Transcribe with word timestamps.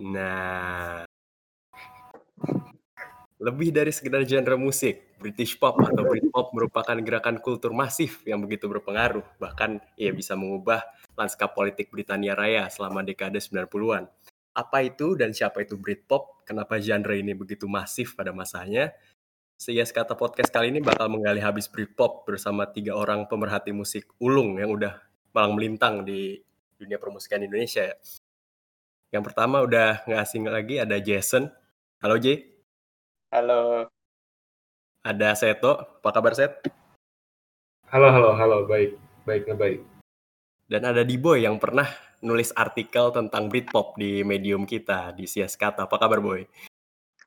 Nah, 0.00 1.04
lebih 3.40 3.72
dari 3.72 3.88
sekedar 3.88 4.24
genre 4.24 4.56
musik, 4.56 5.16
British 5.20 5.56
pop 5.56 5.76
atau 5.80 6.04
Britpop 6.04 6.52
merupakan 6.52 6.96
gerakan 7.00 7.40
kultur 7.40 7.72
masif 7.76 8.24
yang 8.24 8.40
begitu 8.44 8.68
berpengaruh, 8.68 9.24
bahkan 9.40 9.80
ia 10.00 10.12
bisa 10.12 10.36
mengubah 10.36 10.84
lanskap 11.16 11.56
politik 11.56 11.92
Britania 11.92 12.36
Raya 12.36 12.68
selama 12.72 13.00
dekade 13.00 13.40
90-an. 13.40 14.08
Apa 14.56 14.84
itu 14.84 15.16
dan 15.16 15.36
siapa 15.36 15.64
itu 15.64 15.76
Britpop? 15.76 16.44
Kenapa 16.48 16.80
genre 16.80 17.16
ini 17.16 17.36
begitu 17.36 17.64
masif 17.64 18.12
pada 18.12 18.32
masanya? 18.32 18.92
Seias 19.60 19.92
kata 19.92 20.16
podcast 20.16 20.48
kali 20.48 20.72
ini 20.72 20.80
bakal 20.80 21.12
menggali 21.12 21.40
habis 21.40 21.68
Britpop 21.68 22.24
bersama 22.24 22.64
tiga 22.68 22.96
orang 22.96 23.28
pemerhati 23.28 23.72
musik 23.76 24.08
ulung 24.20 24.56
yang 24.56 24.72
udah 24.72 24.96
malang 25.36 25.56
melintang 25.56 26.04
di 26.04 26.40
dunia 26.80 26.96
permusikan 26.96 27.44
Indonesia 27.44 27.84
ya. 27.84 27.96
Yang 29.10 29.34
pertama 29.34 29.66
udah 29.66 30.06
nggak 30.06 30.22
asing 30.22 30.46
lagi 30.46 30.78
ada 30.78 30.94
Jason. 31.02 31.50
Halo 31.98 32.14
J. 32.22 32.46
Halo. 33.34 33.90
Ada 35.02 35.34
Seto. 35.34 35.98
Apa 35.98 36.14
kabar 36.14 36.30
Set? 36.38 36.62
Halo, 37.90 38.06
halo, 38.14 38.38
halo. 38.38 38.70
Baik, 38.70 38.94
baik, 39.26 39.50
baik. 39.58 39.82
Dan 40.70 40.86
ada 40.86 41.02
Diboy 41.02 41.42
yang 41.42 41.58
pernah 41.58 41.90
nulis 42.22 42.54
artikel 42.54 43.10
tentang 43.10 43.50
Britpop 43.50 43.98
di 43.98 44.22
medium 44.22 44.62
kita 44.62 45.10
di 45.10 45.26
Sias 45.26 45.58
Kata. 45.58 45.90
Apa 45.90 45.98
kabar 45.98 46.22
Boy? 46.22 46.46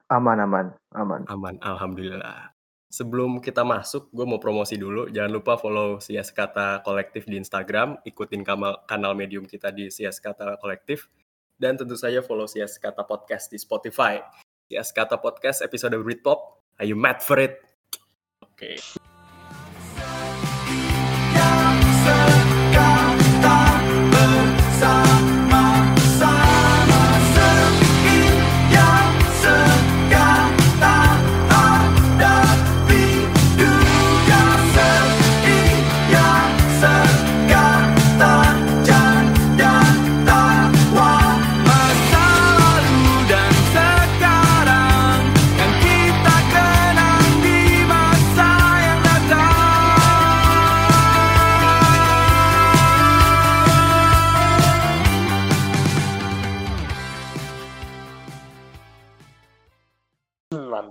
Aman, 0.07 0.39
aman, 0.39 0.71
aman. 0.95 1.27
Aman, 1.27 1.59
alhamdulillah. 1.59 2.55
Sebelum 2.87 3.43
kita 3.43 3.67
masuk, 3.67 4.07
gue 4.15 4.23
mau 4.23 4.39
promosi 4.39 4.79
dulu. 4.79 5.11
Jangan 5.11 5.31
lupa 5.35 5.59
follow 5.59 5.99
Sias 5.99 6.31
Kata 6.31 6.79
Kolektif 6.79 7.27
di 7.27 7.35
Instagram, 7.35 7.99
ikutin 8.07 8.47
kanal 8.87 9.11
medium 9.19 9.43
kita 9.43 9.67
di 9.75 9.91
Sias 9.91 10.23
Kata 10.23 10.55
Kolektif, 10.63 11.11
dan 11.59 11.77
tentu 11.77 11.93
saja 11.97 12.23
follow 12.23 12.49
Sias 12.49 12.77
Kata 12.79 13.05
Podcast 13.05 13.49
di 13.51 13.59
Spotify. 13.59 14.21
Sias 14.69 14.89
Kata 14.89 15.19
Podcast 15.19 15.61
episode 15.61 15.97
Britpop. 16.01 16.63
Are 16.81 16.87
you 16.87 16.97
mad 16.97 17.21
for 17.21 17.37
it? 17.37 17.61
Oke. 18.41 18.77
Okay. 18.77 19.02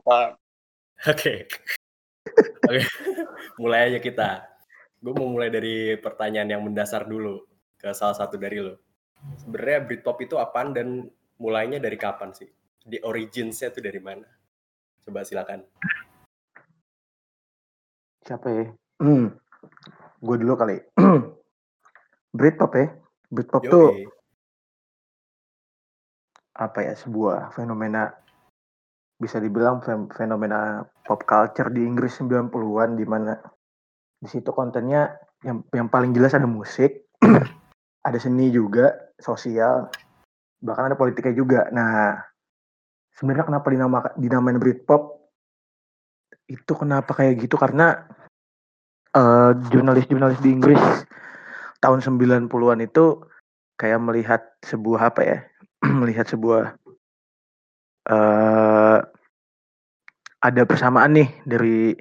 Oke. 0.06 1.47
Oke. 2.69 2.83
mulai 3.58 3.91
aja 3.92 3.98
kita. 4.03 4.31
Gue 5.03 5.14
mau 5.19 5.27
mulai 5.31 5.50
dari 5.50 5.98
pertanyaan 5.98 6.48
yang 6.59 6.62
mendasar 6.62 7.06
dulu 7.06 7.42
ke 7.78 7.91
salah 7.91 8.14
satu 8.14 8.39
dari 8.39 8.62
lo. 8.62 8.78
Sebenarnya 9.39 9.78
Britpop 9.86 10.19
itu 10.22 10.39
apaan 10.39 10.75
dan 10.75 11.06
mulainya 11.39 11.78
dari 11.83 11.98
kapan 11.98 12.31
sih? 12.34 12.47
Di 12.83 12.98
originsnya 13.03 13.70
itu 13.70 13.83
dari 13.83 13.98
mana? 14.03 14.27
Coba 15.03 15.27
silakan. 15.27 15.62
Siapa 18.22 18.47
ya? 18.50 18.66
Hmm. 19.03 19.34
Gue 20.22 20.37
dulu 20.38 20.54
kali. 20.54 20.78
Britpop 22.38 22.72
ya. 22.78 22.87
Britpop 23.31 23.62
Yoi. 23.66 23.71
tuh 23.71 23.88
apa 26.53 26.84
ya 26.84 26.94
sebuah 26.94 27.50
fenomena 27.56 28.12
bisa 29.22 29.38
dibilang 29.38 29.78
fenomena 30.10 30.83
pop 31.06 31.22
culture 31.22 31.71
di 31.71 31.87
Inggris 31.87 32.19
90-an 32.19 32.99
di 32.99 33.06
mana 33.06 33.38
di 34.19 34.27
situ 34.27 34.50
kontennya 34.50 35.15
yang 35.47 35.62
yang 35.71 35.87
paling 35.87 36.10
jelas 36.10 36.34
ada 36.34 36.47
musik, 36.47 37.06
ada 38.09 38.19
seni 38.19 38.50
juga, 38.50 39.15
sosial, 39.19 39.91
bahkan 40.62 40.91
ada 40.91 40.99
politiknya 40.99 41.34
juga. 41.34 41.60
Nah, 41.71 42.19
sebenarnya 43.15 43.47
kenapa 43.47 43.66
dinama 43.71 43.99
dinamain 44.19 44.59
Britpop? 44.59 45.22
Itu 46.47 46.75
kenapa 46.75 47.15
kayak 47.15 47.47
gitu 47.47 47.54
karena 47.59 48.06
uh, 49.15 49.54
jurnalis-jurnalis 49.71 50.43
di 50.43 50.50
Inggris 50.50 50.83
tahun 51.83 52.03
90-an 52.03 52.78
itu 52.83 53.22
kayak 53.78 53.99
melihat 54.03 54.43
sebuah 54.62 55.15
apa 55.15 55.21
ya? 55.22 55.39
melihat 56.03 56.31
sebuah 56.31 56.78
uh, 58.06 58.99
ada 60.42 60.62
persamaan 60.66 61.14
nih 61.14 61.30
dari 61.47 61.94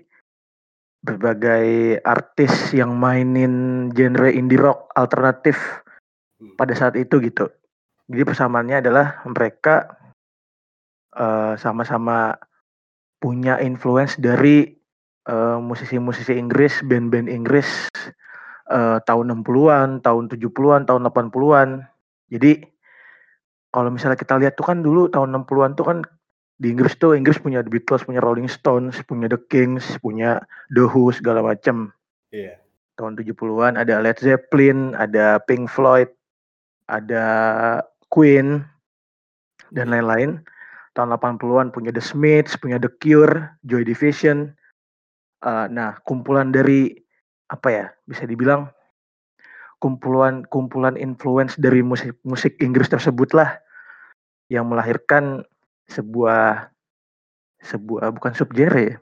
berbagai 1.02 1.97
artis 2.06 2.74
yang 2.74 2.97
mainin 2.97 3.90
genre 3.94 4.29
indie 4.29 4.57
rock 4.57 4.90
alternatif 4.97 5.57
hmm. 6.41 6.57
pada 6.57 6.74
saat 6.78 6.97
itu 6.97 7.22
gitu. 7.22 7.50
Jadi 8.12 8.24
persamaannya 8.28 8.78
adalah 8.81 9.24
mereka 9.24 9.97
sama 11.12 11.59
sama-sama 11.59 12.40
punya 13.19 13.59
influence 13.59 14.16
dari 14.16 14.72
musisi 15.59 16.00
musisi-musisi 16.00 16.34
Inggris, 16.40 16.81
band-band 16.88 17.28
Inggris 17.29 17.88
uh, 18.72 18.97
tahun 19.03 19.44
60-an, 19.44 20.02
tahun 20.02 20.31
70-an, 20.31 20.88
tahun 20.88 21.02
80-an. 21.12 21.69
Jadi 22.31 22.52
kalau 23.72 23.90
misalnya 23.91 24.18
kita 24.18 24.40
lihat 24.40 24.56
tuh 24.56 24.66
kan 24.66 24.81
dulu 24.81 25.08
tahun 25.12 25.35
60-an 25.44 25.72
tuh 25.75 25.85
kan 25.85 25.97
di 26.62 26.70
Inggris 26.70 26.94
tuh 27.02 27.18
Inggris 27.18 27.42
punya 27.42 27.66
The 27.66 27.74
Beatles, 27.74 28.06
punya 28.06 28.22
Rolling 28.22 28.46
Stones, 28.46 29.02
punya 29.10 29.26
The 29.26 29.42
Kings, 29.50 29.98
punya 29.98 30.46
The 30.70 30.86
Who 30.86 31.10
segala 31.10 31.42
macam. 31.42 31.90
Iya. 32.30 32.54
Yeah. 32.54 32.58
Tahun 33.02 33.18
70-an 33.18 33.82
ada 33.82 33.98
Led 33.98 34.22
Zeppelin, 34.22 34.94
ada 34.94 35.42
Pink 35.50 35.66
Floyd, 35.66 36.14
ada 36.86 37.26
Queen 38.14 38.62
dan 39.74 39.90
lain-lain. 39.90 40.38
Tahun 40.94 41.10
80-an 41.10 41.74
punya 41.74 41.90
The 41.90 42.04
Smiths, 42.04 42.54
punya 42.62 42.78
The 42.78 42.94
Cure, 43.02 43.58
Joy 43.66 43.82
Division. 43.82 44.54
Uh, 45.42 45.66
nah, 45.66 45.98
kumpulan 46.06 46.54
dari 46.54 46.94
apa 47.50 47.68
ya? 47.74 47.86
Bisa 48.06 48.30
dibilang 48.30 48.70
kumpulan 49.82 50.46
kumpulan 50.54 50.94
influence 50.94 51.58
dari 51.58 51.82
musik 51.82 52.14
musik 52.22 52.54
Inggris 52.62 52.94
tersebut 52.94 53.34
lah 53.34 53.58
yang 54.54 54.70
melahirkan 54.70 55.42
sebuah 55.91 56.72
sebuah 57.62 58.16
bukan 58.16 58.34
subgenre 58.34 58.81
ya. 58.81 58.97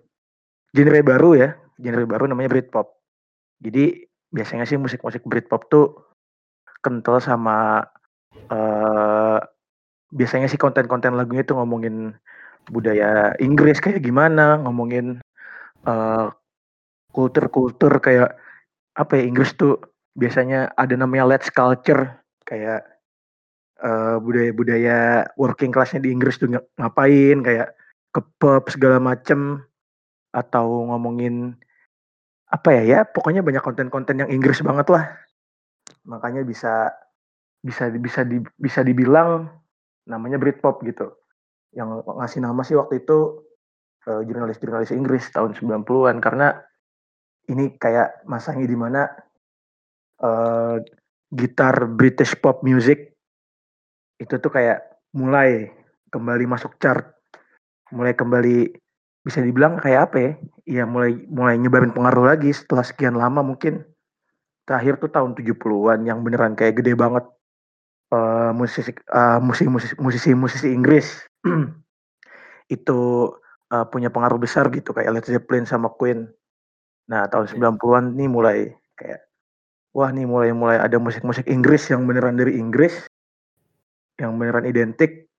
Genre 0.76 1.00
baru 1.06 1.38
ya, 1.38 1.50
genre 1.78 2.04
baru 2.06 2.26
namanya 2.26 2.52
Britpop. 2.52 2.90
Jadi 3.62 4.06
biasanya 4.30 4.66
sih 4.66 4.78
musik-musik 4.78 5.26
Britpop 5.26 5.70
tuh 5.70 5.94
kental 6.82 7.22
sama 7.22 7.82
uh, 8.52 9.40
biasanya 10.10 10.50
sih 10.50 10.58
konten-konten 10.58 11.14
lagunya 11.18 11.46
tuh 11.46 11.58
ngomongin 11.62 12.18
budaya 12.70 13.34
Inggris 13.42 13.82
kayak 13.82 14.06
gimana, 14.06 14.62
ngomongin 14.62 15.22
uh, 15.86 16.30
kultur-kultur 17.10 17.98
kayak 18.02 18.38
apa 18.94 19.12
ya 19.18 19.24
Inggris 19.26 19.56
tuh 19.58 19.80
biasanya 20.14 20.74
ada 20.76 20.94
namanya 20.94 21.26
let's 21.26 21.50
culture 21.50 22.20
kayak 22.46 22.86
budaya 23.80 24.16
eh, 24.16 24.18
budaya-budaya 24.20 25.00
working 25.40 25.72
classnya 25.72 26.04
di 26.04 26.12
Inggris 26.12 26.36
tuh 26.36 26.52
ngapain? 26.52 27.40
Kayak 27.44 27.76
ke 28.12 28.22
pub 28.42 28.64
segala 28.68 29.00
macem 29.00 29.64
atau 30.36 30.90
ngomongin 30.92 31.58
apa 32.50 32.74
ya 32.82 32.84
ya 32.86 33.00
pokoknya 33.06 33.46
banyak 33.46 33.62
konten-konten 33.62 34.26
yang 34.26 34.30
Inggris 34.30 34.60
banget 34.60 34.90
lah. 34.92 35.06
Makanya 36.06 36.44
bisa 36.44 36.92
bisa 37.62 37.92
bisa 37.94 38.24
di, 38.26 38.42
bisa 38.58 38.82
dibilang 38.84 39.48
namanya 40.10 40.42
Britpop 40.42 40.82
gitu. 40.84 41.14
Yang 41.72 42.04
ngasih 42.04 42.40
nama 42.42 42.62
sih 42.66 42.76
waktu 42.76 43.06
itu 43.06 43.46
uh, 44.10 44.22
jurnalis-jurnalis 44.26 44.92
Inggris 44.92 45.30
tahun 45.30 45.54
90-an 45.54 46.18
karena 46.18 46.58
ini 47.50 47.78
kayak 47.78 48.26
masanya 48.26 48.66
di 48.66 48.78
mana 48.78 49.02
uh, 50.22 50.82
gitar 51.30 51.86
British 51.86 52.34
pop 52.42 52.66
music 52.66 53.09
itu 54.20 54.36
tuh 54.38 54.52
kayak 54.52 54.84
mulai 55.16 55.72
kembali 56.12 56.46
masuk 56.46 56.76
chart, 56.78 57.16
mulai 57.96 58.14
kembali 58.14 58.76
bisa 59.24 59.40
dibilang 59.40 59.80
kayak 59.80 60.12
apa 60.12 60.18
ya? 60.20 60.32
Iya 60.70 60.84
mulai 60.86 61.16
mulai 61.32 61.56
nyebarin 61.56 61.96
pengaruh 61.96 62.30
lagi 62.36 62.52
setelah 62.52 62.84
sekian 62.84 63.16
lama 63.16 63.42
mungkin. 63.42 63.88
Terakhir 64.68 65.02
tuh 65.02 65.10
tahun 65.10 65.34
70-an 65.34 66.06
yang 66.06 66.22
beneran 66.22 66.54
kayak 66.54 66.78
gede 66.84 66.94
banget. 66.94 67.26
uh, 68.10 68.50
musisi 68.58 68.90
uh, 69.14 69.38
musisi 69.38 69.70
musisi 70.02 70.34
musisi 70.34 70.74
Inggris 70.74 71.14
itu 72.76 73.00
uh, 73.70 73.86
punya 73.86 74.10
pengaruh 74.10 74.42
besar 74.42 74.66
gitu 74.74 74.98
kayak 74.98 75.14
Led 75.14 75.26
Zeppelin 75.30 75.70
sama 75.70 75.94
Queen. 75.94 76.26
Nah 77.06 77.30
tahun 77.30 77.54
90-an 77.54 77.78
iya. 77.78 78.18
nih 78.18 78.30
mulai 78.30 78.58
kayak 78.98 79.30
wah 79.94 80.10
nih 80.10 80.26
mulai 80.26 80.50
mulai 80.58 80.78
ada 80.82 80.98
musik-musik 80.98 81.46
Inggris 81.46 81.86
yang 81.94 82.10
beneran 82.10 82.38
dari 82.38 82.58
Inggris 82.58 83.10
yang 84.20 84.36
beneran 84.36 84.68
identik 84.68 85.32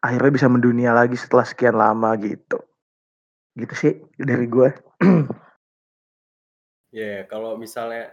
akhirnya 0.00 0.32
bisa 0.32 0.48
mendunia 0.48 0.92
lagi 0.92 1.16
setelah 1.16 1.44
sekian 1.48 1.76
lama 1.76 2.12
gitu 2.20 2.60
gitu 3.56 3.74
sih 3.74 3.94
dari 4.16 4.46
gue 4.46 4.68
Ya, 6.90 7.06
yeah, 7.06 7.18
kalau 7.30 7.54
misalnya 7.54 8.10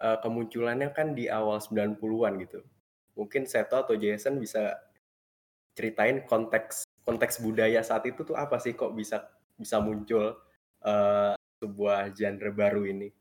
uh, 0.00 0.16
kemunculannya 0.24 0.88
kan 0.96 1.12
di 1.12 1.28
awal 1.28 1.60
90-an 1.60 2.32
gitu. 2.40 2.64
Mungkin 3.12 3.44
Seto 3.44 3.76
atau 3.76 3.92
Jason 3.92 4.40
bisa 4.40 4.80
ceritain 5.76 6.24
konteks 6.24 6.88
konteks 7.04 7.44
budaya 7.44 7.84
saat 7.84 8.08
itu 8.08 8.24
tuh 8.24 8.36
apa 8.36 8.56
sih 8.56 8.72
kok 8.72 8.96
bisa 8.96 9.28
bisa 9.56 9.84
muncul 9.84 10.32
uh, 10.80 11.36
sebuah 11.60 12.16
genre 12.16 12.50
baru 12.56 12.88
ini? 12.88 13.12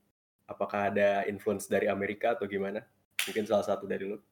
Apakah 0.48 0.96
ada 0.96 1.28
influence 1.28 1.68
dari 1.68 1.92
Amerika 1.92 2.40
atau 2.40 2.48
gimana? 2.48 2.80
Mungkin 3.28 3.44
salah 3.44 3.68
satu 3.68 3.84
dari 3.84 4.08
lo. 4.08 4.24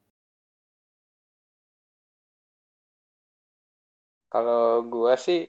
Kalau 4.28 4.84
gue 4.84 5.14
sih 5.16 5.40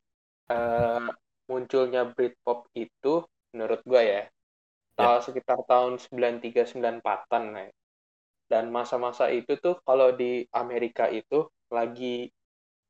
uh, 0.51 1.07
munculnya 1.51 2.07
Britpop 2.07 2.71
itu 2.75 3.23
menurut 3.51 3.81
gue 3.83 4.01
ya 4.01 4.23
tahun 4.99 5.21
sekitar 5.23 5.59
tahun 5.63 5.95
93-94an 5.99 7.43
ya. 7.55 7.67
Dan 8.49 8.73
masa-masa 8.73 9.29
itu 9.29 9.55
tuh 9.61 9.79
kalau 9.85 10.11
di 10.11 10.43
Amerika 10.51 11.07
itu 11.07 11.47
lagi 11.69 12.27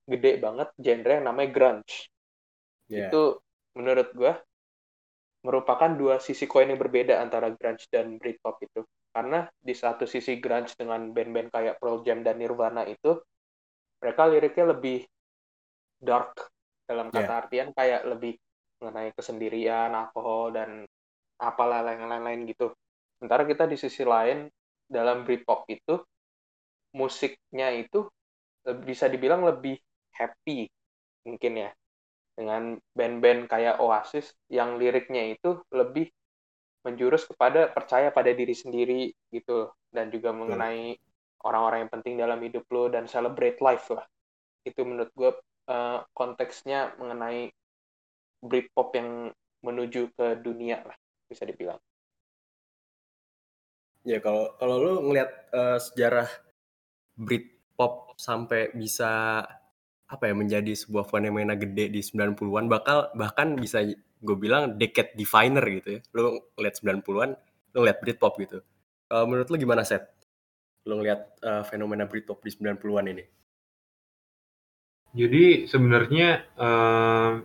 gede 0.09 0.41
banget 0.41 0.73
genre 0.79 1.11
yang 1.19 1.27
namanya 1.29 1.49
grunge. 1.53 2.09
Yeah. 2.89 3.11
Itu 3.11 3.43
menurut 3.77 4.09
gue 4.17 4.33
merupakan 5.45 5.91
dua 5.95 6.19
sisi 6.19 6.49
koin 6.49 6.67
yang 6.67 6.81
berbeda 6.81 7.21
antara 7.21 7.53
grunge 7.53 7.85
dan 7.93 8.17
Britpop 8.17 8.57
itu. 8.65 8.81
Karena 9.09 9.45
di 9.59 9.73
satu 9.77 10.09
sisi 10.09 10.41
grunge 10.41 10.73
dengan 10.79 11.13
band-band 11.13 11.49
kayak 11.53 11.77
Pearl 11.77 12.01
Jam 12.01 12.25
dan 12.25 12.41
Nirvana 12.41 12.87
itu, 12.89 13.19
mereka 13.99 14.31
liriknya 14.31 14.65
lebih 14.73 15.05
dark 15.99 16.49
dalam 16.89 17.13
kata 17.13 17.29
yeah. 17.29 17.39
artian 17.45 17.69
kayak 17.75 18.01
lebih 18.07 18.33
mengenai 18.79 19.11
kesendirian, 19.13 19.91
alkohol 19.91 20.55
dan 20.55 20.87
apalah 21.37 21.83
lain-lain 21.83 22.47
gitu. 22.47 22.71
Sementara 23.19 23.43
kita 23.43 23.67
di 23.67 23.75
sisi 23.75 24.07
lain 24.07 24.47
dalam 24.87 25.27
Britpop 25.27 25.67
itu 25.69 25.99
musiknya 26.95 27.69
itu 27.75 28.09
bisa 28.83 29.05
dibilang 29.05 29.45
lebih 29.45 29.77
happy 30.15 30.67
mungkin 31.23 31.67
ya 31.67 31.71
dengan 32.33 32.79
band-band 32.95 33.51
kayak 33.51 33.83
Oasis 33.83 34.31
yang 34.47 34.79
liriknya 34.79 35.35
itu 35.35 35.59
lebih 35.75 36.07
menjurus 36.87 37.27
kepada 37.27 37.67
percaya 37.69 38.09
pada 38.09 38.31
diri 38.31 38.55
sendiri 38.55 39.11
gitu 39.29 39.67
dan 39.91 40.07
juga 40.07 40.31
mengenai 40.31 40.95
orang-orang 41.43 41.87
yang 41.87 41.91
penting 41.91 42.15
dalam 42.15 42.39
hidup 42.39 42.63
lo 42.71 42.87
dan 42.87 43.05
celebrate 43.05 43.59
life 43.59 43.91
lah 43.91 44.07
itu 44.63 44.79
menurut 44.87 45.11
gue 45.11 45.31
uh, 45.69 46.01
konteksnya 46.17 46.97
mengenai 46.97 47.53
Britpop 48.41 48.95
yang 48.97 49.29
menuju 49.61 50.15
ke 50.15 50.39
dunia 50.41 50.81
lah 50.81 50.97
bisa 51.29 51.45
dibilang. 51.45 51.77
Ya 54.07 54.17
kalau 54.23 54.55
kalau 54.57 54.75
lu 54.79 54.93
ngelihat 55.11 55.31
uh, 55.53 55.77
sejarah 55.77 56.27
Britpop 57.19 58.15
sampai 58.15 58.71
bisa 58.73 59.43
apa 60.09 60.23
ya 60.25 60.33
menjadi 60.33 60.73
sebuah 60.73 61.05
fenomena 61.05 61.53
gede 61.53 61.93
di 61.93 62.01
90-an 62.01 62.65
bakal 62.65 63.13
bahkan 63.13 63.53
bisa 63.53 63.85
gue 64.19 64.37
bilang 64.39 64.79
decade 64.79 65.13
definer 65.13 65.63
gitu 65.67 65.99
ya. 65.99 66.01
Lu 66.15 66.39
ngeliat 66.57 66.75
90-an, 66.79 67.29
lu 67.75 67.77
ngeliat 67.83 67.99
Britpop 68.01 68.33
gitu. 68.41 68.63
Uh, 69.11 69.27
menurut 69.27 69.47
lu 69.51 69.57
gimana 69.59 69.83
set? 69.83 70.09
Lu 70.87 70.97
ngeliat 70.97 71.43
uh, 71.43 71.63
fenomena 71.67 72.07
Britpop 72.07 72.41
di 72.41 72.49
90-an 72.55 73.05
ini? 73.11 73.23
Jadi 75.13 75.65
sebenarnya 75.65 76.45
uh, 76.59 77.41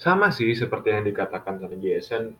sama 0.00 0.32
sih 0.32 0.56
seperti 0.56 0.90
yang 0.90 1.04
dikatakan 1.04 1.60
sama 1.60 1.76
Jason 1.76 2.34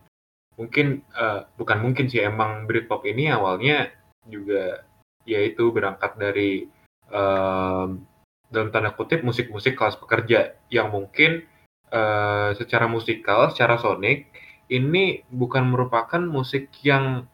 mungkin 0.54 1.02
uh, 1.18 1.44
bukan 1.58 1.82
mungkin 1.82 2.06
sih 2.06 2.22
emang 2.22 2.64
Britpop 2.70 3.02
ini 3.04 3.30
awalnya 3.30 3.90
juga 4.24 4.86
yaitu 5.26 5.72
berangkat 5.74 6.14
dari 6.16 6.70
um, 7.10 8.04
dalam 8.52 8.70
tanda 8.70 8.94
kutip 8.94 9.26
musik-musik 9.26 9.74
kelas 9.74 9.98
pekerja 9.98 10.54
yang 10.70 10.94
mungkin 10.94 11.42
uh, 11.90 12.54
secara 12.54 12.86
musikal, 12.86 13.50
secara 13.50 13.80
sonik 13.80 14.30
ini 14.70 15.26
bukan 15.28 15.68
merupakan 15.68 16.22
musik 16.22 16.70
yang 16.86 17.26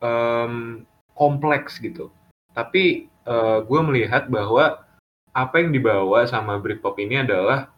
um, 0.00 0.84
kompleks 1.18 1.82
gitu. 1.82 2.14
Tapi 2.54 3.10
uh, 3.26 3.60
gue 3.66 3.80
melihat 3.84 4.30
bahwa 4.30 4.87
apa 5.46 5.62
yang 5.62 5.70
dibawa 5.70 6.26
sama 6.26 6.58
Britpop 6.58 6.98
ini 6.98 7.22
adalah 7.22 7.70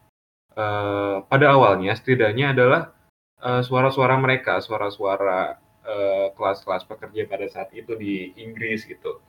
uh, 0.56 1.20
pada 1.28 1.52
awalnya 1.52 1.92
setidaknya 1.92 2.56
adalah 2.56 2.96
Eh, 3.40 3.62
suara-suara 3.64 4.20
mereka, 4.20 4.60
suara-suara 4.60 5.56
uh, 5.88 6.28
kelas-kelas 6.36 6.84
pekerja 6.84 7.24
pada 7.24 7.48
saat 7.48 7.72
itu 7.72 7.96
di 7.96 8.36
Inggris 8.36 8.84
gitu. 8.84 9.24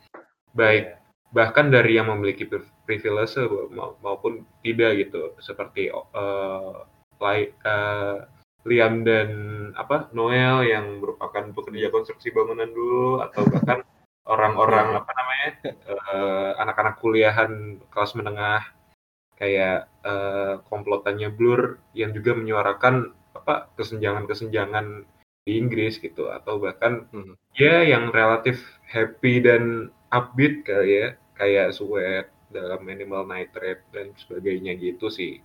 Baik 0.51 0.83
yeah. 0.91 0.99
bahkan 1.31 1.71
dari 1.71 1.95
yang 1.95 2.11
memiliki 2.11 2.43
privilege 2.83 3.39
maupun 4.03 4.43
tidak 4.67 5.07
gitu, 5.07 5.31
seperti 5.39 5.87
uh, 5.95 6.83
uh, 7.23 8.17
Liam 8.67 9.07
dan 9.07 9.29
apa 9.79 10.11
Noel 10.11 10.67
yang 10.67 10.99
merupakan 10.99 11.47
pekerja 11.55 11.87
konstruksi 11.87 12.35
bangunan 12.35 12.67
dulu 12.67 13.23
atau 13.23 13.47
bahkan 13.47 13.79
orang-orang 14.31 14.87
iya. 14.95 14.99
apa 15.03 15.11
namanya 15.11 15.49
anak-anak 16.63 16.95
uh, 16.95 16.99
kuliahan 17.03 17.51
kelas 17.91 18.15
menengah 18.15 18.63
kayak 19.35 19.91
uh, 20.07 20.63
komplotannya 20.71 21.27
Blur 21.33 21.81
yang 21.91 22.15
juga 22.15 22.37
menyuarakan 22.37 23.11
apa 23.35 23.67
kesenjangan-kesenjangan 23.75 25.03
di 25.41 25.57
Inggris 25.57 25.97
gitu 25.97 26.29
atau 26.29 26.61
bahkan 26.61 27.09
hmm. 27.09 27.33
ya 27.57 27.81
yang 27.81 28.13
relatif 28.13 28.61
happy 28.85 29.41
dan 29.41 29.89
upbeat 30.13 30.61
kayak 30.61 30.85
ya 30.85 31.07
kayak 31.33 31.73
Sweat 31.73 32.29
dalam 32.53 32.85
Minimal 32.85 33.25
Nitrate 33.25 33.81
dan 33.89 34.13
sebagainya 34.13 34.77
gitu 34.77 35.09
sih. 35.09 35.41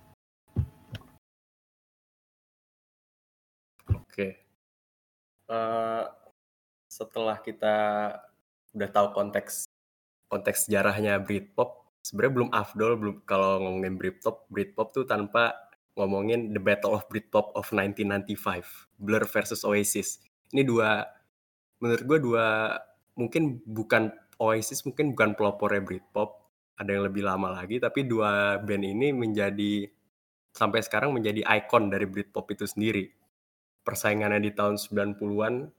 Oke. 3.89 4.37
Uh, 5.47 6.05
setelah 6.91 7.39
kita 7.39 7.77
udah 8.75 8.89
tahu 8.91 9.07
konteks 9.15 9.67
konteks 10.27 10.67
sejarahnya 10.67 11.23
Britpop, 11.23 11.87
sebenarnya 12.03 12.33
belum 12.35 12.49
afdol 12.51 12.91
belum 12.99 13.17
kalau 13.23 13.63
ngomongin 13.63 13.95
Britpop, 13.95 14.47
Britpop 14.51 14.91
tuh 14.91 15.07
tanpa 15.07 15.55
ngomongin 15.97 16.53
The 16.53 16.61
Battle 16.61 16.93
of 16.93 17.09
Britpop 17.09 17.55
of 17.57 17.65
1995, 17.73 19.01
Blur 19.01 19.23
versus 19.25 19.65
Oasis. 19.65 20.21
Ini 20.53 20.67
dua, 20.67 21.03
menurut 21.81 22.03
gue 22.05 22.19
dua, 22.21 22.77
mungkin 23.17 23.63
bukan 23.65 24.13
Oasis, 24.37 24.85
mungkin 24.85 25.17
bukan 25.17 25.33
pelopornya 25.33 25.81
Britpop, 25.81 26.37
ada 26.77 26.93
yang 26.93 27.09
lebih 27.09 27.25
lama 27.25 27.49
lagi, 27.49 27.81
tapi 27.81 28.05
dua 28.05 28.61
band 28.61 28.85
ini 28.85 29.09
menjadi, 29.09 29.89
sampai 30.53 30.85
sekarang 30.85 31.09
menjadi 31.09 31.41
ikon 31.41 31.89
dari 31.89 32.05
Britpop 32.05 32.45
itu 32.53 32.69
sendiri. 32.69 33.09
Persaingannya 33.81 34.43
di 34.43 34.51
tahun 34.53 34.77
90-an, 34.77 35.71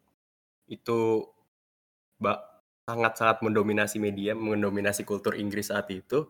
itu 0.66 1.22
sangat-sangat 2.88 3.44
mendominasi 3.44 4.00
media, 4.00 4.32
mendominasi 4.32 5.04
kultur 5.04 5.36
Inggris 5.36 5.68
saat 5.68 5.92
itu, 5.92 6.24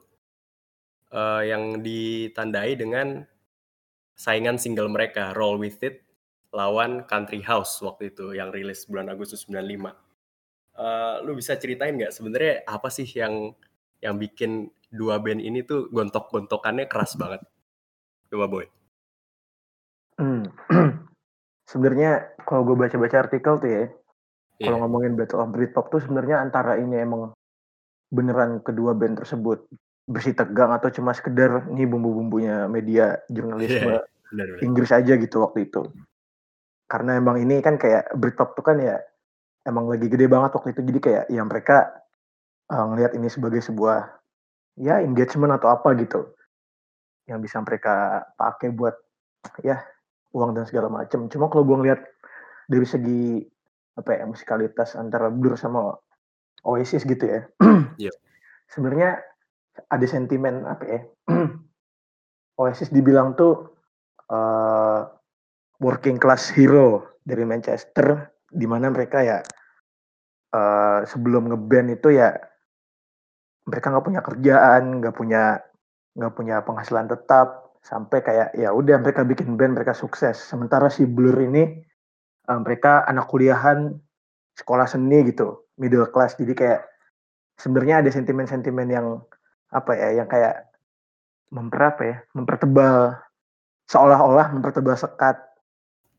uh, 1.15 1.43
yang 1.47 1.79
ditandai 1.79 2.75
dengan 2.75 3.23
saingan 4.19 4.59
single 4.59 4.91
mereka 4.91 5.31
Roll 5.38 5.62
With 5.62 5.79
It 5.87 6.03
lawan 6.50 7.07
Country 7.07 7.38
House 7.47 7.79
waktu 7.79 8.11
itu 8.11 8.35
yang 8.35 8.50
rilis 8.50 8.91
bulan 8.91 9.07
Agustus 9.07 9.47
95. 9.47 9.95
Uh, 10.75 10.83
eh, 10.83 11.17
lu 11.23 11.38
bisa 11.38 11.55
ceritain 11.55 11.95
nggak 11.95 12.11
sebenarnya 12.11 12.67
apa 12.67 12.88
sih 12.91 13.07
yang 13.07 13.55
yang 14.03 14.15
bikin 14.19 14.71
dua 14.88 15.19
band 15.23 15.43
ini 15.43 15.62
tuh 15.62 15.87
gontok-gontokannya 15.95 16.91
keras 16.91 17.15
banget? 17.15 17.45
Coba 18.33 18.50
boy. 18.50 18.67
Hmm. 20.19 20.50
sebenarnya 21.71 22.35
kalau 22.43 22.65
gue 22.65 22.77
baca-baca 22.81 23.29
artikel 23.29 23.55
tuh 23.61 23.71
ya, 23.71 23.85
yeah. 24.59 24.69
kalau 24.71 24.85
ngomongin 24.85 25.15
Battle 25.15 25.43
of 25.43 25.50
Britpop 25.55 25.91
tuh 25.91 26.03
sebenarnya 26.03 26.43
antara 26.43 26.77
ini 26.79 26.99
emang 26.99 27.33
beneran 28.11 28.61
kedua 28.61 28.93
band 28.97 29.23
tersebut 29.23 29.69
bersih 30.09 30.33
tegang 30.33 30.73
atau 30.73 30.88
cuma 30.88 31.12
sekedar 31.12 31.69
nih 31.69 31.85
bumbu-bumbunya 31.85 32.65
media 32.67 33.21
jurnalisme 33.29 34.00
yeah, 34.33 34.65
Inggris 34.65 34.93
aja 34.93 35.17
gitu 35.17 35.45
waktu 35.45 35.69
itu. 35.69 35.85
Karena 36.88 37.21
emang 37.21 37.37
ini 37.37 37.61
kan 37.61 37.77
kayak 37.77 38.17
Britpop 38.17 38.57
tuh 38.57 38.65
kan 38.65 38.81
ya 38.81 38.97
emang 39.69 39.93
lagi 39.93 40.09
gede 40.09 40.25
banget 40.25 40.57
waktu 40.57 40.73
itu 40.73 40.81
jadi 40.88 41.00
kayak 41.00 41.25
ya 41.29 41.43
mereka 41.45 41.93
uh, 42.73 42.85
ngelihat 42.93 43.12
ini 43.12 43.29
sebagai 43.29 43.61
sebuah 43.61 44.09
ya 44.81 45.05
engagement 45.05 45.53
atau 45.61 45.69
apa 45.69 45.93
gitu 46.00 46.33
yang 47.29 47.45
bisa 47.45 47.61
mereka 47.61 48.25
pakai 48.41 48.73
buat 48.73 48.97
ya 49.61 49.85
uang 50.33 50.57
dan 50.57 50.65
segala 50.65 50.88
macam. 50.88 51.29
Cuma 51.29 51.53
kalau 51.53 51.69
gue 51.69 51.77
ngeliat 51.77 52.00
dari 52.69 52.87
segi 52.88 53.45
apa 53.99 54.11
ya 54.14 54.25
musikalitas 54.25 54.95
antara 54.95 55.26
Blur 55.28 55.59
sama 55.59 55.99
Oasis 56.62 57.02
gitu 57.02 57.26
ya. 57.26 57.40
Yep. 57.99 58.14
Sebenarnya 58.71 59.19
ada 59.90 60.07
sentimen 60.07 60.62
apa 60.67 60.85
ya? 60.87 61.00
Oasis 62.62 62.95
dibilang 62.95 63.35
tuh 63.35 63.75
uh, 64.31 65.02
working 65.83 66.19
class 66.19 66.50
hero 66.55 67.19
dari 67.23 67.43
Manchester, 67.43 68.35
di 68.47 68.67
mana 68.67 68.90
mereka 68.90 69.23
ya 69.23 69.38
uh, 70.55 71.00
sebelum 71.07 71.50
ngeband 71.50 71.99
itu 71.99 72.19
ya 72.19 72.35
mereka 73.67 73.90
nggak 73.93 74.07
punya 74.07 74.23
kerjaan, 74.23 74.83
nggak 75.02 75.14
punya 75.14 75.62
nggak 76.19 76.35
punya 76.35 76.57
penghasilan 76.67 77.07
tetap, 77.07 77.78
sampai 77.85 78.19
kayak 78.21 78.49
ya 78.59 78.75
udah 78.75 78.99
mereka 78.99 79.23
bikin 79.23 79.55
band 79.55 79.78
mereka 79.78 79.95
sukses. 79.95 80.35
Sementara 80.35 80.90
si 80.90 81.07
Blur 81.07 81.37
ini 81.38 81.88
uh, 82.49 82.61
mereka 82.64 83.05
anak 83.05 83.28
kuliahan 83.28 83.95
sekolah 84.57 84.88
seni 84.88 85.28
gitu, 85.28 85.69
middle 85.76 86.09
class. 86.11 86.35
Jadi 86.35 86.57
kayak 86.57 86.83
sebenarnya 87.61 88.02
ada 88.02 88.11
sentimen-sentimen 88.11 88.88
yang 88.88 89.07
apa 89.71 89.93
ya, 89.95 90.25
yang 90.25 90.26
kayak 90.26 90.67
memper 91.52 91.81
apa 91.85 92.02
ya, 92.02 92.17
mempertebal 92.33 93.17
seolah-olah 93.88 94.52
mempertebal 94.52 94.97
sekat 94.97 95.37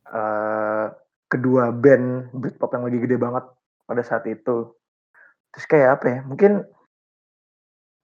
uh, 0.10 0.90
kedua 1.30 1.70
band 1.70 2.34
Britpop 2.34 2.74
yang 2.74 2.84
lagi 2.90 2.98
gede 2.98 3.18
banget 3.22 3.46
pada 3.86 4.02
saat 4.02 4.26
itu. 4.26 4.74
Terus 5.54 5.66
kayak 5.70 5.90
apa 6.02 6.06
ya? 6.10 6.20
Mungkin 6.26 6.52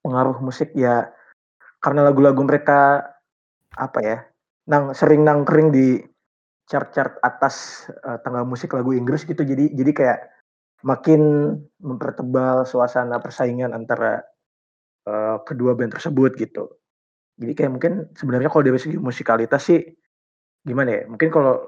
pengaruh 0.05 0.37
musik 0.41 0.73
ya 0.77 1.09
karena 1.81 2.05
lagu-lagu 2.05 2.41
mereka 2.45 3.09
apa 3.73 3.99
ya? 4.01 4.17
Nang 4.69 4.93
sering 4.97 5.25
nangkring 5.25 5.69
di 5.69 6.01
chart-chart 6.65 7.21
atas 7.21 7.87
uh, 8.05 8.17
tanggal 8.25 8.43
musik 8.45 8.73
lagu 8.73 8.93
Inggris 8.93 9.25
gitu. 9.25 9.41
Jadi 9.45 9.73
jadi 9.73 9.91
kayak 9.93 10.19
makin 10.85 11.21
mempertebal 11.81 12.65
suasana 12.65 13.17
persaingan 13.21 13.73
antara 13.73 14.21
uh, 15.09 15.41
kedua 15.45 15.73
band 15.77 15.93
tersebut 15.97 16.37
gitu. 16.37 16.69
Jadi 17.35 17.51
kayak 17.53 17.71
mungkin 17.71 17.93
sebenarnya 18.15 18.49
kalau 18.49 18.63
dari 18.65 18.79
segi 18.79 18.97
musikalitas 18.97 19.61
sih 19.65 19.81
gimana 20.65 21.01
ya? 21.01 21.03
Mungkin 21.09 21.29
kalau 21.29 21.61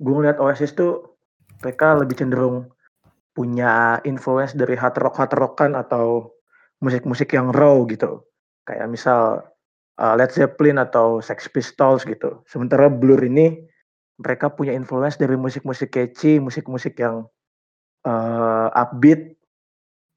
gue 0.00 0.14
ngeliat 0.14 0.42
Oasis 0.42 0.74
tuh 0.74 1.16
mereka 1.62 1.96
lebih 1.96 2.18
cenderung 2.18 2.68
punya 3.34 3.98
influence 4.06 4.54
dari 4.54 4.78
hard 4.78 5.00
rock 5.00 5.16
hard 5.18 5.32
rockan 5.34 5.72
atau 5.74 6.34
musik-musik 6.84 7.32
yang 7.32 7.50
raw 7.50 7.74
gitu. 7.88 8.22
Kayak 8.68 8.90
misal 8.90 9.44
uh, 9.98 10.14
Led 10.18 10.30
Zeppelin 10.30 10.78
atau 10.82 11.22
Sex 11.24 11.46
Pistols 11.50 12.04
gitu. 12.04 12.42
Sementara 12.48 12.90
Blur 12.90 13.22
ini 13.22 13.73
mereka 14.20 14.50
punya 14.52 14.70
influence 14.70 15.18
dari 15.18 15.34
musik-musik 15.34 15.90
catchy, 15.90 16.38
musik-musik 16.38 16.94
yang 16.98 17.26
uh, 18.06 18.68
upbeat 18.74 19.34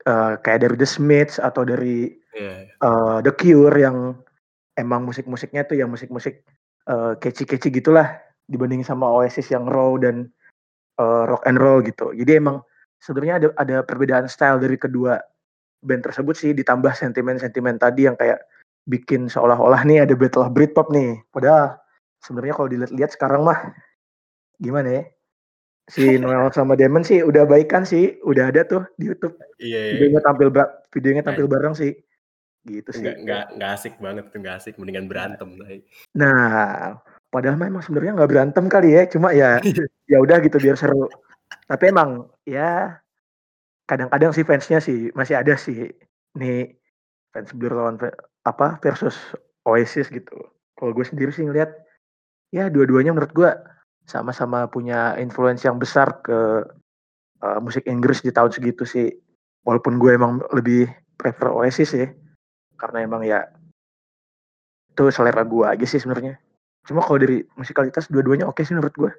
uh, 0.06 0.38
kayak 0.42 0.66
dari 0.66 0.76
The 0.78 0.88
Smiths 0.88 1.42
atau 1.42 1.66
dari 1.66 2.14
yeah. 2.38 2.70
uh, 2.86 3.20
The 3.26 3.34
Cure 3.34 3.74
yang 3.74 4.14
emang 4.78 5.10
musik-musiknya 5.10 5.66
tuh 5.66 5.82
ya 5.82 5.90
musik-musik 5.90 6.46
uh, 6.86 7.18
catchy-catchy 7.18 7.74
gitulah 7.74 8.22
dibanding 8.46 8.86
sama 8.86 9.10
Oasis 9.10 9.50
yang 9.50 9.66
raw 9.66 9.98
dan 9.98 10.30
uh, 11.02 11.26
rock 11.26 11.44
and 11.50 11.58
roll 11.58 11.82
gitu. 11.82 12.14
Jadi 12.14 12.38
emang 12.38 12.62
sebenarnya 13.02 13.36
ada 13.42 13.48
ada 13.58 13.78
perbedaan 13.82 14.30
style 14.30 14.62
dari 14.62 14.78
kedua 14.78 15.18
band 15.82 16.06
tersebut 16.06 16.34
sih 16.34 16.52
ditambah 16.54 16.94
sentimen-sentimen 16.94 17.78
tadi 17.78 18.10
yang 18.10 18.18
kayak 18.18 18.42
bikin 18.88 19.28
seolah-olah 19.28 19.84
nih 19.84 20.06
ada 20.06 20.14
battle 20.14 20.46
of 20.48 20.54
Britpop 20.54 20.90
nih. 20.94 21.22
Padahal 21.30 21.78
sebenarnya 22.24 22.54
kalau 22.56 22.70
dilihat-lihat 22.72 23.12
sekarang 23.14 23.46
mah 23.46 23.60
gimana 24.58 24.90
ya? 25.02 25.04
Si 25.88 26.20
Noel 26.20 26.52
sama 26.52 26.76
Demon 26.76 27.08
sih 27.08 27.24
udah 27.24 27.48
baikan 27.48 27.88
sih, 27.88 28.20
udah 28.28 28.52
ada 28.52 28.68
tuh 28.68 28.84
di 29.00 29.08
YouTube. 29.08 29.40
Iya, 29.56 29.80
iya. 29.80 29.92
Videonya 29.96 30.22
tampil 30.22 30.50
videonya 30.92 31.24
tampil 31.24 31.46
iya. 31.48 31.54
bareng 31.56 31.76
sih 31.80 31.92
gitu 32.68 32.90
sih. 32.92 33.04
Nggak, 33.08 33.18
nggak, 33.24 33.46
nggak 33.56 33.72
asik 33.72 33.94
banget 34.04 34.26
tuh, 34.28 34.38
nggak 34.44 34.56
asik. 34.60 34.74
Mendingan 34.76 35.08
berantem. 35.08 35.48
Nah, 36.20 37.00
padahal 37.32 37.56
memang 37.56 37.80
sebenarnya 37.80 38.20
nggak 38.20 38.32
berantem 38.36 38.66
kali 38.68 38.90
ya, 39.00 39.04
cuma 39.08 39.32
ya 39.32 39.64
ya 40.12 40.18
udah 40.20 40.38
gitu 40.44 40.60
biar 40.60 40.76
seru. 40.76 41.08
Tapi 41.72 41.84
emang 41.88 42.28
ya 42.44 43.00
kadang-kadang 43.88 44.36
sih 44.36 44.44
fansnya 44.44 44.84
sih 44.84 45.16
masih 45.16 45.40
ada 45.40 45.56
sih 45.56 45.88
nih 46.36 46.76
fans 47.32 47.56
Blur 47.56 47.72
lawan 47.72 47.96
apa 48.44 48.76
versus 48.84 49.16
Oasis 49.64 50.12
gitu. 50.12 50.36
Kalau 50.76 50.92
gue 50.92 51.06
sendiri 51.08 51.32
sih 51.32 51.48
ngeliat 51.48 51.72
ya 52.52 52.68
dua-duanya 52.68 53.16
menurut 53.16 53.32
gue 53.32 53.52
sama-sama 54.08 54.72
punya 54.72 55.20
influence 55.20 55.68
yang 55.68 55.76
besar 55.76 56.24
ke 56.24 56.64
uh, 57.44 57.60
musik 57.60 57.84
Inggris 57.86 58.24
di 58.24 58.32
tahun 58.32 58.56
segitu 58.56 58.88
sih. 58.88 59.12
Walaupun 59.68 60.00
gue 60.00 60.16
emang 60.16 60.40
lebih 60.56 60.88
prefer 61.20 61.52
Oasis 61.52 61.92
ya 61.98 62.08
karena 62.78 62.98
emang 63.04 63.26
ya 63.26 63.50
itu 64.94 65.10
selera 65.10 65.42
gue 65.44 65.66
aja 65.66 65.86
sih 65.86 66.00
sebenarnya 66.00 66.38
cuma 66.86 67.04
kalau 67.04 67.20
dari 67.20 67.44
musikalitas 67.58 68.08
dua-duanya 68.08 68.48
oke 68.48 68.64
sih 68.64 68.78
menurut 68.78 68.96
gue 68.96 69.12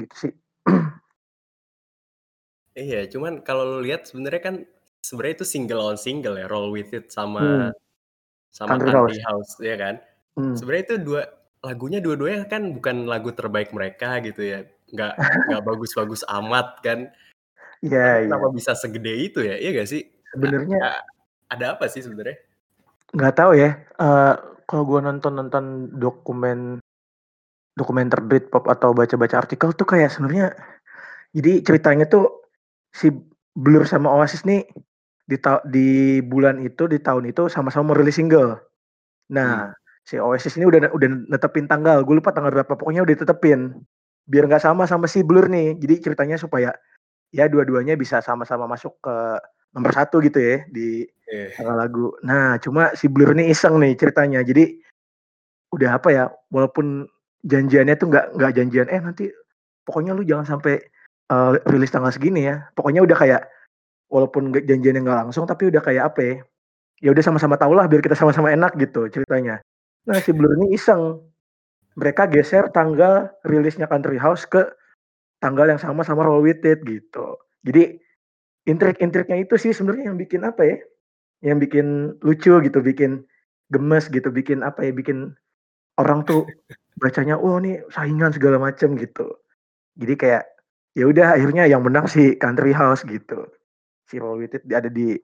gitu 0.00 0.14
sih 0.16 0.32
iya 2.88 3.06
cuman 3.06 3.44
kalau 3.44 3.78
lu 3.78 3.80
lihat 3.84 4.08
sebenarnya 4.08 4.42
kan 4.42 4.56
sebenarnya 5.04 5.44
itu 5.44 5.46
single 5.46 5.84
on 5.84 6.00
single 6.00 6.40
ya 6.40 6.48
roll 6.50 6.72
with 6.72 6.90
it 6.90 7.12
sama 7.12 7.40
hmm. 7.40 7.70
sama 8.50 8.80
country 8.80 9.20
house. 9.20 9.22
house 9.22 9.52
ya 9.62 9.76
kan 9.78 10.00
hmm. 10.40 10.56
sebenarnya 10.58 10.84
itu 10.90 10.96
dua 11.04 11.22
lagunya 11.64 11.98
dua-duanya 12.04 12.44
kan 12.44 12.76
bukan 12.76 13.08
lagu 13.08 13.32
terbaik 13.32 13.72
mereka 13.72 14.20
gitu 14.20 14.44
ya 14.44 14.68
nggak 14.92 15.14
nggak 15.48 15.62
bagus-bagus 15.68 16.22
amat 16.28 16.84
kan 16.84 17.08
Iya, 17.84 18.00
yeah, 18.00 18.14
kenapa 18.24 18.48
yeah. 18.48 18.54
bisa 18.56 18.72
segede 18.72 19.12
itu 19.12 19.44
ya? 19.44 19.60
Iya 19.60 19.70
gak 19.84 19.88
sih? 19.92 20.02
Sebenarnya 20.32 21.04
ada 21.52 21.76
apa 21.76 21.84
sih 21.92 22.00
sebenarnya? 22.00 22.40
Nggak 23.12 23.34
tahu 23.36 23.52
ya, 23.60 23.76
uh, 24.00 24.34
kalau 24.64 24.88
gue 24.88 25.00
nonton-nonton 25.04 25.92
dokumen 26.00 26.80
dokumenter 27.76 28.24
Britpop 28.24 28.70
atau 28.72 28.96
baca-baca 28.96 29.36
artikel 29.36 29.76
tuh 29.76 29.84
kayak 29.84 30.08
sebenarnya 30.14 30.54
jadi 31.34 31.60
ceritanya 31.66 32.06
tuh 32.06 32.46
si 32.94 33.10
Blur 33.54 33.84
sama 33.84 34.14
Oasis 34.14 34.46
nih 34.46 34.64
di 35.26 35.36
di 35.68 35.88
bulan 36.24 36.62
itu, 36.64 36.88
di 36.88 36.98
tahun 37.02 37.28
itu 37.30 37.52
sama-sama 37.52 37.92
mau 37.92 37.98
rilis 37.98 38.16
single. 38.16 38.58
Nah, 39.30 39.70
hmm. 39.70 39.83
Si 40.04 40.20
Oasis 40.20 40.60
ini 40.60 40.68
udah 40.68 40.92
udah 40.92 41.08
netepin 41.32 41.64
tanggal, 41.64 42.04
gue 42.04 42.14
lupa 42.20 42.30
tanggal 42.30 42.52
berapa, 42.52 42.76
pokoknya 42.76 43.02
udah 43.02 43.12
ditetepin. 43.16 43.72
Biar 44.28 44.44
nggak 44.48 44.64
sama 44.64 44.84
sama 44.84 45.08
si 45.08 45.24
Blur 45.24 45.48
nih. 45.48 45.76
Jadi 45.80 45.94
ceritanya 46.00 46.36
supaya 46.36 46.72
ya 47.32 47.48
dua-duanya 47.48 47.96
bisa 47.96 48.20
sama-sama 48.20 48.68
masuk 48.68 49.00
ke 49.00 49.16
nomor 49.74 49.90
satu 49.90 50.22
gitu 50.22 50.38
ya 50.38 50.64
di 50.70 51.04
yeah. 51.28 51.74
lagu. 51.74 52.14
Nah, 52.24 52.56
cuma 52.60 52.92
si 52.94 53.10
Blur 53.10 53.34
ini 53.36 53.50
iseng 53.52 53.80
nih 53.80 53.96
ceritanya. 53.98 54.40
Jadi 54.44 54.80
udah 55.74 55.98
apa 55.98 56.08
ya? 56.12 56.24
Walaupun 56.52 57.04
janjiannya 57.44 57.96
tuh 58.00 58.08
nggak 58.12 58.26
nggak 58.38 58.52
janjian. 58.54 58.88
Eh 58.88 59.00
nanti 59.00 59.28
pokoknya 59.84 60.16
lu 60.16 60.24
jangan 60.24 60.56
sampai 60.56 60.80
uh, 61.32 61.58
rilis 61.68 61.92
tanggal 61.92 62.12
segini 62.12 62.48
ya. 62.48 62.64
Pokoknya 62.72 63.04
udah 63.04 63.16
kayak 63.16 63.42
walaupun 64.08 64.52
janjiannya 64.52 65.04
nggak 65.04 65.20
langsung, 65.28 65.44
tapi 65.44 65.68
udah 65.68 65.82
kayak 65.84 66.12
apa 66.12 66.20
ya? 66.20 66.34
Ya 67.04 67.08
udah 67.12 67.24
sama-sama 67.24 67.60
tau 67.60 67.76
lah 67.76 67.84
biar 67.90 68.00
kita 68.00 68.16
sama-sama 68.16 68.52
enak 68.54 68.72
gitu 68.80 69.10
ceritanya. 69.12 69.60
Nah 70.04 70.20
si 70.20 70.30
Blur 70.36 70.52
ini 70.60 70.76
iseng. 70.76 71.20
Mereka 71.96 72.26
geser 72.28 72.68
tanggal 72.74 73.30
rilisnya 73.46 73.86
Country 73.86 74.18
House 74.18 74.44
ke 74.44 74.66
tanggal 75.38 75.70
yang 75.70 75.80
sama 75.80 76.02
sama 76.02 76.26
Roll 76.26 76.42
With 76.44 76.66
It 76.66 76.82
gitu. 76.84 77.38
Jadi 77.64 77.96
intrik-intriknya 78.66 79.46
itu 79.46 79.54
sih 79.56 79.70
sebenarnya 79.70 80.10
yang 80.12 80.18
bikin 80.18 80.42
apa 80.42 80.62
ya? 80.66 80.76
Yang 81.44 81.58
bikin 81.68 81.86
lucu 82.20 82.54
gitu, 82.60 82.78
bikin 82.82 83.22
gemes 83.70 84.10
gitu, 84.10 84.28
bikin 84.34 84.66
apa 84.66 84.84
ya? 84.84 84.92
Bikin 84.92 85.32
orang 86.02 86.26
tuh 86.26 86.44
bacanya, 86.98 87.38
oh 87.38 87.56
nih 87.62 87.80
saingan 87.94 88.34
segala 88.34 88.58
macam 88.58 88.98
gitu. 88.98 89.38
Jadi 89.94 90.14
kayak 90.18 90.44
ya 90.98 91.04
udah 91.06 91.38
akhirnya 91.38 91.64
yang 91.70 91.86
menang 91.86 92.10
si 92.10 92.34
Country 92.36 92.74
House 92.74 93.06
gitu. 93.06 93.46
Si 94.10 94.18
Roll 94.18 94.42
With 94.42 94.58
It 94.58 94.66
ada 94.68 94.90
di 94.90 95.14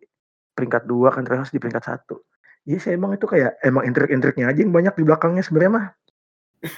peringkat 0.55 0.87
dua, 0.87 1.11
Country 1.11 1.35
House 1.35 1.51
di 1.51 1.59
peringkat 1.59 1.83
satu. 1.83 2.23
Iya 2.69 2.79
sih 2.79 2.93
emang 2.93 3.17
itu 3.17 3.25
kayak 3.25 3.57
emang 3.65 3.89
intrik-intriknya 3.89 4.53
aja 4.53 4.61
yang 4.61 4.75
banyak 4.75 4.95
di 4.97 5.05
belakangnya 5.05 5.43
sebenarnya 5.45 5.73
mah. 5.73 5.87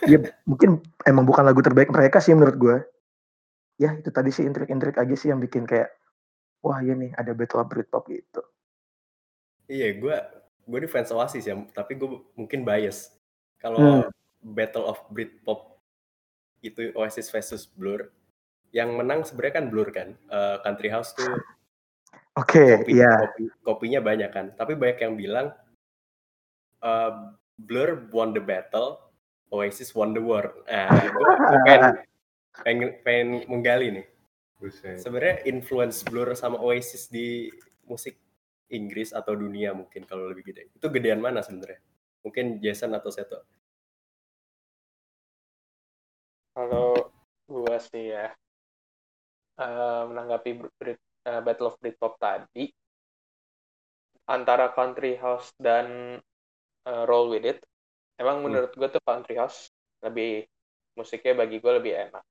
Ya 0.06 0.18
mungkin 0.46 0.78
emang 1.02 1.26
bukan 1.26 1.42
lagu 1.42 1.58
terbaik 1.58 1.90
mereka 1.90 2.22
sih 2.22 2.34
menurut 2.34 2.56
gue. 2.56 2.76
Ya 3.82 3.98
itu 3.98 4.14
tadi 4.14 4.30
sih 4.30 4.46
intrik-intrik 4.46 4.94
aja 4.94 5.14
sih 5.18 5.34
yang 5.34 5.42
bikin 5.42 5.66
kayak 5.66 5.90
wah 6.62 6.78
iya 6.78 6.94
nih 6.94 7.10
ada 7.18 7.34
Battle 7.34 7.66
of 7.66 7.68
Britpop 7.68 8.06
gitu. 8.06 8.42
Iya, 9.66 9.98
gue 9.98 10.16
gue 10.62 10.78
di 10.78 10.88
fans 10.90 11.10
Oasis 11.10 11.50
ya, 11.50 11.58
tapi 11.74 11.98
gue 11.98 12.22
mungkin 12.38 12.62
bias. 12.62 13.10
Kalau 13.58 14.06
hmm. 14.06 14.10
Battle 14.42 14.86
of 14.86 15.02
Britpop 15.10 15.82
itu 16.62 16.94
Oasis 16.94 17.26
versus 17.34 17.66
Blur, 17.66 18.06
yang 18.70 18.94
menang 18.94 19.26
sebenarnya 19.26 19.54
kan 19.58 19.66
Blur 19.66 19.88
kan. 19.90 20.14
Uh, 20.30 20.62
Country 20.62 20.88
House 20.90 21.14
tuh 21.18 21.26
Oke, 22.32 22.80
okay, 22.80 22.88
iya. 22.88 23.12
Kopi, 23.28 23.44
kopinya 23.60 24.00
banyak 24.00 24.30
kan. 24.32 24.46
Tapi 24.56 24.72
banyak 24.72 25.04
yang 25.04 25.14
bilang 25.20 25.52
uh, 26.82 27.32
Blur 27.56 28.10
won 28.10 28.34
the 28.34 28.42
battle, 28.42 28.98
Oasis 29.54 29.94
won 29.94 30.12
the 30.12 30.22
war. 30.22 30.52
Nah, 30.66 30.90
gue 31.14 31.26
pengen, 31.66 31.82
pengen, 32.66 32.88
pengen 33.06 33.28
menggali 33.46 33.88
nih. 34.02 34.06
Sebenarnya 34.98 35.42
influence 35.46 36.06
Blur 36.06 36.30
sama 36.38 36.58
Oasis 36.62 37.10
di 37.10 37.50
musik 37.86 38.18
Inggris 38.72 39.12
atau 39.12 39.36
dunia 39.36 39.74
mungkin 39.76 40.06
kalau 40.06 40.30
lebih 40.30 40.54
gede. 40.54 40.72
Itu 40.72 40.88
gedean 40.88 41.20
mana 41.20 41.44
sebenarnya? 41.44 41.82
Mungkin 42.22 42.62
Jason 42.62 42.94
atau 42.94 43.10
Seto? 43.10 43.42
Kalau 46.56 47.12
gua 47.48 47.76
sih 47.80 48.12
ya 48.12 48.32
uh, 49.60 50.02
menanggapi 50.08 50.50
Brit, 50.78 51.00
uh, 51.28 51.40
Battle 51.44 51.68
of 51.72 51.76
Britpop 51.80 52.16
tadi 52.16 52.68
antara 54.28 54.70
Country 54.72 55.18
House 55.18 55.52
dan 55.58 56.16
uh, 56.86 57.04
Roll 57.06 57.32
With 57.32 57.46
It. 57.46 57.58
Emang 58.18 58.40
hmm. 58.40 58.44
menurut 58.48 58.72
gue 58.74 58.88
tuh 58.88 59.02
Country 59.02 59.38
House 59.38 59.70
lebih 60.02 60.46
musiknya 60.98 61.44
bagi 61.44 61.58
gue 61.58 61.72
lebih 61.72 61.92
enak. 62.10 62.24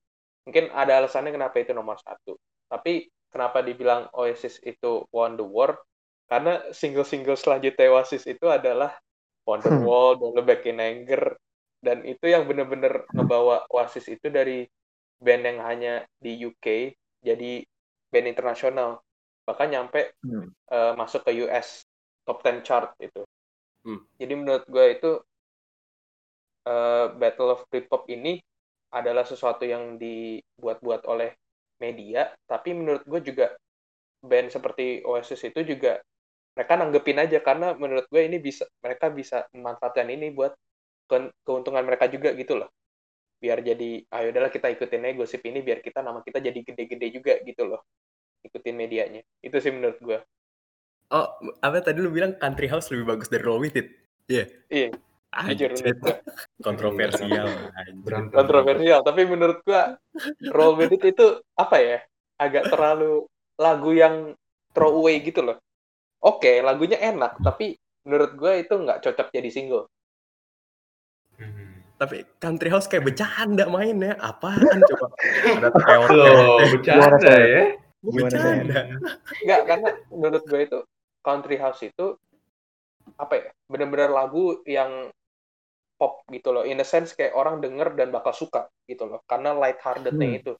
Mungkin 0.47 0.73
ada 0.73 1.01
alasannya 1.01 1.33
kenapa 1.33 1.61
itu 1.61 1.71
nomor 1.73 1.97
satu. 2.01 2.37
Tapi 2.69 3.09
kenapa 3.29 3.61
dibilang 3.61 4.09
Oasis 4.15 4.57
itu 4.63 5.05
won 5.13 5.37
the 5.37 5.45
war? 5.45 5.77
Karena 6.31 6.71
single-single 6.71 7.35
selanjutnya 7.35 7.91
Oasis 7.91 8.23
itu 8.25 8.47
adalah 8.47 8.95
Wonderwall, 9.43 10.15
hmm. 10.15 10.19
Don't 10.21 10.45
Back 10.45 10.63
in 10.69 10.79
Anger 10.79 11.35
dan 11.81 12.05
itu 12.05 12.29
yang 12.29 12.45
bener-bener 12.45 13.09
ngebawa 13.09 13.65
Oasis 13.73 14.05
itu 14.05 14.29
dari 14.29 14.69
band 15.17 15.43
yang 15.43 15.59
hanya 15.65 15.93
di 16.21 16.37
UK 16.37 16.93
jadi 17.25 17.65
band 18.13 18.27
internasional. 18.29 19.01
Bahkan 19.45 19.67
nyampe 19.73 20.13
hmm. 20.21 20.47
uh, 20.69 20.93
masuk 20.93 21.25
ke 21.25 21.41
US 21.45 21.83
top 22.21 22.45
10 22.45 22.61
chart 22.61 22.93
itu 23.01 23.25
hmm. 23.87 24.01
jadi 24.17 24.33
menurut 24.37 24.65
gue 24.67 24.85
itu 24.91 25.11
uh, 26.67 27.05
Battle 27.15 27.51
of 27.57 27.65
Britpop 27.69 28.07
ini 28.11 28.41
adalah 28.91 29.23
sesuatu 29.23 29.63
yang 29.63 29.95
dibuat-buat 29.95 31.07
oleh 31.07 31.33
media 31.79 32.29
tapi 32.45 32.75
menurut 32.75 33.03
gue 33.07 33.21
juga 33.33 33.55
band 34.21 34.53
seperti 34.53 35.01
Oasis 35.01 35.41
itu 35.49 35.65
juga 35.65 35.97
mereka 36.53 36.73
nanggepin 36.77 37.17
aja 37.17 37.39
karena 37.39 37.73
menurut 37.73 38.05
gue 38.11 38.21
ini 38.21 38.37
bisa 38.37 38.67
mereka 38.83 39.07
bisa 39.09 39.47
memanfaatkan 39.55 40.07
ini 40.11 40.35
buat 40.35 40.53
keuntungan 41.43 41.83
mereka 41.83 42.07
juga 42.07 42.31
gitu 42.35 42.59
loh. 42.59 42.69
Biar 43.41 43.59
jadi 43.65 44.03
ayo 44.05 44.27
udahlah 44.31 44.51
kita 44.53 44.69
ikutin 44.69 45.07
aja 45.07 45.15
gosip 45.17 45.41
ini 45.47 45.59
biar 45.65 45.81
kita 45.81 46.03
nama 46.05 46.21
kita 46.21 46.39
jadi 46.43 46.59
gede-gede 46.61 47.07
juga 47.11 47.33
gitu 47.41 47.63
loh. 47.67 47.81
Ikutin 48.43 48.75
medianya. 48.75 49.21
Itu 49.41 49.57
sih 49.63 49.71
menurut 49.73 49.97
gue 49.99 50.19
oh 51.11 51.27
apa 51.59 51.83
tadi 51.83 51.99
lu 51.99 52.09
bilang 52.09 52.35
country 52.39 52.71
house 52.71 52.89
lebih 52.89 53.15
bagus 53.15 53.27
dari 53.27 53.43
roll 53.43 53.61
with 53.61 53.75
it 53.75 53.87
yeah. 54.31 54.47
iya 54.71 54.89
Anjir, 55.31 55.71
kontroversial 56.59 57.47
kontroversial 58.35 58.99
tapi 58.99 59.23
menurut 59.23 59.63
gua 59.63 59.95
roll 60.51 60.75
with 60.75 60.91
it 60.91 61.03
itu 61.07 61.39
apa 61.55 61.77
ya 61.79 61.99
agak 62.35 62.67
terlalu 62.67 63.23
lagu 63.55 63.95
yang 63.95 64.35
throw 64.75 64.91
away 64.99 65.23
gitu 65.23 65.39
loh 65.39 65.55
oke 66.19 66.43
okay, 66.43 66.59
lagunya 66.59 66.99
enak 66.99 67.39
tapi 67.39 67.79
menurut 68.03 68.35
gua 68.35 68.59
itu 68.59 68.75
nggak 68.75 68.99
cocok 68.99 69.31
jadi 69.31 69.49
single 69.51 69.87
tapi 72.01 72.25
country 72.41 72.73
house 72.73 72.89
kayak 72.89 73.13
bercanda 73.13 73.69
mainnya. 73.69 74.17
Apaan 74.17 74.81
coba? 74.89 75.13
Ada 75.53 75.69
teot 75.69 76.09
oh, 76.09 76.57
bercanda 76.73 77.33
ya. 77.37 77.63
Bercanda. 78.01 78.81
Enggak, 79.45 79.61
karena 79.69 79.89
menurut 80.09 80.43
gue 80.49 80.61
itu 80.65 80.79
country 81.21 81.57
house 81.57 81.81
itu 81.85 82.17
apa 83.17 83.33
ya? 83.37 83.49
Bener-bener 83.65 84.09
lagu 84.11 84.61
yang 84.67 85.09
pop 86.01 86.25
gitu 86.33 86.49
loh. 86.49 86.65
In 86.65 86.81
a 86.81 86.87
sense 86.87 87.13
kayak 87.13 87.37
orang 87.37 87.61
denger 87.61 87.93
dan 87.93 88.09
bakal 88.09 88.33
suka 88.33 88.69
gitu 88.89 89.05
loh. 89.05 89.21
Karena 89.29 89.53
light 89.53 89.77
heartednya 89.81 90.29
hmm. 90.33 90.39
itu. 90.41 90.53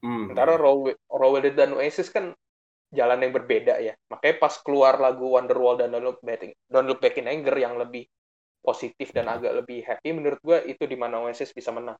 Hmm. 0.00 0.32
Sementara 0.32 0.56
Roll 0.60 0.96
With 1.36 1.56
dan 1.56 1.76
Oasis 1.76 2.12
kan 2.12 2.32
jalan 2.92 3.20
yang 3.20 3.32
berbeda 3.36 3.80
ya. 3.82 3.92
Makanya 4.08 4.36
pas 4.40 4.54
keluar 4.60 4.96
lagu 4.96 5.28
Wonderwall 5.28 5.80
dan 5.80 5.92
Don't 5.92 6.04
Look 6.04 6.20
Back, 6.24 6.44
Don't 6.68 6.88
Look 6.88 7.00
Back 7.04 7.20
in 7.20 7.28
Anger 7.28 7.56
yang 7.56 7.76
lebih 7.76 8.08
positif 8.64 9.14
dan 9.14 9.30
agak 9.30 9.54
lebih 9.62 9.86
happy 9.86 10.10
menurut 10.10 10.42
gue 10.42 10.58
itu 10.66 10.84
di 10.90 10.96
mana 10.98 11.22
Oasis 11.22 11.54
bisa 11.54 11.70
menang. 11.70 11.98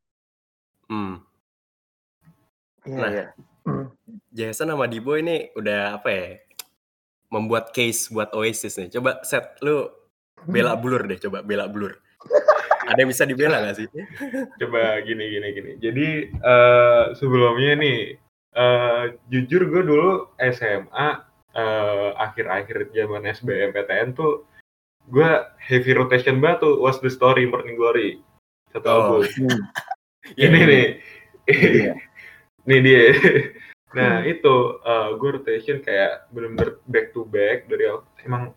Hmm. 0.90 1.22
Yeah, 2.86 2.98
nah, 2.98 3.10
yeah. 3.10 3.30
Hmm. 3.66 3.86
Jason 4.30 4.70
sama 4.70 4.86
Dibo 4.86 5.18
ini 5.18 5.50
udah 5.58 5.98
apa 5.98 6.08
ya? 6.10 6.26
Membuat 7.32 7.74
case 7.74 8.08
buat 8.12 8.30
Oasis 8.32 8.78
nih. 8.78 8.88
Coba 8.98 9.22
set 9.26 9.58
lu 9.62 9.90
bela 10.46 10.74
hmm. 10.74 10.82
blur 10.82 11.02
deh, 11.06 11.18
coba 11.18 11.42
bela 11.42 11.66
blur. 11.66 11.98
Ada 12.86 13.02
yang 13.02 13.10
bisa 13.10 13.26
dibela 13.26 13.58
gak 13.66 13.82
sih? 13.82 13.88
Coba 14.62 15.02
gini 15.02 15.26
gini 15.26 15.48
gini. 15.50 15.72
Jadi 15.82 16.30
uh, 16.38 17.10
sebelumnya 17.18 17.74
nih 17.82 18.14
uh, 18.54 19.10
jujur 19.26 19.66
gue 19.66 19.82
dulu 19.82 20.30
SMA 20.54 21.08
uh, 21.56 22.10
akhir-akhir 22.14 22.94
zaman 22.94 23.26
SBMPTN 23.26 24.14
tuh 24.14 24.46
gue 25.10 25.30
heavy 25.62 25.92
rotation 25.94 26.38
banget 26.42 26.66
tuh 26.66 26.78
What's 26.82 27.02
the 27.02 27.10
Story 27.10 27.46
Morning 27.46 27.78
Glory 27.78 28.22
satu 28.74 28.86
oh. 28.90 28.94
album 28.94 29.22
hmm. 29.24 29.62
ini 30.34 30.58
yeah. 30.58 30.66
nih 30.66 30.86
yeah. 31.90 31.96
nih 32.66 32.78
dia 32.82 33.02
nah 33.94 34.18
hmm. 34.20 34.32
itu 34.32 34.54
uh, 34.82 35.14
gue 35.14 35.30
rotation 35.38 35.78
kayak 35.78 36.26
bener-bener 36.34 36.82
back 36.90 37.14
to 37.14 37.22
back 37.22 37.70
dari 37.70 37.86
emang 38.26 38.50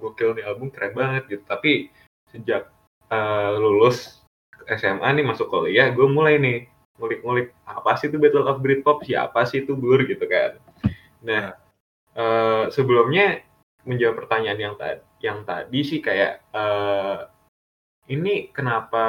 gokil 0.00 0.32
nih 0.32 0.44
album 0.48 0.72
keren 0.72 0.96
banget 0.96 1.28
gitu. 1.28 1.44
Tapi 1.44 1.92
sejak 2.32 2.72
uh, 3.12 3.52
lulus 3.60 4.24
SMA 4.64 5.08
nih 5.12 5.26
masuk 5.26 5.52
kuliah 5.52 5.92
gue 5.92 6.06
mulai 6.08 6.40
nih 6.40 6.70
ngulik-ngulik 6.96 7.52
apa 7.68 7.98
sih 8.00 8.08
itu 8.08 8.16
Battle 8.16 8.48
of 8.48 8.62
Britpop? 8.64 9.04
Siapa 9.04 9.44
sih 9.44 9.64
itu 9.66 9.76
Blur? 9.76 10.08
gitu 10.08 10.24
kan. 10.24 10.56
Nah 11.20 11.52
uh, 12.16 12.72
sebelumnya 12.72 13.44
menjawab 13.82 14.24
pertanyaan 14.24 14.60
yang 14.60 14.74
tadi 14.78 15.02
yang 15.22 15.38
tadi 15.46 15.80
sih 15.86 16.00
kayak 16.02 16.42
uh, 16.54 17.26
ini 18.10 18.50
kenapa 18.50 19.04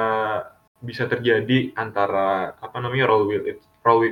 bisa 0.83 1.07
terjadi 1.07 1.73
antara 1.79 2.53
apa 2.59 2.77
namanya 2.77 3.07
roll 3.09 3.25
with 3.25 3.47
it, 3.47 3.59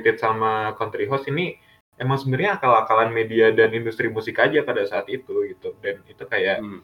it 0.04 0.20
sama 0.20 0.76
country 0.76 1.08
house 1.08 1.26
ini 1.28 1.56
emang 1.96 2.20
sebenarnya 2.20 2.60
akal-akalan 2.60 3.10
media 3.12 3.50
dan 3.52 3.72
industri 3.72 4.12
musik 4.12 4.36
aja 4.38 4.60
pada 4.64 4.84
saat 4.84 5.08
itu 5.08 5.48
gitu 5.48 5.76
dan 5.80 6.00
itu 6.08 6.24
kayak 6.28 6.60
hmm. 6.60 6.82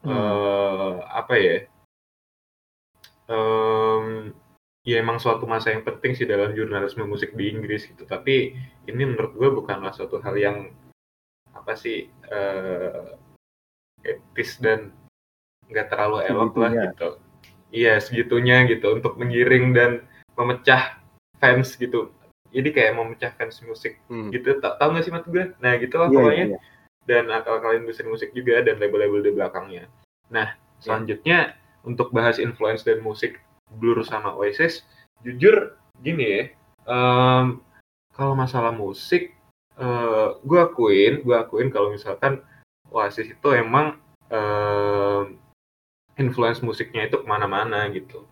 Uh, 0.00 1.04
apa 1.12 1.36
ya 1.36 1.56
um, 3.28 4.32
ya 4.80 5.04
emang 5.04 5.20
suatu 5.20 5.44
masa 5.44 5.76
yang 5.76 5.84
penting 5.84 6.16
sih 6.16 6.24
dalam 6.24 6.56
jurnalisme 6.56 7.04
musik 7.04 7.36
di 7.36 7.52
Inggris 7.52 7.84
gitu 7.84 8.08
tapi 8.08 8.56
ini 8.88 9.02
menurut 9.04 9.36
gue 9.36 9.48
bukanlah 9.52 9.92
suatu 9.92 10.16
hal 10.24 10.40
yang 10.40 10.72
apa 11.52 11.76
sih 11.76 12.08
uh, 12.32 13.12
etis 14.00 14.56
dan 14.56 14.88
nggak 15.70 15.86
terlalu 15.92 16.16
elok 16.26 16.52
lah 16.58 16.70
gitu. 16.90 17.10
Iya 17.70 18.02
segitunya 18.02 18.66
gitu 18.66 18.98
untuk 18.98 19.14
menggiring 19.14 19.70
dan 19.76 19.90
memecah 20.34 20.98
fans 21.38 21.78
gitu. 21.78 22.10
Jadi 22.50 22.68
kayak 22.74 22.92
memecah 22.98 23.32
fans 23.38 23.62
musik 23.62 23.98
hmm. 24.10 24.34
gitu. 24.34 24.58
Tak 24.58 24.78
tahu 24.78 24.94
nggak 24.94 25.04
sih 25.06 25.12
mat 25.14 25.24
gue? 25.26 25.44
Nah 25.62 25.72
gitu 25.78 25.94
lah 25.98 26.08
yeah, 26.10 26.16
pokoknya. 26.18 26.46
Yeah, 26.46 26.58
yeah. 26.58 26.62
Dan 27.08 27.24
akal-akal 27.32 27.80
industri 27.80 28.06
musik 28.06 28.30
juga 28.36 28.62
dan 28.62 28.78
label-label 28.78 29.24
di 29.24 29.32
belakangnya. 29.34 29.84
Nah 30.30 30.54
iya. 30.54 30.78
selanjutnya 30.82 31.38
yeah. 31.54 31.86
untuk 31.86 32.10
bahas 32.14 32.38
influence 32.38 32.82
dan 32.86 33.00
musik 33.00 33.38
Blur 33.70 34.02
sama 34.02 34.34
Oasis, 34.34 34.82
jujur 35.22 35.78
gini 36.02 36.26
ya. 36.26 36.42
Um, 36.90 37.62
kalau 38.10 38.34
masalah 38.34 38.74
musik, 38.74 39.30
uh, 39.78 40.34
gue 40.42 40.58
akuin, 40.58 41.22
gue 41.22 41.36
akuin 41.38 41.70
kalau 41.70 41.94
misalkan 41.94 42.42
Oasis 42.90 43.30
itu 43.30 43.48
emang 43.54 43.94
uh, 44.34 45.22
influence 46.18 46.60
musiknya 46.66 47.06
itu 47.06 47.22
ke 47.22 47.26
mana-mana 47.26 47.86
gitu 47.94 48.26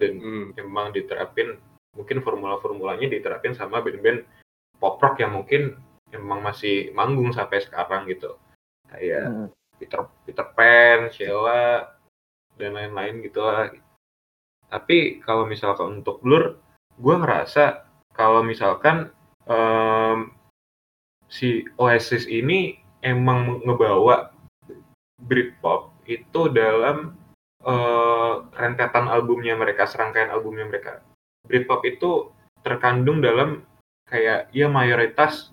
dan 0.00 0.16
hmm. 0.16 0.46
emang 0.56 0.94
diterapin 0.96 1.60
mungkin 1.94 2.20
formula-formulanya 2.20 3.10
diterapin 3.10 3.54
sama 3.54 3.82
band-band 3.82 4.26
pop 4.78 4.98
rock 4.98 5.22
yang 5.22 5.34
mungkin 5.34 5.78
emang 6.10 6.42
masih 6.42 6.94
manggung 6.94 7.30
sampai 7.34 7.62
sekarang 7.62 8.06
gitu 8.10 8.38
kayak 8.90 9.26
hmm. 9.26 9.48
Peter 9.78 10.06
Peter 10.22 10.46
Pan, 10.54 11.10
Sheila 11.10 11.90
dan 12.54 12.78
lain-lain 12.78 13.22
gitu 13.26 13.42
lah. 13.42 13.70
Tapi 14.70 15.22
kalau 15.22 15.46
misalkan 15.46 16.02
untuk 16.02 16.22
Blur, 16.22 16.58
gue 16.98 17.14
ngerasa 17.14 17.86
kalau 18.14 18.46
misalkan 18.46 19.10
um, 19.50 20.30
si 21.26 21.66
Oasis 21.78 22.30
ini 22.30 22.78
emang 23.02 23.62
ngebawa 23.66 24.30
Britpop 25.18 25.94
itu 26.06 26.50
dalam 26.52 27.18
uh, 27.66 28.46
rentetan 28.54 29.10
albumnya 29.10 29.58
mereka, 29.58 29.88
serangkaian 29.88 30.30
albumnya 30.30 30.66
mereka. 30.68 31.02
Britpop 31.44 31.84
itu 31.84 32.32
terkandung 32.64 33.20
dalam 33.20 33.62
kayak 34.08 34.48
ya 34.52 34.68
mayoritas 34.68 35.52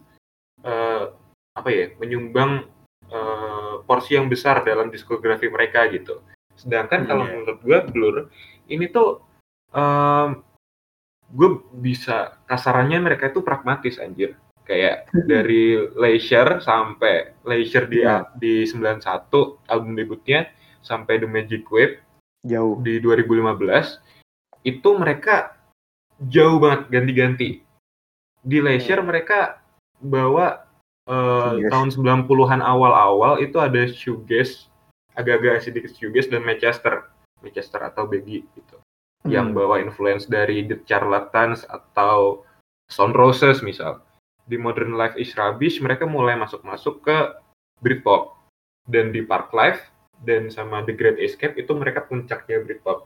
uh, 0.64 1.12
apa 1.52 1.70
ya 1.70 1.86
menyumbang 2.00 2.68
uh, 3.12 3.84
porsi 3.84 4.16
yang 4.16 4.32
besar 4.32 4.64
dalam 4.64 4.88
diskografi 4.88 5.52
mereka 5.52 5.88
gitu. 5.92 6.24
Sedangkan 6.56 7.04
Hmm, 7.04 7.08
kalau 7.10 7.24
iya. 7.28 7.32
menurut 7.36 7.58
gue 7.60 7.78
Blur 7.92 8.16
ini 8.68 8.88
tuh 8.88 9.20
em 9.72 10.44
gue 11.32 11.50
bisa 11.80 12.44
kasarannya 12.44 13.00
mereka 13.00 13.32
itu 13.32 13.40
pragmatis 13.40 14.00
anjir. 14.00 14.36
Kayak 14.64 15.08
dari 15.32 15.76
Leisure 15.96 16.60
sampai 16.64 17.36
Leisure 17.44 17.88
di 17.88 18.04
Iya. 18.04 18.28
di 18.36 18.64
91 18.64 19.60
album 19.68 19.96
debutnya 19.96 20.48
sampai 20.80 21.20
The 21.20 21.28
Magic 21.28 21.68
Wave 21.68 22.00
Jauh. 22.48 22.80
di 22.80 22.98
2015 23.00 24.00
itu 24.64 24.90
mereka 24.98 25.61
jauh 26.30 26.62
banget 26.62 26.92
ganti-ganti. 26.92 27.50
Di 28.42 28.58
Leisure 28.62 29.02
mereka 29.02 29.62
bawa 30.02 30.66
eh, 31.10 31.14
Shoegaze. 31.58 31.70
tahun 31.70 31.90
90-an 32.26 32.62
awal-awal 32.62 33.42
itu 33.42 33.58
ada 33.58 33.90
shoegaze, 33.90 34.70
agak-agak 35.18 35.66
sedikit 35.66 35.92
shoegaze 35.98 36.30
dan 36.30 36.46
Manchester, 36.46 37.10
Manchester 37.42 37.82
atau 37.86 38.06
Baggy 38.06 38.46
gitu. 38.54 38.78
Yang 39.26 39.54
Hmm. 39.54 39.58
bawa 39.58 39.76
influence 39.82 40.26
dari 40.26 40.66
The 40.66 40.82
Charlatans 40.86 41.66
atau 41.70 42.46
Stone 42.90 43.14
Roses 43.14 43.62
misal. 43.62 44.02
Di 44.50 44.58
Modern 44.58 44.98
Life 44.98 45.14
is 45.18 45.34
Rubbish 45.38 45.78
mereka 45.82 46.10
mulai 46.10 46.34
masuk-masuk 46.38 47.06
ke 47.06 47.18
Britpop. 47.82 48.38
Dan 48.90 49.14
di 49.14 49.22
Park 49.22 49.54
Life 49.54 49.82
dan 50.26 50.50
sama 50.50 50.82
The 50.82 50.98
Great 50.98 51.22
Escape 51.22 51.54
itu 51.58 51.70
mereka 51.78 52.02
puncaknya 52.06 52.66
Britpop. 52.66 53.06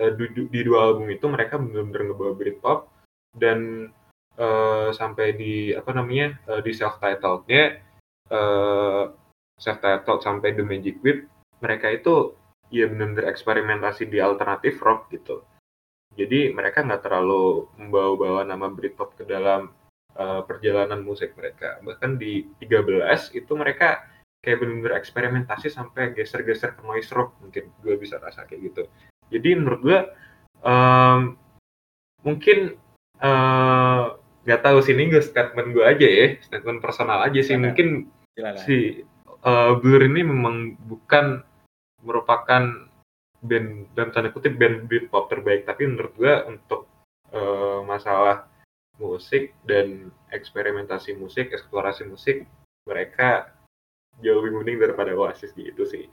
Eh, 0.00 0.16
di, 0.16 0.60
dua 0.64 0.88
album 0.88 1.12
itu 1.12 1.28
mereka 1.28 1.60
benar-benar 1.60 2.08
ngebawa 2.08 2.32
Britpop 2.32 2.88
dan 3.36 3.92
eh, 4.40 4.88
sampai 4.96 5.36
di 5.36 5.76
apa 5.76 5.92
namanya 5.92 6.40
eh, 6.48 6.60
di 6.64 6.72
self 6.72 6.96
titlednya 6.96 7.84
eh 8.32 9.04
self 9.60 9.78
titled 9.84 10.24
sampai 10.24 10.56
The 10.56 10.64
Magic 10.64 11.04
Whip 11.04 11.28
mereka 11.60 11.92
itu 11.92 12.32
ya 12.72 12.88
benar-benar 12.88 13.28
eksperimentasi 13.28 14.08
di 14.08 14.16
alternatif 14.24 14.80
rock 14.80 15.12
gitu. 15.12 15.44
Jadi 16.16 16.48
mereka 16.56 16.80
nggak 16.80 17.04
terlalu 17.04 17.68
membawa-bawa 17.76 18.48
nama 18.48 18.72
Britpop 18.72 19.20
ke 19.20 19.28
dalam 19.28 19.68
eh, 20.16 20.42
perjalanan 20.48 21.04
musik 21.04 21.36
mereka. 21.36 21.76
Bahkan 21.84 22.16
di 22.16 22.48
13 22.56 23.36
itu 23.36 23.52
mereka 23.52 24.08
kayak 24.40 24.64
benar-benar 24.64 24.96
eksperimentasi 24.96 25.68
sampai 25.68 26.16
geser-geser 26.16 26.72
ke 26.72 26.82
noise 26.88 27.12
rock 27.12 27.36
mungkin 27.44 27.68
gue 27.84 27.94
bisa 28.00 28.16
rasa 28.16 28.48
kayak 28.48 28.72
gitu. 28.72 28.82
Jadi 29.30 29.48
menurut 29.56 29.80
gue 29.80 29.98
em, 30.66 31.38
mungkin 32.26 32.58
eh, 33.22 34.02
nggak 34.44 34.62
tahu 34.66 34.78
sih 34.82 34.92
ini 34.92 35.14
gue 35.14 35.22
statement 35.22 35.72
gue 35.72 35.84
aja 35.86 36.06
ya, 36.06 36.26
statement 36.42 36.82
personal 36.82 37.22
aja 37.24 37.40
sih. 37.40 37.56
Mungkin 37.56 38.10
si 38.66 39.06
eh, 39.24 39.72
Blur 39.80 40.02
ini 40.04 40.26
memang 40.26 40.76
bukan 40.84 41.40
merupakan 42.02 42.90
band 43.40 43.68
dalam 43.96 44.10
tanda 44.12 44.28
kutip 44.34 44.56
band 44.60 44.84
Britpop 44.84 45.32
terbaik, 45.32 45.64
tapi 45.64 45.88
menurut 45.88 46.12
gue 46.18 46.34
untuk 46.50 46.90
eh, 47.32 47.80
masalah 47.86 48.50
musik 49.00 49.56
dan 49.64 50.12
eksperimentasi 50.28 51.16
musik, 51.16 51.48
eksplorasi 51.56 52.04
musik, 52.04 52.44
mereka 52.84 53.48
jauh 54.20 54.44
lebih 54.44 54.60
mending 54.60 54.78
daripada 54.84 55.16
Oasis 55.16 55.56
gitu 55.56 55.88
sih. 55.88 56.04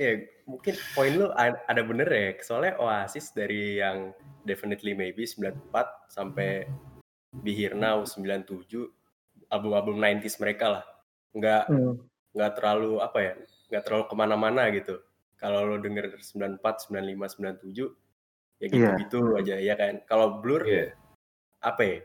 Ya, 0.00 0.16
mungkin 0.48 0.80
poin 0.96 1.12
lu 1.12 1.28
ada 1.36 1.82
bener 1.84 2.08
ya. 2.08 2.32
Soalnya 2.40 2.80
Oasis 2.80 3.36
dari 3.36 3.76
yang 3.84 4.16
Definitely 4.48 4.96
Maybe 4.96 5.28
94 5.28 6.08
sampai 6.08 6.64
Be 7.44 7.52
Here 7.52 7.76
Now 7.76 8.08
97 8.08 8.88
album-album 9.52 10.00
90s 10.00 10.40
mereka 10.40 10.80
lah. 10.80 10.84
Nggak 11.36 11.64
Hmm. 11.68 12.00
nggak 12.32 12.52
terlalu 12.56 13.04
apa 13.04 13.18
ya? 13.20 13.32
Nggak 13.68 13.82
terlalu 13.84 14.04
ke 14.08 14.14
mana-mana 14.16 14.62
gitu. 14.72 15.04
Kalau 15.36 15.68
lo 15.68 15.76
denger 15.76 16.16
94, 16.16 16.88
95, 16.88 17.36
97 17.36 17.92
ya 18.56 18.66
gitu-gitu 18.72 19.36
aja 19.36 19.56
ya 19.60 19.74
kan. 19.76 20.00
Kalau 20.08 20.40
Blur 20.40 20.64
Iya. 20.64 20.96
apa 21.60 21.82
ya? 21.84 21.98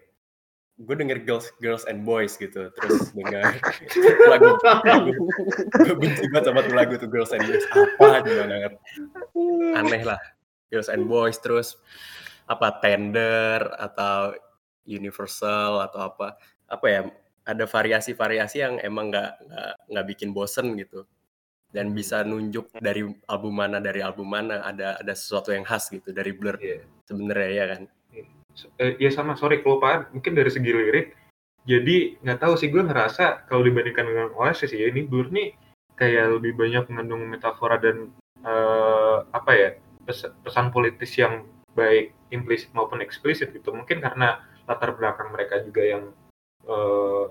Gue 0.76 0.96
denger 1.00 1.24
Girls 1.24 1.48
Girls 1.64 1.88
and 1.88 2.04
Boys 2.04 2.36
gitu, 2.36 2.68
terus 2.76 3.16
denger 3.16 3.48
lagu 4.32 4.60
gue 5.72 5.96
benci 5.96 6.28
banget 6.28 6.52
sama 6.52 6.60
tuh 6.68 6.76
lagu 6.76 6.94
tuh 7.00 7.08
Girls 7.08 7.32
and 7.32 7.48
Boys. 7.48 7.64
Apa 7.72 8.20
gimana 8.28 8.54
ngerti 8.60 8.80
aneh 9.80 10.04
lah. 10.04 10.20
Girls 10.68 10.92
and 10.92 11.08
Boys 11.08 11.40
terus 11.40 11.80
apa 12.52 12.76
Tender 12.84 13.64
atau 13.80 14.36
Universal 14.84 15.80
atau 15.88 16.12
apa. 16.12 16.36
Apa 16.68 16.86
ya 16.92 17.02
ada 17.48 17.64
variasi-variasi 17.64 18.58
yang 18.60 18.76
emang 18.84 19.16
nggak 19.16 19.32
nggak 19.96 20.06
bikin 20.12 20.36
bosen 20.36 20.76
gitu. 20.76 21.08
Dan 21.72 21.96
bisa 21.96 22.24
nunjuk 22.28 22.72
dari 22.84 23.04
album 23.32 23.54
mana 23.64 23.80
dari 23.80 24.04
album 24.04 24.28
mana 24.28 24.60
ada 24.60 25.00
ada 25.00 25.14
sesuatu 25.16 25.56
yang 25.56 25.64
khas 25.64 25.88
gitu 25.88 26.12
dari 26.12 26.36
Blur. 26.36 26.60
Iya. 26.60 26.84
sebenarnya 27.06 27.52
ya 27.54 27.66
kan 27.70 27.82
Eh, 28.80 28.96
ya 29.04 29.12
sama 29.12 29.36
sorry 29.36 29.60
kelupaan. 29.60 30.08
Mungkin 30.16 30.34
dari 30.36 30.52
segi 30.52 30.72
lirik 30.72 31.08
jadi 31.66 32.22
nggak 32.22 32.40
tahu 32.46 32.54
sih 32.62 32.70
gue 32.70 32.78
ngerasa 32.86 33.50
kalau 33.50 33.66
dibandingkan 33.66 34.06
dengan 34.06 34.30
Oasis 34.38 34.70
ya 34.70 34.86
ini 34.86 35.02
Blur 35.02 35.34
nih 35.34 35.58
kayak 35.98 36.38
lebih 36.38 36.54
banyak 36.54 36.86
mengandung 36.94 37.26
metafora 37.26 37.82
dan 37.82 38.14
eh, 38.46 39.18
apa 39.34 39.52
ya 39.58 39.70
pes- 40.06 40.30
pesan 40.46 40.70
politis 40.70 41.18
yang 41.18 41.42
baik 41.74 42.14
implisit 42.30 42.70
maupun 42.78 43.02
eksplisit 43.02 43.50
gitu. 43.52 43.74
Mungkin 43.74 43.98
karena 43.98 44.46
latar 44.70 44.94
belakang 44.94 45.34
mereka 45.34 45.60
juga 45.66 45.82
yang 45.82 46.04
eh, 46.70 47.26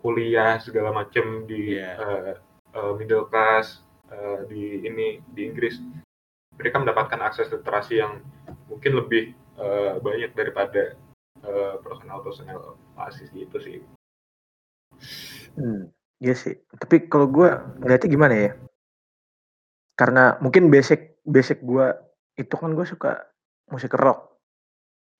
kuliah 0.00 0.56
segala 0.64 0.90
macam 0.94 1.44
di 1.44 1.76
Iya. 1.76 1.90
eh, 2.00 2.34
eh, 2.72 2.92
middle 2.96 3.28
class 3.28 3.84
eh, 4.08 4.48
di 4.48 4.88
ini 4.88 5.20
di 5.28 5.44
Inggris. 5.44 5.76
Mereka 6.56 6.80
mendapatkan 6.82 7.20
akses 7.20 7.52
literasi 7.52 8.00
yang 8.00 8.24
mungkin 8.66 8.96
lebih 8.96 9.36
eh, 9.58 9.92
banyak 9.98 10.32
daripada 10.38 10.94
eh, 11.42 11.74
personal-personal 11.82 12.78
Oasis 12.98 13.30
gitu 13.34 13.58
sih. 13.58 13.78
Hmm, 15.58 15.90
iya 16.22 16.34
sih. 16.34 16.54
Tapi 16.78 17.10
kalau 17.10 17.26
gue 17.30 17.48
ngeliatnya 17.82 18.08
gimana 18.10 18.34
ya? 18.34 18.50
Karena 19.98 20.38
mungkin 20.38 20.70
basic 20.70 21.18
basic 21.26 21.58
gue 21.62 21.90
itu 22.38 22.54
kan 22.54 22.70
gue 22.72 22.86
suka 22.86 23.26
musik 23.68 23.98
rock 23.98 24.38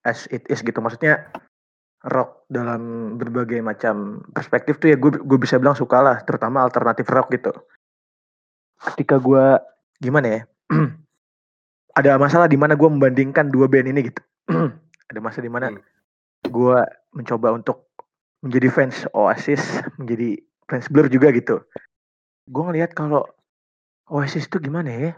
as 0.07 0.31
it 0.31 0.47
is 0.47 0.63
gitu. 0.63 0.79
Maksudnya 0.79 1.35
rock 2.07 2.47
dalam 2.47 3.15
berbagai 3.19 3.59
macam 3.59 4.23
perspektif 4.31 4.79
tuh 4.79 4.95
ya 4.95 4.97
gue 4.97 5.19
gue 5.19 5.39
bisa 5.39 5.59
bilang 5.59 5.75
suka 5.75 5.99
lah, 5.99 6.17
terutama 6.23 6.63
alternatif 6.63 7.11
rock 7.11 7.35
gitu. 7.35 7.51
Ketika 8.79 9.19
gue 9.19 9.59
gimana 9.99 10.27
ya? 10.31 10.41
ada 11.99 12.15
masalah 12.15 12.47
di 12.47 12.55
mana 12.55 12.79
gue 12.79 12.87
membandingkan 12.87 13.51
dua 13.51 13.67
band 13.67 13.91
ini 13.91 14.07
gitu. 14.07 14.23
ada 15.11 15.21
masa 15.21 15.43
di 15.43 15.51
mana 15.51 15.75
Hmm. 15.75 15.83
gue 16.47 16.79
mencoba 17.19 17.51
untuk 17.51 17.91
menjadi 18.47 18.71
fans 18.71 19.03
Oasis, 19.11 19.83
menjadi 19.99 20.39
fans 20.71 20.87
Blur 20.87 21.11
juga 21.11 21.35
gitu. 21.35 21.59
Gue 22.47 22.63
ngelihat 22.63 22.95
kalau 22.95 23.27
Oasis 24.07 24.47
tuh 24.47 24.63
gimana 24.63 24.89
ya? 24.89 25.13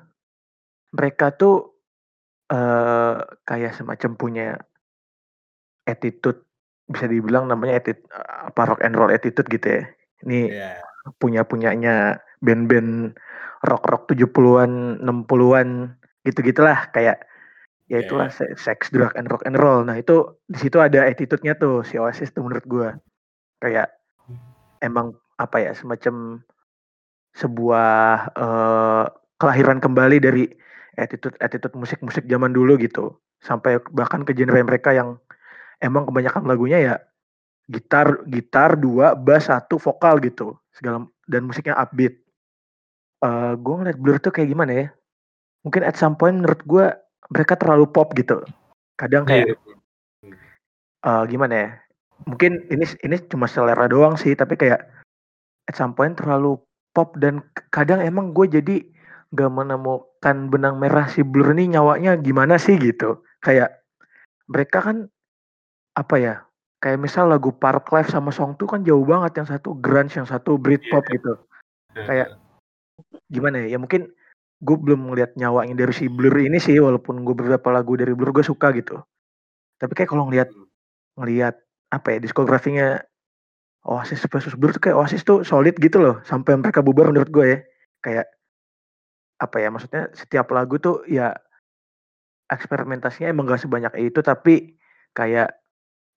Mereka 0.96 1.36
tuh 1.36 1.76
eh 2.50 3.16
kayak 3.46 3.78
semacam 3.78 4.10
punya 4.18 4.46
attitude 5.86 6.42
bisa 6.90 7.06
dibilang 7.06 7.46
namanya 7.46 7.78
attitude 7.78 8.10
apa 8.26 8.74
rock 8.74 8.80
and 8.82 8.96
roll 8.98 9.12
attitude 9.12 9.46
gitu 9.52 9.66
ya. 9.78 9.82
Ini 10.26 10.40
ya 10.50 10.72
punya 11.16 11.46
punyanya 11.48 12.20
band-band 12.44 13.16
rock 13.64 13.84
rock 13.88 14.02
70-an 14.12 15.04
60-an 15.04 15.68
gitu-gitulah 16.26 16.90
kayak 16.92 17.24
ya 17.90 17.98
Iya, 17.98 18.06
itulah 18.06 18.30
se- 18.30 18.54
sex 18.54 18.94
drug 18.94 19.10
and 19.18 19.26
rock 19.26 19.42
and 19.42 19.58
roll. 19.58 19.82
Nah 19.82 19.98
itu 19.98 20.38
di 20.46 20.62
situ 20.62 20.78
ada 20.78 21.10
attitude-nya 21.10 21.58
tuh 21.58 21.82
si 21.82 21.98
Oasis 21.98 22.30
tuh 22.30 22.46
menurut 22.46 22.62
gua. 22.70 22.94
Kayak 23.58 23.90
emang 24.78 25.18
apa 25.42 25.58
ya 25.58 25.74
semacam 25.74 26.38
sebuah 27.34 28.30
eh, 28.38 29.04
kelahiran 29.42 29.82
kembali 29.82 30.22
dari 30.22 30.46
attitude 30.94 31.34
attitude 31.42 31.74
musik-musik 31.74 32.30
zaman 32.30 32.54
dulu 32.54 32.78
gitu. 32.78 33.18
Sampai 33.42 33.82
bahkan 33.90 34.22
ke 34.22 34.38
genre 34.38 34.62
mereka 34.62 34.94
yang 34.94 35.18
emang 35.82 36.06
kebanyakan 36.06 36.46
lagunya 36.46 36.78
ya 36.78 36.94
gitar 37.66 38.22
gitar 38.30 38.78
dua 38.78 39.18
bass 39.18 39.50
satu 39.50 39.82
vokal 39.82 40.22
gitu. 40.22 40.54
Segala 40.70 41.10
dan 41.26 41.42
musiknya 41.42 41.74
upbeat. 41.74 42.22
Eh 43.18 43.52
gue 43.58 43.74
ngeliat 43.82 43.98
Blur 43.98 44.22
tuh 44.22 44.30
kayak 44.30 44.54
gimana 44.54 44.72
ya 44.78 44.86
mungkin 45.66 45.82
at 45.84 45.96
some 45.96 46.16
point 46.16 46.40
menurut 46.40 46.60
gue 46.64 46.86
mereka 47.30 47.54
terlalu 47.56 47.86
pop 47.88 48.12
gitu 48.16 48.40
kadang 48.96 49.24
kayak 49.24 49.54
Iya. 49.54 49.56
eh, 51.04 51.22
gimana 51.28 51.54
ya 51.56 51.68
mungkin 52.28 52.60
ini 52.68 52.84
ini 53.00 53.16
cuma 53.32 53.48
selera 53.48 53.88
doang 53.88 54.16
sih 54.16 54.36
tapi 54.36 54.56
kayak 54.56 54.84
at 55.68 55.74
some 55.76 55.96
point 55.96 56.16
terlalu 56.16 56.60
pop 56.92 57.16
dan 57.16 57.40
kadang 57.72 58.02
emang 58.04 58.36
gue 58.36 58.44
jadi 58.50 58.76
gak 59.30 59.52
menemukan 59.54 60.36
benang 60.50 60.76
merah 60.82 61.06
si 61.06 61.22
Blur 61.22 61.54
ini 61.54 61.78
nyawanya 61.78 62.18
gimana 62.18 62.58
sih 62.58 62.74
gitu 62.76 63.22
kayak 63.46 63.78
mereka 64.50 64.82
kan 64.82 65.06
apa 65.94 66.16
ya 66.18 66.34
kayak 66.82 66.98
misal 66.98 67.30
lagu 67.30 67.54
Park 67.54 67.88
Life 67.94 68.10
sama 68.10 68.34
Song 68.34 68.58
2 68.58 68.66
kan 68.66 68.82
jauh 68.82 69.06
banget 69.06 69.38
yang 69.38 69.48
satu 69.48 69.78
grunge 69.78 70.18
yang 70.18 70.26
satu 70.26 70.58
Britpop 70.58 71.06
Iya. 71.06 71.12
gitu 71.14 71.32
kayak 71.94 72.28
gimana 73.30 73.62
ya 73.64 73.76
ya 73.76 73.78
mungkin 73.78 74.10
gue 74.60 74.76
belum 74.76 75.08
ngeliat 75.08 75.34
nyawanya 75.40 75.72
dari 75.72 75.92
si 75.96 76.06
Blur 76.12 76.36
ini 76.36 76.60
sih 76.60 76.76
walaupun 76.76 77.24
gue 77.24 77.32
beberapa 77.32 77.72
lagu 77.72 77.96
dari 77.96 78.12
Blur 78.12 78.36
gue 78.36 78.44
suka 78.44 78.68
gitu. 78.76 79.00
Tapi 79.80 79.92
kayak 79.96 80.12
kalau 80.12 80.28
ngeliat 80.28 80.52
ngeliat 81.16 81.56
apa 81.90 82.08
ya 82.14 82.18
diskografinya 82.20 83.00
Oasis 83.88 84.20
versus 84.28 84.52
Blur 84.52 84.76
tuh 84.76 84.84
kayak 84.84 84.96
Oasis 85.00 85.24
tuh 85.24 85.40
solid 85.40 85.72
gitu 85.80 85.96
loh 86.04 86.20
sampai 86.28 86.60
mereka 86.60 86.84
bubar 86.84 87.08
menurut 87.08 87.32
gue 87.32 87.46
ya. 87.48 87.58
Kayak 88.04 88.26
apa 89.40 89.56
ya 89.56 89.68
maksudnya 89.72 90.12
setiap 90.12 90.52
lagu 90.52 90.76
tuh 90.76 91.00
ya 91.08 91.32
eksperimentasinya 92.52 93.32
emang 93.32 93.48
gak 93.48 93.64
sebanyak 93.64 94.12
itu 94.12 94.20
tapi 94.20 94.76
kayak 95.16 95.48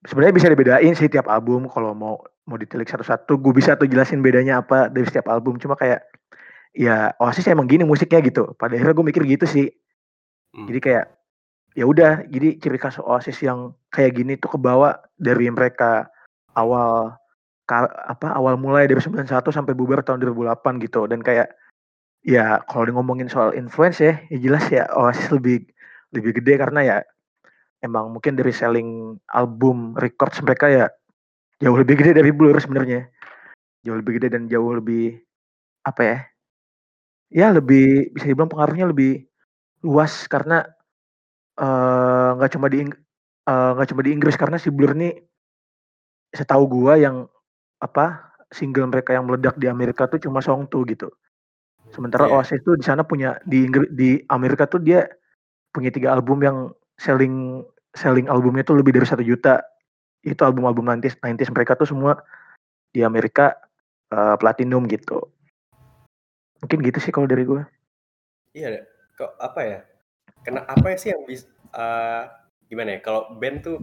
sebenarnya 0.03 0.35
bisa 0.35 0.47
dibedain 0.51 0.93
sih 0.99 1.07
tiap 1.07 1.31
album 1.31 1.71
kalau 1.71 1.95
mau 1.95 2.19
mau 2.43 2.59
ditilik 2.59 2.83
satu-satu 2.83 3.39
gue 3.39 3.53
bisa 3.55 3.79
tuh 3.79 3.87
jelasin 3.87 4.19
bedanya 4.19 4.59
apa 4.59 4.91
dari 4.91 5.07
setiap 5.07 5.31
album. 5.31 5.55
Cuma 5.63 5.79
kayak 5.79 6.03
ya 6.73 7.13
Oasis 7.21 7.47
emang 7.47 7.69
gini 7.69 7.85
musiknya 7.85 8.19
gitu. 8.25 8.57
Pada 8.57 8.75
akhirnya 8.75 8.97
gue 8.97 9.05
mikir 9.05 9.23
gitu 9.25 9.45
sih. 9.47 9.69
Hmm. 10.53 10.69
jadi 10.69 10.79
kayak 10.85 11.05
ya 11.73 11.89
udah 11.89 12.29
jadi 12.29 12.61
ciri 12.61 12.77
khas 12.77 13.01
Oasis 13.01 13.41
yang 13.41 13.73
kayak 13.89 14.21
gini 14.21 14.37
tuh 14.37 14.53
kebawa 14.53 15.01
dari 15.17 15.49
mereka 15.49 16.05
awal 16.53 17.17
ka, 17.65 17.89
apa 18.05 18.37
awal 18.37 18.61
mulai 18.61 18.85
dari 18.85 19.01
91 19.01 19.25
sampai 19.49 19.73
bubar 19.73 20.05
tahun 20.05 20.21
2008 20.21 20.85
gitu. 20.85 21.09
Dan 21.09 21.25
kayak 21.25 21.49
ya 22.21 22.61
kalau 22.69 22.85
ngomongin 22.93 23.25
soal 23.29 23.53
influence 23.57 23.97
ya, 23.97 24.21
ya 24.29 24.37
jelas 24.37 24.65
ya 24.69 24.85
Oasis 24.93 25.33
lebih 25.33 25.65
lebih 26.13 26.37
gede 26.37 26.61
karena 26.61 26.81
ya 26.85 26.97
emang 27.81 28.13
mungkin 28.13 28.37
dari 28.37 28.53
selling 28.53 29.17
album 29.33 29.97
records 29.97 30.37
mereka 30.45 30.69
ya 30.69 30.85
jauh 31.57 31.75
lebih 31.75 31.97
gede 31.97 32.21
dari 32.21 32.29
Blur 32.29 32.57
sebenarnya. 32.61 33.09
Jauh 33.81 33.97
lebih 33.97 34.21
gede 34.21 34.37
dan 34.37 34.45
jauh 34.45 34.77
lebih 34.77 35.17
apa 35.83 36.01
ya 36.05 36.17
ya 37.33 37.49
lebih 37.49 38.13
bisa 38.13 38.29
dibilang 38.29 38.53
pengaruhnya 38.53 38.93
lebih 38.93 39.25
luas 39.81 40.29
karena 40.29 40.63
eh, 41.57 42.29
nggak 42.37 42.49
uh, 42.49 42.53
cuma 42.53 42.67
di 42.69 42.85
eh, 42.85 42.89
nggak 43.73 43.87
uh, 43.87 43.89
cuma 43.89 44.01
di 44.05 44.09
Inggris 44.13 44.37
karena 44.37 44.61
si 44.61 44.69
Blur 44.69 44.93
ini 44.95 45.11
setahu 46.31 46.69
gua 46.69 46.95
yang 46.95 47.25
apa 47.81 48.31
single 48.53 48.87
mereka 48.87 49.17
yang 49.17 49.25
meledak 49.25 49.57
di 49.57 49.67
Amerika 49.67 50.05
tuh 50.05 50.21
cuma 50.21 50.39
Song 50.39 50.69
2 50.69 50.93
gitu. 50.93 51.09
Sementara 51.91 52.29
yeah. 52.29 52.39
Oasis 52.39 52.61
tuh 52.63 52.77
di 52.79 52.85
sana 52.85 53.03
punya 53.03 53.35
di 53.43 53.65
Inggris 53.67 53.89
di 53.91 54.21
Amerika 54.29 54.69
tuh 54.69 54.79
dia 54.79 55.03
punya 55.73 55.89
tiga 55.89 56.13
album 56.13 56.39
yang 56.45 56.57
selling 57.01 57.65
selling 57.97 58.29
albumnya 58.29 58.63
tuh 58.63 58.79
lebih 58.79 58.93
dari 58.95 59.09
satu 59.09 59.25
juta. 59.25 59.59
Itu 60.23 60.47
album-album 60.47 60.87
90s, 60.87 61.19
90s 61.19 61.51
mereka 61.51 61.75
tuh 61.75 61.83
semua 61.83 62.15
di 62.95 63.03
Amerika 63.03 63.51
uh, 64.15 64.39
platinum 64.39 64.87
gitu. 64.87 65.19
Mungkin 66.63 66.79
gitu 66.79 66.99
sih 67.03 67.11
kalau 67.11 67.27
dari 67.27 67.43
gue. 67.43 67.59
Iya, 68.55 68.87
kok 69.19 69.35
apa 69.35 69.61
ya? 69.67 69.79
Kena 70.47 70.63
apa 70.63 70.95
sih 70.95 71.11
yang 71.11 71.27
bisa 71.27 71.51
uh, 71.75 72.31
gimana 72.71 72.95
ya? 72.95 72.99
Kalau 73.03 73.35
band 73.35 73.67
tuh 73.67 73.77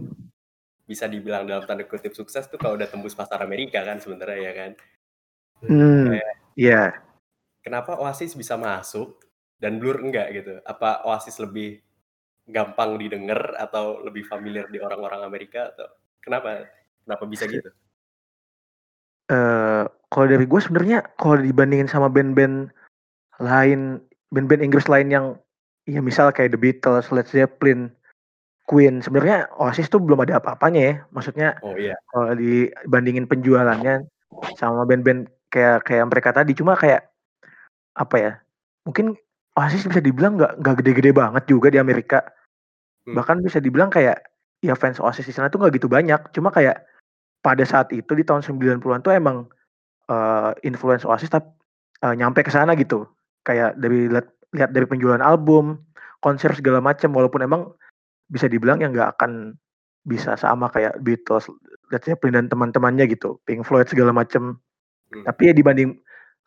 bisa 0.89 1.05
dibilang 1.05 1.45
dalam 1.45 1.63
tanda 1.69 1.85
kutip 1.85 2.17
sukses 2.17 2.49
tuh 2.49 2.57
kalau 2.57 2.75
udah 2.75 2.89
tembus 2.89 3.13
pasar 3.13 3.37
Amerika 3.45 3.85
kan 3.85 4.01
sebenarnya 4.01 4.39
ya 4.41 4.53
kan. 4.57 4.71
Hmm, 5.61 6.09
iya. 6.09 6.25
Yeah. 6.57 6.89
Kenapa 7.61 8.01
Oasis 8.01 8.33
bisa 8.33 8.57
masuk 8.57 9.21
dan 9.61 9.77
Blur 9.77 10.01
enggak 10.01 10.33
gitu? 10.33 10.57
Apa 10.65 11.05
Oasis 11.05 11.37
lebih 11.37 11.77
gampang 12.49 12.97
didengar 12.97 13.53
atau 13.61 14.01
lebih 14.01 14.25
familiar 14.25 14.65
di 14.73 14.81
orang-orang 14.81 15.21
Amerika 15.21 15.69
atau 15.69 15.85
kenapa? 16.17 16.65
Kenapa 17.05 17.23
bisa 17.29 17.45
gitu? 17.45 17.69
Uh, 19.29 19.85
kalau 20.11 20.27
dari 20.27 20.43
gue 20.43 20.59
sebenarnya 20.59 21.07
kalau 21.15 21.39
dibandingin 21.39 21.87
sama 21.87 22.11
band-band 22.11 22.67
lain, 23.39 24.03
band-band 24.35 24.61
Inggris 24.61 24.91
lain 24.91 25.07
yang 25.07 25.25
ya 25.87 26.03
misal 26.03 26.35
kayak 26.35 26.51
The 26.53 26.59
Beatles, 26.59 27.09
Led 27.15 27.31
Zeppelin, 27.31 27.89
Queen 28.67 28.99
sebenarnya 28.99 29.47
Oasis 29.57 29.87
tuh 29.87 30.03
belum 30.03 30.21
ada 30.27 30.43
apa-apanya 30.43 30.81
ya. 30.83 30.95
Maksudnya 31.15 31.55
oh 31.63 31.79
iya. 31.79 31.95
kalau 32.11 32.35
dibandingin 32.35 33.25
penjualannya 33.25 34.03
sama 34.59 34.83
band-band 34.83 35.31
kayak 35.51 35.87
kayak 35.87 36.07
mereka 36.07 36.31
tadi 36.35 36.55
cuma 36.55 36.75
kayak 36.75 37.07
apa 37.99 38.15
ya 38.15 38.31
mungkin 38.87 39.19
Oasis 39.59 39.83
bisa 39.83 39.99
dibilang 39.99 40.39
nggak 40.39 40.63
nggak 40.63 40.75
gede-gede 40.79 41.11
banget 41.11 41.43
juga 41.47 41.71
di 41.71 41.79
Amerika. 41.79 42.19
Hmm. 43.01 43.17
bahkan 43.17 43.41
bisa 43.41 43.57
dibilang 43.57 43.89
kayak 43.89 44.21
ya 44.61 44.77
fans 44.77 45.01
Oasis 45.01 45.25
di 45.25 45.33
sana 45.33 45.49
tuh 45.49 45.57
nggak 45.57 45.81
gitu 45.81 45.89
banyak. 45.89 46.21
Cuma 46.37 46.53
kayak 46.53 46.85
pada 47.41 47.65
saat 47.65 47.89
itu 47.89 48.13
di 48.13 48.21
tahun 48.21 48.45
90-an 48.45 49.01
tuh 49.01 49.17
emang 49.17 49.49
uh, 50.11 50.51
influence 50.67 51.07
Oasis 51.07 51.31
tapi 51.31 51.47
uh, 52.03 52.11
nyampe 52.11 52.43
ke 52.43 52.51
sana 52.51 52.75
gitu 52.75 53.07
kayak 53.47 53.79
dari 53.79 54.11
lihat 54.11 54.27
lihat 54.51 54.69
dari 54.75 54.83
penjualan 54.83 55.23
album 55.23 55.79
konser 56.19 56.51
segala 56.53 56.83
macam 56.83 57.15
walaupun 57.15 57.41
emang 57.41 57.71
bisa 58.27 58.51
dibilang 58.51 58.83
yang 58.83 58.91
nggak 58.91 59.17
akan 59.17 59.55
bisa 60.01 60.33
sama 60.33 60.69
kayak 60.73 60.97
Beatles, 61.05 61.45
Led 61.93 62.01
Zeppelin 62.01 62.33
dan 62.33 62.47
teman-temannya 62.49 63.05
gitu, 63.11 63.37
Pink 63.45 63.61
Floyd 63.65 63.85
segala 63.85 64.09
macem. 64.09 64.57
Hmm. 65.13 65.23
Tapi 65.27 65.51
ya 65.51 65.53
dibanding 65.53 65.93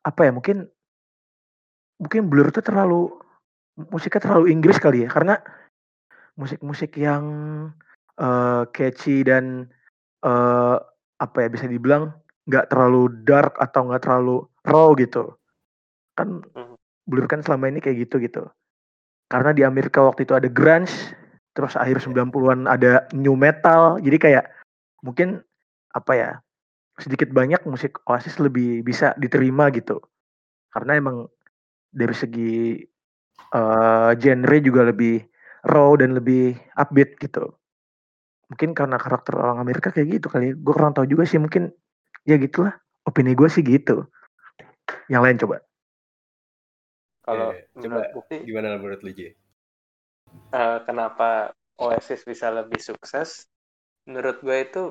apa 0.03 0.27
ya 0.27 0.33
mungkin 0.35 0.67
mungkin 2.03 2.27
Blur 2.27 2.51
itu 2.51 2.61
terlalu 2.61 3.15
musiknya 3.79 4.27
terlalu 4.27 4.51
Inggris 4.51 4.79
kali 4.79 5.07
ya 5.07 5.09
karena 5.11 5.39
musik-musik 6.35 6.99
yang 6.99 7.25
uh, 8.19 8.67
catchy 8.75 9.23
dan 9.23 9.71
uh, 10.27 10.79
apa 11.23 11.47
ya 11.47 11.49
bisa 11.51 11.71
dibilang 11.71 12.11
nggak 12.45 12.69
terlalu 12.73 13.09
dark 13.25 13.57
atau 13.57 13.89
nggak 13.89 14.03
terlalu 14.05 14.37
raw 14.65 14.93
gitu. 14.97 15.37
Kan 16.17 16.45
hmm. 16.45 16.77
Blur 17.05 17.29
kan 17.29 17.45
selama 17.45 17.69
ini 17.69 17.85
kayak 17.85 18.09
gitu 18.09 18.17
gitu. 18.25 18.49
Karena 19.29 19.53
di 19.53 19.61
Amerika 19.61 20.01
waktu 20.01 20.25
itu 20.25 20.33
ada 20.33 20.49
grunge 20.49 21.13
terus 21.53 21.77
akhir 21.77 22.01
90-an 22.01 22.65
ada 22.65 23.05
new 23.13 23.37
metal. 23.37 24.01
Jadi 24.01 24.17
kayak 24.17 24.49
mungkin 25.05 25.45
apa 25.93 26.13
ya 26.17 26.31
sedikit 26.97 27.31
banyak 27.31 27.61
musik 27.69 28.01
Oasis 28.09 28.41
lebih 28.41 28.81
bisa 28.81 29.13
diterima 29.21 29.69
gitu. 29.69 30.01
Karena 30.73 30.97
emang 30.97 31.29
dari 31.93 32.15
segi 32.17 32.81
uh, 33.55 34.11
genre 34.17 34.57
juga 34.65 34.89
lebih 34.89 35.23
raw 35.69 35.93
dan 36.01 36.17
lebih 36.17 36.57
upbeat 36.81 37.21
gitu. 37.21 37.53
Mungkin 38.49 38.73
karena 38.73 38.97
karakter 38.97 39.37
orang 39.37 39.61
Amerika 39.61 39.93
kayak 39.93 40.21
gitu 40.21 40.27
kali. 40.33 40.53
Gue 40.57 40.73
kurang 40.73 40.97
tahu 40.97 41.05
juga 41.05 41.25
sih 41.29 41.41
mungkin 41.41 41.69
ya 42.25 42.37
gitulah 42.41 42.75
opini 43.05 43.37
gue 43.37 43.49
sih 43.49 43.65
gitu. 43.65 44.09
Yang 45.09 45.23
lain 45.23 45.37
coba. 45.41 45.57
Kalau 47.25 47.49
eh, 47.57 47.65
coba 47.81 48.01
bukti? 48.13 48.37
gimana 48.45 48.77
menurut 48.77 49.01
lu 49.01 49.13
J? 49.17 49.33
uh, 50.53 50.79
kenapa 50.85 51.55
Oasis 51.79 52.23
bisa 52.23 52.51
lebih 52.51 52.79
sukses? 52.79 53.47
Menurut 54.07 54.39
gue 54.45 54.57
itu 54.63 54.83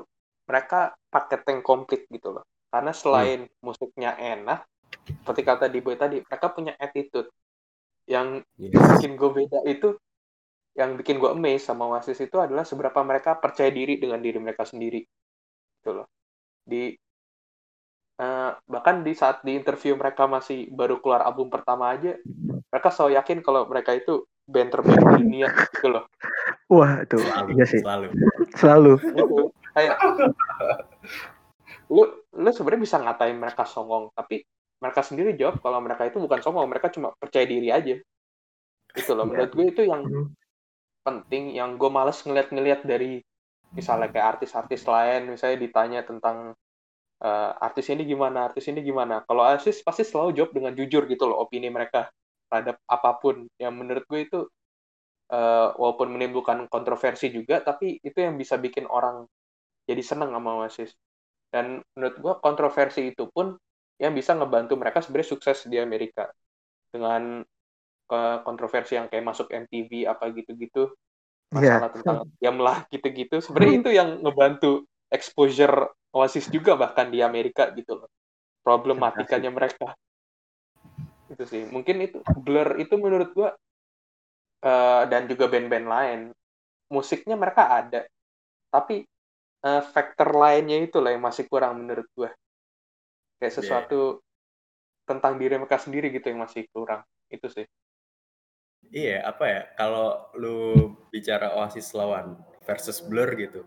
mereka 0.44 0.92
paket 1.08 1.40
yang 1.48 1.60
komplit 1.64 2.04
gitu 2.10 2.34
loh. 2.36 2.44
Karena 2.68 2.92
selain 2.92 3.46
hmm. 3.46 3.62
musiknya 3.62 4.18
enak 4.18 4.66
seperti 5.04 5.42
kata 5.42 5.66
di 5.70 5.80
boy 5.80 5.96
tadi 5.96 6.20
mereka 6.20 6.52
punya 6.52 6.72
attitude. 6.76 7.30
Yang 8.04 8.44
yes. 8.60 8.76
bikin 8.98 9.16
gue 9.16 9.30
beda 9.32 9.60
itu 9.64 9.96
yang 10.74 10.98
bikin 10.98 11.22
gue 11.22 11.30
amazed 11.30 11.70
sama 11.70 11.86
Oasis 11.86 12.18
itu 12.18 12.36
adalah 12.36 12.66
seberapa 12.66 13.00
mereka 13.06 13.38
percaya 13.38 13.70
diri 13.70 13.96
dengan 13.96 14.20
diri 14.20 14.42
mereka 14.42 14.66
sendiri. 14.66 15.00
Gitu 15.80 15.90
loh. 15.94 16.10
Di 16.66 16.92
uh, 18.20 18.50
bahkan 18.68 19.02
di 19.02 19.12
saat 19.16 19.42
di 19.42 19.56
interview 19.58 19.94
mereka 19.98 20.26
masih 20.28 20.70
baru 20.70 20.98
keluar 21.02 21.24
album 21.26 21.50
pertama 21.50 21.94
aja 21.94 22.18
mereka 22.70 22.88
selalu 22.90 23.18
yakin 23.18 23.38
kalau 23.42 23.66
mereka 23.70 23.94
itu 23.94 24.26
band 24.44 24.70
terbaik 24.74 25.00
di 25.00 25.14
dunia 25.24 25.48
gitu 25.72 25.88
loh. 25.88 26.04
Wah 26.68 27.00
itu 27.00 27.16
selalu, 27.16 27.48
iya 27.56 27.64
sih. 27.64 27.80
Selalu. 27.80 28.08
Selalu. 28.52 28.92
kayak 29.74 29.98
lu 31.90 32.06
lu 32.30 32.50
sebenarnya 32.54 32.82
bisa 32.86 32.96
ngatain 33.02 33.36
mereka 33.36 33.66
songong 33.66 34.08
tapi 34.14 34.46
mereka 34.78 35.02
sendiri 35.02 35.34
jawab 35.34 35.58
kalau 35.60 35.82
mereka 35.82 36.06
itu 36.08 36.22
bukan 36.22 36.40
songong 36.40 36.70
mereka 36.70 36.88
cuma 36.94 37.12
percaya 37.18 37.42
diri 37.44 37.68
aja 37.74 37.98
itu 38.94 39.10
loh 39.12 39.26
menurut 39.26 39.50
gue 39.50 39.66
itu 39.74 39.82
yang 39.82 40.06
hmm. 40.06 40.30
penting 41.02 41.58
yang 41.58 41.74
gue 41.74 41.90
males 41.90 42.22
ngeliat-ngeliat 42.22 42.86
dari 42.86 43.18
misalnya 43.74 44.08
kayak 44.14 44.38
artis-artis 44.38 44.86
lain 44.86 45.34
misalnya 45.34 45.58
ditanya 45.58 46.00
tentang 46.06 46.54
uh, 47.22 47.50
artis 47.60 47.86
ini 47.92 48.02
gimana 48.08 48.50
artis 48.50 48.66
ini 48.66 48.80
gimana. 48.82 49.22
Kalau 49.28 49.44
artis 49.44 49.84
pasti 49.84 50.02
selalu 50.02 50.34
jawab 50.34 50.50
dengan 50.56 50.72
jujur 50.74 51.06
gitu 51.06 51.24
loh 51.28 51.44
opini 51.44 51.70
mereka 51.70 52.10
terhadap 52.50 52.80
apa 52.88 53.10
pun. 53.22 53.46
Yang 53.60 53.74
menurut 53.74 54.04
gue 54.08 54.20
itu 54.24 54.40
uh, 55.30 55.68
walaupun 55.78 56.08
menimbulkan 56.14 56.66
kontroversi 56.66 57.30
juga 57.30 57.62
tapi 57.62 58.00
itu 58.02 58.18
yang 58.18 58.34
bisa 58.34 58.58
bikin 58.58 58.88
orang 58.90 59.28
jadi 59.84 60.00
seneng 60.00 60.32
sama 60.32 60.64
Oasis 60.64 60.96
dan 61.54 61.84
menurut 61.94 62.16
gue 62.18 62.34
kontroversi 62.42 63.14
itu 63.14 63.30
pun 63.30 63.54
yang 64.02 64.10
bisa 64.10 64.34
ngebantu 64.34 64.74
mereka 64.74 64.98
sebenarnya 64.98 65.28
sukses 65.38 65.70
di 65.70 65.78
Amerika. 65.78 66.26
Dengan 66.90 67.42
ke 68.04 68.20
kontroversi 68.44 68.98
yang 68.98 69.08
kayak 69.08 69.24
masuk 69.24 69.48
MTV 69.50 70.10
apa 70.10 70.28
gitu-gitu. 70.34 70.92
Iya. 71.54 71.78
masalah 71.78 71.86
yeah. 71.86 71.94
tentang 71.94 72.18
Yamlah 72.42 72.78
gitu-gitu. 72.90 73.36
Sebenarnya 73.38 73.74
itu 73.86 73.90
yang 73.94 74.18
ngebantu 74.20 74.84
exposure 75.14 75.94
Oasis 76.14 76.46
juga 76.48 76.78
bahkan 76.78 77.10
di 77.10 77.18
Amerika 77.20 77.68
gitu 77.74 77.98
loh 77.98 78.10
problematikanya 78.64 79.52
mereka 79.52 79.92
Itu 81.28 81.44
sih. 81.44 81.68
Mungkin 81.68 82.04
itu 82.04 82.18
Blur 82.40 82.80
itu 82.80 82.96
menurut 82.96 83.30
gua 83.36 83.50
uh, 84.64 85.02
dan 85.08 85.28
juga 85.28 85.48
band-band 85.52 85.86
lain 85.88 86.20
musiknya 86.88 87.36
mereka 87.36 87.68
ada. 87.68 88.08
Tapi 88.72 89.04
uh, 89.64 89.82
faktor 89.84 90.36
lainnya 90.36 90.80
itu 90.80 91.00
lah 91.00 91.12
yang 91.12 91.24
masih 91.24 91.44
kurang 91.48 91.84
menurut 91.84 92.08
gua. 92.16 92.30
Kayak 93.40 93.52
iya. 93.52 93.58
sesuatu 93.60 94.00
yeah. 94.20 95.08
tentang 95.08 95.36
diri 95.36 95.60
mereka 95.60 95.80
sendiri 95.80 96.08
gitu 96.12 96.32
yang 96.32 96.44
masih 96.44 96.68
kurang. 96.70 97.04
Itu 97.28 97.48
sih. 97.52 97.66
Iya, 98.92 99.24
apa 99.24 99.44
ya? 99.48 99.62
Kalau 99.80 100.28
lu 100.36 100.92
bicara 101.08 101.56
Oasis 101.56 101.96
lawan 101.96 102.36
versus 102.68 103.00
Blur 103.00 103.32
gitu, 103.32 103.64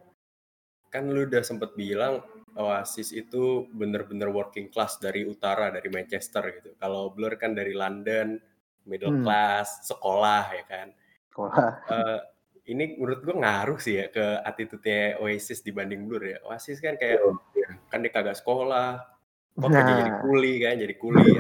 kan 0.94 1.10
lu 1.10 1.26
udah 1.26 1.42
sempet 1.42 1.74
bilang 1.74 2.22
Oasis 2.58 3.14
itu 3.14 3.70
bener-bener 3.70 4.34
working 4.34 4.74
class 4.74 4.98
dari 4.98 5.24
utara, 5.24 5.70
dari 5.70 5.88
Manchester 5.94 6.42
gitu. 6.58 6.74
Kalau 6.82 7.14
Blur 7.14 7.38
kan 7.38 7.54
dari 7.54 7.78
London, 7.78 8.42
middle 8.90 9.22
hmm. 9.22 9.24
class, 9.24 9.86
sekolah 9.86 10.44
ya 10.58 10.64
kan. 10.66 10.88
Sekolah. 11.30 11.66
Uh, 11.86 12.20
ini 12.68 13.00
menurut 13.00 13.24
gue 13.24 13.36
ngaruh 13.38 13.80
sih 13.80 14.02
ya 14.02 14.12
ke 14.12 14.44
attitude-nya 14.44 15.22
Oasis 15.24 15.64
dibanding 15.64 16.10
Blur 16.10 16.24
ya. 16.26 16.38
Oasis 16.50 16.82
kan 16.84 16.98
kayak 17.00 17.22
yeah. 17.56 17.72
kan 17.88 18.04
dia 18.04 18.12
kagak 18.12 18.36
sekolah, 18.36 19.06
kok 19.56 19.70
nah. 19.72 19.86
jadi 19.88 20.12
kuli 20.26 20.54
kan, 20.60 20.76
jadi 20.82 20.96
kuli. 21.00 21.38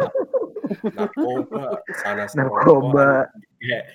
narkoba, 0.67 1.79
sana 2.03 2.27
narkoba. 2.31 3.27
Ya. 3.63 3.87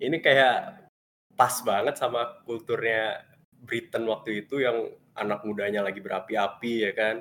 Ini 0.00 0.16
kayak 0.20 0.88
pas 1.36 1.54
banget 1.64 1.96
sama 2.00 2.40
kulturnya 2.44 3.20
Britain 3.60 4.08
waktu 4.08 4.44
itu 4.44 4.64
yang 4.64 4.88
anak 5.20 5.44
mudanya 5.44 5.84
lagi 5.84 6.00
berapi-api 6.00 6.74
ya 6.88 6.92
kan 6.96 7.20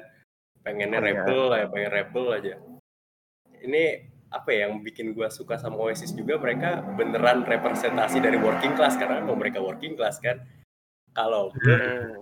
pengennya 0.64 1.00
oh, 1.00 1.04
iya. 1.04 1.08
rebel 1.12 1.44
ya. 1.52 1.58
ya 1.60 1.66
pengen 1.68 1.92
rebel 1.92 2.26
aja 2.32 2.56
ini 3.60 3.84
apa 4.30 4.50
ya 4.54 4.70
yang 4.70 4.86
bikin 4.86 5.18
gue 5.18 5.26
suka 5.34 5.58
sama 5.58 5.82
Oasis 5.82 6.14
juga 6.14 6.38
mereka 6.38 6.86
beneran 6.94 7.44
representasi 7.44 8.22
dari 8.22 8.38
working 8.38 8.78
class 8.78 8.94
karena 8.96 9.26
emang 9.26 9.42
mereka 9.42 9.58
working 9.58 9.98
class 9.98 10.22
kan 10.22 10.38
kalau 11.18 11.50
Blur 11.58 11.82
hmm. 11.82 12.18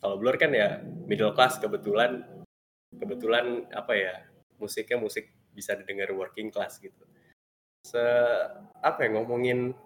kalau 0.00 0.16
Blur 0.16 0.36
kan 0.40 0.50
ya 0.56 0.80
middle 1.04 1.36
class 1.36 1.60
kebetulan 1.60 2.24
kebetulan 2.96 3.68
apa 3.76 3.92
ya 3.92 4.14
musiknya 4.56 4.96
musik 4.96 5.28
bisa 5.52 5.76
didengar 5.76 6.08
working 6.16 6.48
class 6.48 6.80
gitu 6.80 7.04
se 7.84 8.00
apa 8.80 9.04
ya 9.04 9.12
ngomongin 9.12 9.76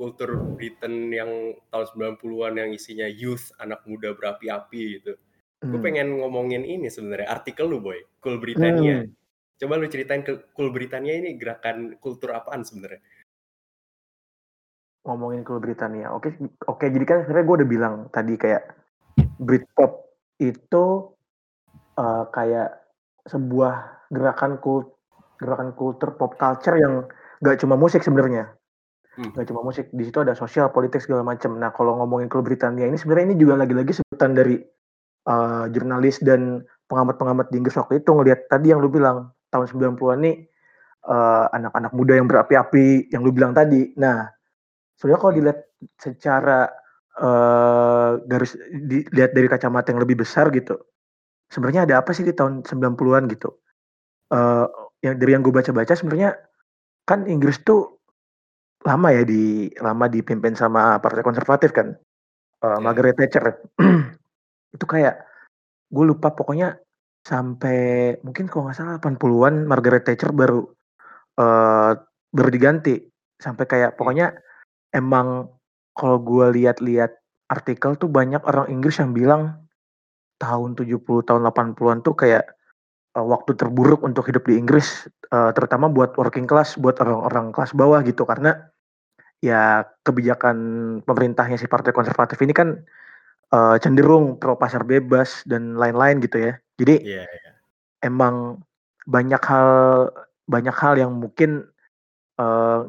kultur 0.00 0.32
Britain 0.56 1.12
yang 1.12 1.52
tahun 1.68 2.16
90-an 2.16 2.56
yang 2.56 2.70
isinya 2.72 3.04
youth, 3.04 3.52
anak 3.60 3.84
muda 3.84 4.16
berapi-api 4.16 4.80
gitu. 4.96 5.12
Hmm. 5.60 5.76
Gue 5.76 5.80
pengen 5.84 6.24
ngomongin 6.24 6.64
ini 6.64 6.88
sebenarnya 6.88 7.28
artikel 7.28 7.68
lu 7.68 7.84
boy, 7.84 8.00
Cool 8.24 8.40
Britannia. 8.40 9.04
Hmm. 9.04 9.12
Coba 9.60 9.76
lu 9.76 9.92
ceritain 9.92 10.24
ke 10.24 10.48
Cool 10.56 10.72
Britannia 10.72 11.20
ini 11.20 11.36
gerakan 11.36 12.00
kultur 12.00 12.32
apaan 12.32 12.64
sebenarnya? 12.64 13.04
Ngomongin 15.04 15.44
Cool 15.44 15.60
Britannia. 15.60 16.16
Oke, 16.16 16.32
oke 16.64 16.88
jadi 16.88 17.04
kan 17.04 17.18
sebenarnya 17.28 17.44
gue 17.44 17.56
udah 17.60 17.68
bilang 17.68 17.94
tadi 18.08 18.40
kayak 18.40 18.72
Britpop 19.36 20.16
itu 20.40 21.12
uh, 22.00 22.24
kayak 22.32 22.72
sebuah 23.28 24.08
gerakan 24.08 24.56
kult 24.64 24.96
gerakan 25.36 25.76
kultur 25.76 26.16
pop 26.16 26.40
culture 26.40 26.76
yang 26.76 27.04
gak 27.44 27.60
cuma 27.60 27.76
musik 27.76 28.00
sebenarnya 28.04 28.52
Hmm. 29.20 29.36
Gak 29.36 29.52
cuma 29.52 29.60
musik, 29.60 29.92
di 29.92 30.08
situ 30.08 30.24
ada 30.24 30.32
sosial, 30.32 30.72
politik 30.72 31.04
segala 31.04 31.20
macam. 31.20 31.52
Nah, 31.60 31.68
kalau 31.76 32.00
ngomongin 32.00 32.32
klub 32.32 32.48
Britania 32.48 32.88
ini 32.88 32.96
sebenarnya 32.96 33.28
ini 33.28 33.36
juga 33.36 33.60
lagi-lagi 33.60 33.92
sebutan 34.00 34.32
dari 34.32 34.56
uh, 35.28 35.68
jurnalis 35.68 36.24
dan 36.24 36.64
pengamat-pengamat 36.88 37.52
di 37.52 37.60
Inggris 37.60 37.76
waktu 37.76 38.00
itu 38.00 38.16
ngelihat 38.16 38.48
tadi 38.48 38.72
yang 38.72 38.80
lu 38.80 38.88
bilang 38.88 39.28
tahun 39.52 39.68
90-an 39.68 40.18
nih 40.24 40.36
uh, 41.04 41.52
anak-anak 41.52 41.92
muda 41.92 42.16
yang 42.16 42.26
berapi-api 42.32 43.12
yang 43.12 43.20
lu 43.20 43.28
bilang 43.28 43.52
tadi. 43.52 43.92
Nah, 44.00 44.24
sebenarnya 44.96 45.20
kalau 45.20 45.34
dilihat 45.36 45.58
secara 46.00 46.72
uh, 47.20 48.16
garis 48.24 48.56
dilihat 48.72 49.36
dari 49.36 49.52
kacamata 49.52 49.92
yang 49.92 50.00
lebih 50.00 50.24
besar 50.24 50.48
gitu. 50.48 50.80
Sebenarnya 51.52 51.84
ada 51.84 52.00
apa 52.00 52.16
sih 52.16 52.24
di 52.24 52.32
tahun 52.32 52.64
90-an 52.64 53.28
gitu? 53.36 53.52
Uh, 54.32 54.64
yang 55.04 55.20
dari 55.20 55.36
yang 55.36 55.44
gue 55.44 55.52
baca-baca 55.52 55.92
sebenarnya 55.92 56.38
kan 57.04 57.26
Inggris 57.26 57.60
tuh 57.66 57.99
lama 58.80 59.08
ya 59.12 59.22
di 59.24 59.68
lama 59.80 60.08
dipimpin 60.08 60.56
sama 60.56 60.96
partai 60.98 61.20
konservatif 61.20 61.70
kan, 61.76 61.92
uh, 62.64 62.78
Margaret 62.80 63.16
Thatcher. 63.16 63.60
Itu 64.76 64.84
kayak 64.88 65.20
gue 65.90 66.04
lupa 66.06 66.32
pokoknya 66.32 66.80
sampai 67.20 68.16
mungkin 68.24 68.48
kalau 68.48 68.70
nggak 68.70 68.76
salah 68.78 68.96
80-an 68.96 69.68
Margaret 69.68 70.08
Thatcher 70.08 70.32
baru, 70.32 70.64
uh, 71.36 71.92
baru 72.32 72.48
diganti. 72.48 72.96
Sampai 73.40 73.64
kayak 73.68 73.96
pokoknya 73.96 74.36
emang 74.92 75.48
kalau 75.96 76.20
gue 76.20 76.46
lihat-lihat 76.60 77.12
artikel 77.50 77.98
tuh 77.98 78.08
banyak 78.08 78.40
orang 78.46 78.70
Inggris 78.70 79.02
yang 79.02 79.12
bilang 79.12 79.66
tahun 80.40 80.72
70, 80.78 80.96
tahun 81.28 81.42
80-an 81.52 82.00
tuh 82.00 82.16
kayak, 82.16 82.48
uh, 83.16 83.26
waktu 83.26 83.56
terburuk 83.58 84.02
untuk 84.06 84.28
hidup 84.28 84.46
di 84.46 84.58
Inggris, 84.58 85.08
uh, 85.34 85.50
terutama 85.54 85.90
buat 85.90 86.14
working 86.18 86.46
class, 86.46 86.78
buat 86.78 86.98
orang-orang 87.02 87.50
kelas 87.54 87.72
bawah 87.74 88.00
gitu. 88.06 88.22
Karena 88.26 88.54
ya 89.40 89.88
kebijakan 90.04 90.56
pemerintahnya 91.08 91.56
si 91.56 91.64
partai 91.64 91.96
konservatif 91.96 92.36
ini 92.44 92.52
kan 92.52 92.76
uh, 93.56 93.76
cenderung 93.80 94.36
pro 94.36 94.54
pasar 94.54 94.84
bebas 94.84 95.42
dan 95.48 95.74
lain-lain 95.78 96.20
gitu 96.22 96.50
ya. 96.50 96.52
Jadi 96.78 96.94
yeah, 97.04 97.26
yeah. 97.26 97.54
emang 98.04 98.60
banyak 99.08 99.40
hal 99.42 99.68
banyak 100.50 100.76
hal 100.76 100.94
yang 100.98 101.12
mungkin 101.14 101.66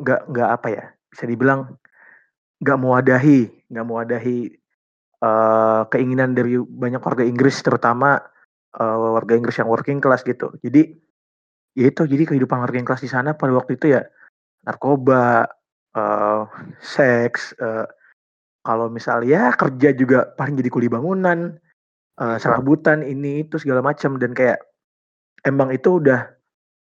nggak 0.01 0.21
uh, 0.23 0.27
nggak 0.31 0.49
apa 0.49 0.67
ya 0.71 0.83
bisa 1.11 1.27
dibilang 1.27 1.75
nggak 2.63 2.77
mewadahi 2.79 3.51
nggak 3.67 3.85
mewadahi 3.85 4.39
uh, 5.19 5.83
keinginan 5.91 6.31
dari 6.31 6.55
banyak 6.55 7.03
warga 7.03 7.25
Inggris 7.27 7.59
terutama 7.59 8.21
uh, 8.77 8.97
warga 9.19 9.33
Inggris 9.35 9.57
yang 9.59 9.67
working 9.67 9.99
class 9.99 10.23
gitu. 10.23 10.53
Jadi 10.63 10.95
ya 11.75 11.87
itu 11.87 12.03
jadi 12.03 12.23
kehidupan 12.27 12.63
working 12.63 12.87
class 12.87 13.03
di 13.03 13.09
sana 13.11 13.35
pada 13.35 13.55
waktu 13.55 13.79
itu 13.79 13.95
ya 13.95 14.03
narkoba, 14.67 15.49
uh, 15.97 16.43
seks, 16.79 17.57
uh, 17.57 17.87
kalau 18.61 18.87
misalnya 18.93 19.55
kerja 19.57 19.89
juga 19.97 20.29
paling 20.37 20.53
jadi 20.59 20.69
kuli 20.69 20.87
bangunan, 20.87 21.57
uh, 22.21 22.37
serabutan 22.37 23.01
ini 23.01 23.47
itu 23.47 23.57
segala 23.57 23.81
macam 23.81 24.21
dan 24.21 24.37
kayak 24.37 24.61
emang 25.47 25.73
itu 25.73 25.97
udah 25.97 26.29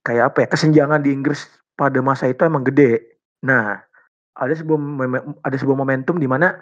kayak 0.09 0.33
apa 0.33 0.39
ya, 0.45 0.49
kesenjangan 0.49 1.05
di 1.05 1.13
Inggris 1.13 1.45
pada 1.77 2.01
masa 2.01 2.33
itu 2.33 2.41
emang 2.49 2.65
gede. 2.65 3.21
Nah, 3.45 3.77
ada 4.39 4.55
sebuah 4.57 4.79
ada 5.45 5.57
sebuah 5.59 5.77
momentum 5.77 6.17
di 6.17 6.25
mana 6.25 6.57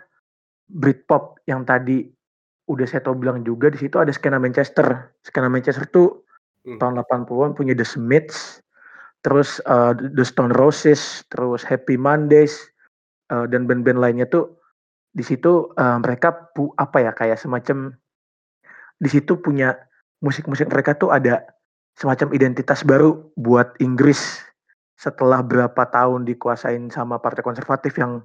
Britpop 0.67 1.39
yang 1.47 1.63
tadi 1.63 2.11
udah 2.67 2.87
saya 2.87 3.03
tahu 3.03 3.23
bilang 3.23 3.47
juga 3.47 3.71
di 3.71 3.79
situ 3.79 3.97
ada 3.99 4.11
skena 4.11 4.43
Manchester. 4.43 5.15
Skena 5.23 5.47
Manchester 5.47 5.87
tuh 5.91 6.27
hmm. 6.67 6.83
tahun 6.83 6.99
80-an 7.07 7.55
punya 7.55 7.75
The 7.79 7.87
Smiths, 7.87 8.59
terus 9.23 9.63
uh, 9.71 9.95
The 9.95 10.27
Stone 10.27 10.55
Roses, 10.59 11.23
terus 11.31 11.63
Happy 11.63 11.95
Mondays 11.95 12.59
uh, 13.31 13.47
dan 13.47 13.71
band-band 13.71 14.03
lainnya 14.03 14.27
tuh 14.27 14.59
di 15.17 15.25
situ 15.25 15.73
uh, 15.79 15.99
mereka 16.03 16.53
pu 16.53 16.75
apa 16.77 17.01
ya 17.01 17.13
kayak 17.15 17.41
semacam 17.41 17.97
di 19.01 19.09
situ 19.09 19.41
punya 19.41 19.73
musik-musik 20.21 20.69
mereka 20.69 20.93
tuh 20.93 21.09
ada 21.09 21.41
semacam 21.97 22.37
identitas 22.37 22.85
baru 22.85 23.33
buat 23.41 23.73
Inggris 23.81 24.45
setelah 25.01 25.41
berapa 25.41 25.89
tahun 25.89 26.29
dikuasain 26.29 26.93
sama 26.93 27.17
partai 27.21 27.41
konservatif 27.41 27.97
yang 27.97 28.21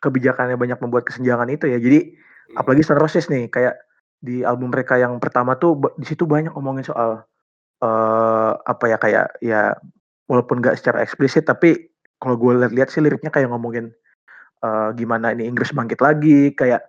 kebijakannya 0.00 0.56
banyak 0.56 0.78
membuat 0.80 1.10
kesenjangan 1.10 1.50
itu 1.50 1.68
ya. 1.68 1.82
Jadi. 1.82 2.31
Apalagi 2.58 2.82
Stone 2.84 3.00
Roses 3.00 3.26
nih 3.28 3.48
kayak 3.48 3.78
di 4.22 4.46
album 4.46 4.70
mereka 4.70 4.98
yang 4.98 5.18
pertama 5.18 5.58
tuh 5.58 5.78
di 5.98 6.06
situ 6.06 6.28
banyak 6.28 6.54
ngomongin 6.54 6.86
soal 6.86 7.26
uh, 7.82 8.52
apa 8.62 8.84
ya 8.86 8.96
kayak 8.98 9.26
ya 9.42 9.74
walaupun 10.30 10.62
nggak 10.62 10.78
secara 10.78 11.02
eksplisit 11.02 11.44
tapi 11.48 11.90
kalau 12.22 12.38
gue 12.38 12.54
lihat-lihat 12.62 12.88
sih 12.88 13.02
liriknya 13.02 13.34
kayak 13.34 13.50
ngomongin 13.50 13.90
uh, 14.62 14.94
gimana 14.94 15.34
ini 15.34 15.50
Inggris 15.50 15.74
bangkit 15.74 15.98
lagi 15.98 16.54
kayak 16.54 16.86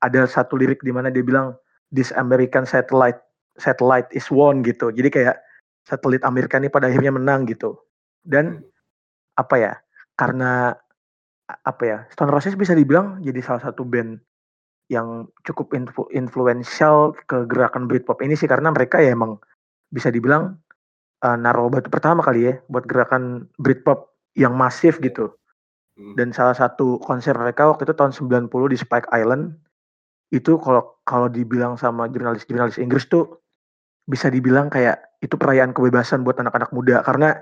ada 0.00 0.24
satu 0.30 0.54
lirik 0.54 0.80
di 0.86 0.94
mana 0.94 1.10
dia 1.10 1.26
bilang 1.26 1.58
this 1.90 2.14
American 2.14 2.62
satellite 2.62 3.18
satellite 3.58 4.06
is 4.12 4.28
won 4.30 4.62
gitu. 4.62 4.92
Jadi 4.92 5.08
kayak 5.10 5.36
satelit 5.88 6.22
Amerika 6.22 6.60
ini 6.60 6.70
pada 6.70 6.86
akhirnya 6.86 7.10
menang 7.10 7.48
gitu. 7.48 7.74
Dan 8.22 8.62
apa 9.36 9.54
ya 9.58 9.72
karena 10.16 10.74
apa 11.46 11.82
ya 11.82 11.98
Stone 12.10 12.32
Roses 12.32 12.58
bisa 12.58 12.74
dibilang 12.74 13.22
jadi 13.22 13.38
salah 13.42 13.62
satu 13.62 13.86
band 13.86 14.18
yang 14.86 15.26
cukup 15.42 15.74
influ 15.74 16.06
influential 16.14 17.14
ke 17.26 17.42
gerakan 17.50 17.90
Britpop 17.90 18.22
ini 18.22 18.38
sih 18.38 18.46
karena 18.46 18.70
mereka 18.70 19.02
ya 19.02 19.14
emang 19.14 19.38
bisa 19.90 20.14
dibilang 20.14 20.54
uh, 21.26 21.36
naruh 21.38 21.66
batu 21.66 21.90
pertama 21.90 22.22
kali 22.22 22.50
ya 22.50 22.54
buat 22.70 22.86
gerakan 22.86 23.50
Britpop 23.58 24.14
yang 24.38 24.54
masif 24.54 25.02
gitu. 25.02 25.34
Hmm. 25.96 26.14
Dan 26.14 26.30
salah 26.30 26.54
satu 26.54 27.00
konser 27.02 27.34
mereka 27.34 27.66
waktu 27.66 27.88
itu 27.88 27.94
tahun 27.96 28.12
90 28.14 28.52
di 28.72 28.76
Spike 28.78 29.10
Island 29.10 29.56
itu 30.34 30.58
kalau 30.58 30.98
kalau 31.06 31.30
dibilang 31.30 31.78
sama 31.78 32.10
jurnalis-jurnalis 32.10 32.82
Inggris 32.82 33.06
tuh 33.06 33.40
bisa 34.06 34.30
dibilang 34.30 34.70
kayak 34.70 35.02
itu 35.22 35.34
perayaan 35.34 35.74
kebebasan 35.74 36.22
buat 36.22 36.38
anak-anak 36.38 36.70
muda 36.70 37.02
karena 37.02 37.34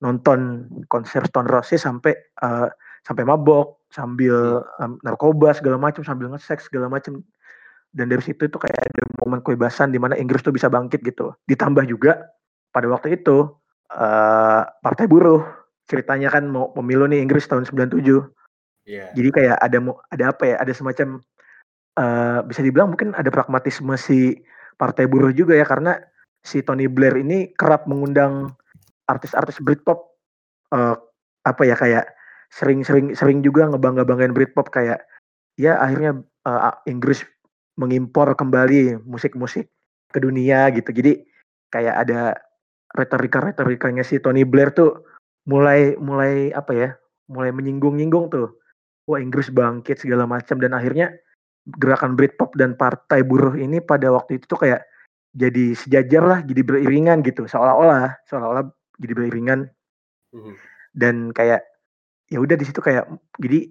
nonton 0.00 0.68
konser 0.88 1.26
Stone 1.26 1.50
Roses 1.50 1.82
sampai 1.82 2.14
uh, 2.40 2.70
sampai 3.08 3.24
mabok, 3.24 3.88
sambil 3.88 4.60
um, 4.84 5.00
narkoba 5.00 5.56
segala 5.56 5.80
macam, 5.80 6.04
sambil 6.04 6.28
nge-seks 6.28 6.68
segala 6.68 6.92
macam. 6.92 7.24
Dan 7.88 8.12
dari 8.12 8.20
situ 8.20 8.52
tuh 8.52 8.60
kayak 8.60 8.76
ada 8.76 9.02
momen 9.24 9.40
kebebasan 9.40 9.88
di 9.88 9.96
mana 9.96 10.12
Inggris 10.20 10.44
tuh 10.44 10.52
bisa 10.52 10.68
bangkit 10.68 11.00
gitu. 11.00 11.32
Ditambah 11.48 11.88
juga 11.88 12.20
pada 12.68 12.84
waktu 12.92 13.16
itu 13.16 13.48
uh, 13.96 14.62
Partai 14.84 15.08
Buruh 15.08 15.40
ceritanya 15.88 16.28
kan 16.28 16.44
mau 16.44 16.68
pemilu 16.76 17.08
nih 17.08 17.24
Inggris 17.24 17.48
tahun 17.48 17.64
97. 17.64 17.96
Yeah. 18.84 19.08
Jadi 19.16 19.28
kayak 19.32 19.56
ada 19.56 19.78
ada 20.12 20.24
apa 20.28 20.42
ya? 20.44 20.56
Ada 20.60 20.72
semacam 20.76 21.24
uh, 21.96 22.44
bisa 22.44 22.60
dibilang 22.60 22.92
mungkin 22.92 23.16
ada 23.16 23.32
pragmatisme 23.32 23.96
si 23.96 24.36
Partai 24.76 25.08
Buruh 25.08 25.32
juga 25.32 25.56
ya 25.56 25.64
karena 25.64 25.96
si 26.44 26.60
Tony 26.60 26.86
Blair 26.86 27.16
ini 27.16 27.50
kerap 27.56 27.88
mengundang 27.88 28.52
artis-artis 29.08 29.64
Britpop 29.64 30.12
uh, 30.76 30.94
apa 31.42 31.62
ya 31.64 31.74
kayak 31.74 32.04
sering-sering 32.48 33.12
sering 33.12 33.44
juga 33.44 33.68
ngebangga-banggain 33.68 34.32
Britpop 34.32 34.72
kayak 34.72 35.04
ya 35.60 35.76
akhirnya 35.78 36.22
uh, 36.48 36.74
Inggris 36.88 37.22
mengimpor 37.78 38.34
kembali 38.34 39.04
musik-musik 39.06 39.70
ke 40.10 40.18
dunia 40.18 40.72
gitu. 40.74 40.90
Jadi 40.90 41.22
kayak 41.70 42.08
ada 42.08 42.34
retorika-retorikanya 42.96 44.02
si 44.02 44.18
Tony 44.18 44.42
Blair 44.42 44.72
tuh 44.72 45.04
mulai 45.46 45.94
mulai 46.00 46.50
apa 46.56 46.72
ya? 46.74 46.90
Mulai 47.28 47.52
menyinggung-nyinggung 47.52 48.32
tuh. 48.32 48.56
Wah, 49.08 49.20
Inggris 49.20 49.48
bangkit 49.52 50.00
segala 50.04 50.24
macam 50.28 50.60
dan 50.60 50.76
akhirnya 50.76 51.12
gerakan 51.76 52.16
Britpop 52.16 52.56
dan 52.56 52.76
Partai 52.76 53.20
Buruh 53.20 53.56
ini 53.56 53.80
pada 53.80 54.08
waktu 54.08 54.40
itu 54.40 54.48
tuh 54.48 54.60
kayak 54.64 54.84
jadi 55.36 55.76
sejajar 55.76 56.24
lah, 56.24 56.40
jadi 56.40 56.64
beriringan 56.64 57.20
gitu, 57.20 57.44
seolah-olah, 57.44 58.16
seolah-olah 58.28 58.64
jadi 58.96 59.12
beriringan. 59.12 59.68
Mm-hmm. 60.32 60.54
Dan 60.96 61.14
kayak 61.36 61.64
ya 62.28 62.38
udah 62.40 62.56
di 62.56 62.64
situ 62.64 62.80
kayak 62.84 63.08
jadi 63.40 63.68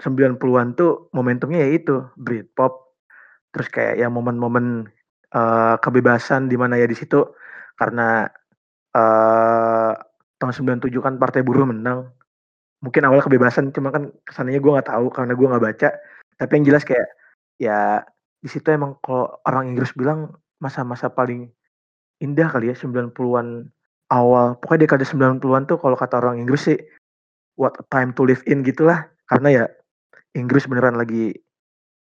90-an 0.00 0.78
tuh 0.78 1.12
momentumnya 1.12 1.60
ya 1.60 1.70
itu 1.76 2.06
Britpop. 2.16 2.96
Terus 3.50 3.68
kayak 3.68 3.94
ya 4.00 4.08
momen-momen 4.08 4.86
uh, 5.34 5.76
kebebasan 5.82 6.46
di 6.46 6.56
mana 6.56 6.78
ya 6.78 6.86
di 6.86 6.96
situ 6.96 7.26
karena 7.76 8.30
uh, 8.94 9.92
tahun 10.40 10.80
97 10.80 10.88
kan 11.02 11.14
Partai 11.20 11.42
Buruh 11.44 11.68
menang. 11.68 12.08
Mungkin 12.80 13.04
awal 13.04 13.20
kebebasan 13.20 13.76
cuma 13.76 13.92
kan 13.92 14.08
kesannya 14.24 14.56
gue 14.56 14.72
nggak 14.72 14.88
tahu 14.88 15.12
karena 15.12 15.36
gue 15.36 15.46
nggak 15.50 15.64
baca. 15.64 15.88
Tapi 16.40 16.50
yang 16.56 16.64
jelas 16.72 16.86
kayak 16.86 17.08
ya 17.60 18.00
di 18.40 18.48
situ 18.48 18.72
emang 18.72 18.96
kalau 19.04 19.36
orang 19.44 19.76
Inggris 19.76 19.92
bilang 19.92 20.32
masa-masa 20.64 21.12
paling 21.12 21.52
indah 22.24 22.48
kali 22.48 22.72
ya 22.72 22.76
90-an 22.78 23.68
awal. 24.08 24.56
Pokoknya 24.64 24.88
dekade 24.88 25.04
90-an 25.04 25.68
tuh 25.68 25.76
kalau 25.76 25.96
kata 25.98 26.24
orang 26.24 26.40
Inggris 26.40 26.72
sih 26.72 26.78
what 27.60 27.76
a 27.76 27.84
time 27.92 28.16
to 28.16 28.24
live 28.24 28.40
in 28.48 28.64
gitulah. 28.64 29.04
Karena 29.28 29.48
ya 29.52 29.64
Inggris 30.32 30.64
beneran 30.64 30.96
lagi 30.96 31.36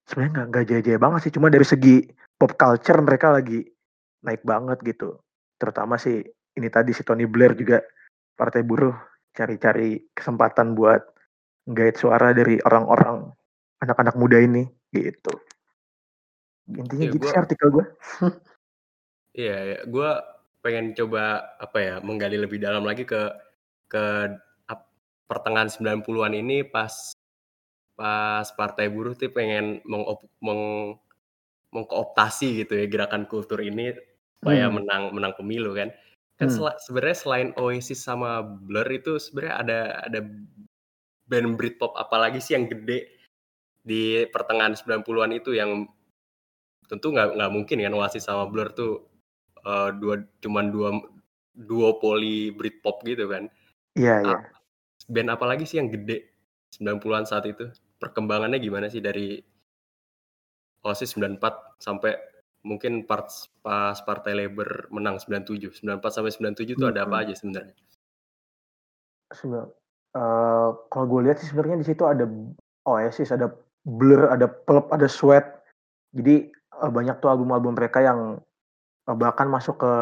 sebenarnya 0.07 0.33
nggak 0.39 0.47
nggak 0.55 0.65
jaya-jaya 0.71 0.99
banget 1.03 1.21
sih. 1.27 1.33
Cuma 1.35 1.51
dari 1.51 1.67
segi 1.67 2.07
pop 2.39 2.55
culture 2.55 3.03
mereka 3.03 3.35
lagi 3.35 3.67
naik 4.23 4.47
banget 4.47 4.79
gitu. 4.87 5.19
Terutama 5.59 5.99
sih 5.99 6.23
ini 6.55 6.69
tadi 6.71 6.95
si 6.95 7.03
Tony 7.03 7.27
Blair 7.27 7.59
juga 7.59 7.83
Partai 8.39 8.63
Buruh 8.63 8.95
cari-cari 9.35 9.99
kesempatan 10.15 10.79
buat 10.79 11.03
gait 11.75 11.99
suara 11.99 12.31
dari 12.31 12.63
orang-orang 12.63 13.27
anak-anak 13.83 14.15
muda 14.15 14.39
ini 14.39 14.65
gitu. 14.95 15.35
Intinya 16.71 17.07
ya, 17.09 17.13
gitu 17.13 17.25
gua, 17.27 17.31
sih 17.35 17.39
artikel 17.39 17.69
gue. 17.75 17.87
Iya, 19.39 19.55
ya, 19.55 19.79
gue 19.87 20.11
pengen 20.67 20.99
coba 20.99 21.55
apa 21.63 21.79
ya 21.79 21.95
menggali 22.03 22.35
lebih 22.35 22.59
dalam 22.59 22.83
lagi 22.83 23.07
ke 23.07 23.31
ke 23.87 24.35
pertengahan 25.29 25.69
90-an 25.69 26.33
ini 26.33 26.65
pas 26.65 27.13
pas 27.99 28.47
Partai 28.57 28.89
Buruh 28.89 29.13
tuh 29.13 29.29
pengen 29.29 29.85
mengop, 29.85 30.25
meng, 30.41 30.97
mengkooptasi 31.75 32.65
gitu 32.65 32.81
ya 32.81 32.87
gerakan 32.89 33.29
kultur 33.29 33.61
ini 33.61 33.93
supaya 34.41 34.67
hmm. 34.67 34.75
menang 34.81 35.03
menang 35.13 35.33
pemilu 35.37 35.77
kan. 35.77 35.93
Kan 36.39 36.49
hmm. 36.49 36.55
sel, 36.55 36.67
sebenarnya 36.81 37.19
selain 37.19 37.49
Oasis 37.59 38.01
sama 38.01 38.41
Blur 38.41 38.87
itu 38.89 39.19
sebenarnya 39.21 39.55
ada 39.61 39.81
ada 40.07 40.21
band 41.29 41.59
Britpop 41.61 41.93
apalagi 41.99 42.41
sih 42.41 42.57
yang 42.57 42.71
gede 42.71 43.11
di 43.85 44.25
pertengahan 44.33 44.73
90-an 44.79 45.33
itu 45.35 45.53
yang 45.59 45.85
tentu 46.89 47.13
nggak 47.13 47.37
nggak 47.37 47.53
mungkin 47.53 47.85
kan 47.85 47.95
Oasis 47.99 48.31
sama 48.31 48.49
Blur 48.49 48.73
tuh 48.73 49.05
uh, 49.67 49.93
dua 49.93 50.25
cuman 50.41 50.71
dua 50.73 50.89
duopoli 51.59 52.55
Britpop 52.55 53.03
gitu 53.03 53.27
kan. 53.27 53.51
Iya, 53.99 54.07
yeah, 54.07 54.19
iya. 54.23 54.31
Yeah. 54.39 54.58
Band 55.09 55.33
apa 55.33 55.45
lagi 55.49 55.65
sih 55.65 55.81
yang 55.81 55.89
gede 55.89 56.29
90-an 56.77 57.25
saat 57.25 57.49
itu? 57.49 57.73
Perkembangannya 57.97 58.61
gimana 58.61 58.93
sih 58.93 59.01
dari 59.01 59.41
Oasis 60.85 61.17
94 61.17 61.81
sampai 61.83 62.15
mungkin 62.63 63.09
part, 63.09 63.33
pas 63.65 63.99
Partai 64.05 64.37
Labor 64.37 64.93
menang 64.93 65.19
97. 65.19 65.83
94 65.83 66.13
sampai 66.13 66.31
97 66.55 66.77
itu 66.77 66.85
hmm. 66.85 66.93
ada 66.93 67.01
apa 67.09 67.17
aja 67.25 67.35
sebenarnya? 67.35 67.75
Uh, 70.17 70.73
kalau 70.89 71.07
gue 71.09 71.21
lihat 71.29 71.41
sih 71.41 71.49
sebenarnya 71.53 71.85
di 71.85 71.87
situ 71.89 72.05
ada 72.09 72.25
Oasis, 72.89 73.33
ada 73.33 73.53
Blur, 73.85 74.29
ada 74.29 74.49
Pulp, 74.49 74.89
ada 74.93 75.09
Sweat. 75.09 75.45
Jadi 76.17 76.49
uh, 76.81 76.91
banyak 76.93 77.21
tuh 77.21 77.33
album-album 77.33 77.77
mereka 77.77 78.01
yang 78.05 78.41
uh, 79.09 79.17
bahkan 79.17 79.49
masuk 79.49 79.81
ke 79.81 79.93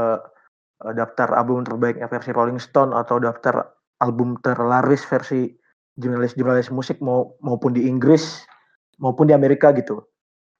uh, 0.87 0.93
daftar 0.95 1.35
album 1.35 1.67
terbaiknya 1.67 2.07
versi 2.07 2.31
Rolling 2.31 2.63
Stone 2.63 2.95
atau 2.95 3.19
daftar 3.19 3.76
album 4.03 4.37
terlaris 4.45 5.03
versi 5.05 5.53
jurnalis-jurnalis 5.97 6.69
musik 6.69 7.01
mau, 7.01 7.37
maupun 7.41 7.73
di 7.73 7.89
Inggris 7.89 8.45
maupun 9.01 9.29
di 9.29 9.35
Amerika 9.37 9.73
gitu. 9.77 10.05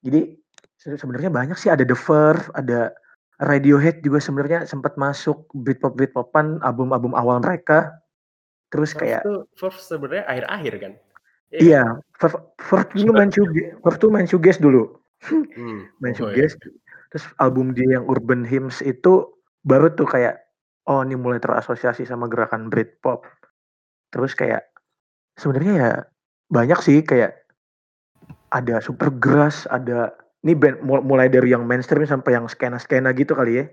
Jadi 0.05 0.37
sebenarnya 0.77 1.29
banyak 1.33 1.57
sih 1.57 1.73
ada 1.73 1.81
The 1.81 1.97
Verve, 1.97 2.45
ada 2.53 2.93
Radiohead 3.37 4.01
juga 4.01 4.17
sebenarnya 4.17 4.65
sempat 4.65 4.97
masuk 4.97 5.45
Britpop 5.53 5.93
Britpopan 5.93 6.57
album-album 6.65 7.13
awal 7.13 7.41
mereka. 7.41 7.93
Terus 8.73 8.97
kayak 8.97 9.21
Verve 9.57 9.79
sebenarnya 9.79 10.25
akhir-akhir 10.25 10.73
kan? 10.81 10.93
Iya, 11.53 11.83
Verve, 12.17 12.37
Verve 12.59 12.91
dulu 12.97 13.11
main 13.13 13.31
shoegaze, 13.31 13.77
Verve 13.79 13.97
tuh 14.01 14.09
main 14.09 14.27
shoegaze 14.27 14.59
dulu. 14.59 14.97
Hmm. 15.29 15.85
main 16.01 16.13
oh, 16.21 16.33
iya. 16.33 16.49
Terus 17.13 17.25
album 17.39 17.71
dia 17.71 17.97
yang 17.97 18.05
Urban 18.09 18.43
Hymns 18.43 18.83
itu 18.83 19.31
baru 19.63 19.93
tuh 19.95 20.09
kayak 20.09 20.43
oh 20.87 21.03
ini 21.03 21.15
mulai 21.19 21.39
terasosiasi 21.43 22.07
sama 22.07 22.31
gerakan 22.31 22.71
Britpop. 22.71 23.27
Terus 24.11 24.33
kayak 24.33 24.63
sebenarnya 25.35 25.73
ya 25.75 25.91
banyak 26.47 26.79
sih 26.79 27.03
kayak 27.03 27.35
ada 28.55 28.79
Supergrass, 28.79 29.67
ada 29.67 30.15
ini 30.47 30.55
band 30.55 30.79
mulai 30.83 31.27
dari 31.27 31.51
yang 31.51 31.67
mainstream 31.67 32.07
sampai 32.07 32.39
yang 32.39 32.47
skena-skena 32.47 33.11
gitu 33.11 33.35
kali 33.35 33.63
ya. 33.63 33.65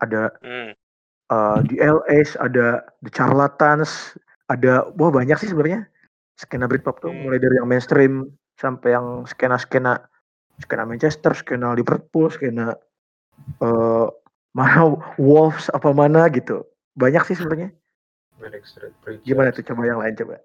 Ada 0.00 0.32
hmm. 0.40 0.70
uh, 1.28 1.58
di 1.68 1.76
LS, 1.76 2.40
ada 2.40 2.80
The 3.04 3.10
Charlatans, 3.12 4.16
ada 4.48 4.88
wah 4.96 5.12
banyak 5.12 5.36
sih 5.36 5.52
sebenarnya 5.52 5.84
skena 6.38 6.64
Britpop 6.70 7.04
tuh 7.04 7.12
hmm. 7.12 7.28
mulai 7.28 7.38
dari 7.42 7.60
yang 7.60 7.68
mainstream 7.68 8.32
sampai 8.56 8.96
yang 8.96 9.28
skena-skena 9.28 10.00
skena 10.58 10.82
Manchester, 10.88 11.36
skena 11.36 11.76
Liverpool, 11.76 12.32
skena 12.32 12.74
uh, 13.62 14.06
mana 14.58 14.98
Wolves 15.14 15.70
apa 15.70 15.94
mana 15.94 16.26
gitu. 16.34 16.66
Banyak 16.98 17.30
sih 17.30 17.38
sebenarnya. 17.38 17.70
Gimana 19.22 19.54
tuh 19.54 19.62
coba 19.62 19.82
yang 19.86 20.02
lain 20.02 20.18
coba. 20.18 20.42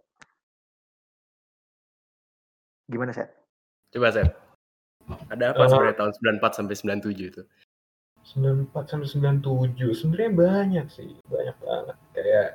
Gimana 2.85 3.09
sih? 3.09 3.25
Coba 3.97 4.13
sih. 4.13 4.27
Ada 5.33 5.57
apa 5.57 5.65
uh, 5.65 5.69
sebenarnya 5.69 5.97
tahun 5.97 6.11
94 6.39 6.57
sampai 6.61 6.75
97 6.77 7.31
itu? 7.33 7.41
94 8.23 8.87
sampai 8.87 9.07
97 9.09 9.99
sebenarnya 9.99 10.31
banyak 10.31 10.85
sih, 10.93 11.09
banyak 11.27 11.57
banget. 11.59 11.97
Kayak 12.15 12.49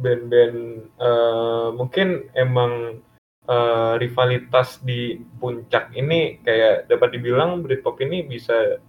band-band 0.00 0.58
uh, 0.96 1.68
mungkin 1.76 2.32
emang 2.32 3.04
uh, 3.50 3.94
rivalitas 4.00 4.80
di 4.80 5.20
puncak 5.36 5.92
ini 5.92 6.40
kayak 6.40 6.88
dapat 6.88 7.18
dibilang 7.18 7.60
Britpop 7.60 8.00
ini 8.00 8.24
bisa 8.24 8.80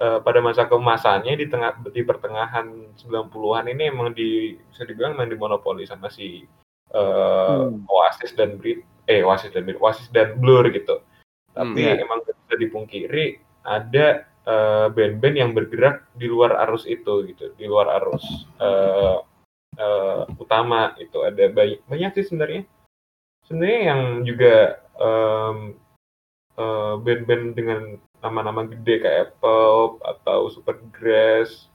uh, 0.00 0.18
pada 0.24 0.40
masa 0.40 0.66
kemasannya 0.66 1.36
di 1.36 1.46
tengah 1.46 1.76
di 1.92 2.02
pertengahan 2.02 2.96
90-an 2.96 3.64
ini 3.70 3.92
emang 3.92 4.16
di 4.16 4.56
bisa 4.72 4.88
dibilang 4.88 5.14
emang 5.14 5.30
dimonopoli 5.30 5.84
sama 5.84 6.08
si 6.08 6.48
uh, 6.96 7.68
hmm. 7.68 7.86
Oasis 7.86 8.32
dan 8.34 8.56
Brit 8.56 8.82
eh 9.10 9.22
Oasis 9.26 9.50
dan 9.52 9.66
Brit, 9.66 9.78
Oasis 9.78 10.08
dan 10.14 10.38
Blur 10.38 10.66
gitu. 10.70 11.02
Tapi 11.50 11.82
hmm, 11.82 11.98
yeah. 11.98 11.98
emang 11.98 12.22
bisa 12.22 12.54
dipungkiri 12.54 13.42
ada 13.66 14.24
band-band 14.90 15.36
uh, 15.36 15.40
yang 15.46 15.50
bergerak 15.52 16.08
di 16.16 16.26
luar 16.26 16.56
arus 16.66 16.88
itu 16.88 17.26
gitu, 17.28 17.52
di 17.58 17.66
luar 17.68 18.00
arus 18.00 18.24
uh, 18.58 19.20
uh, 19.76 20.22
utama 20.40 20.96
itu 20.96 21.20
ada 21.22 21.50
banyak 21.52 21.82
banyak 21.86 22.10
sih 22.18 22.24
sebenarnya 22.30 22.62
sebenarnya 23.46 23.80
yang 23.92 24.02
juga 24.24 24.54
um, 24.96 25.76
uh, 26.56 26.94
band-band 26.98 27.46
dengan 27.54 27.82
nama-nama 28.20 28.68
gede 28.68 29.00
kayak 29.00 29.36
Pulp 29.40 30.00
atau 30.04 30.52
Supergrass, 30.52 31.68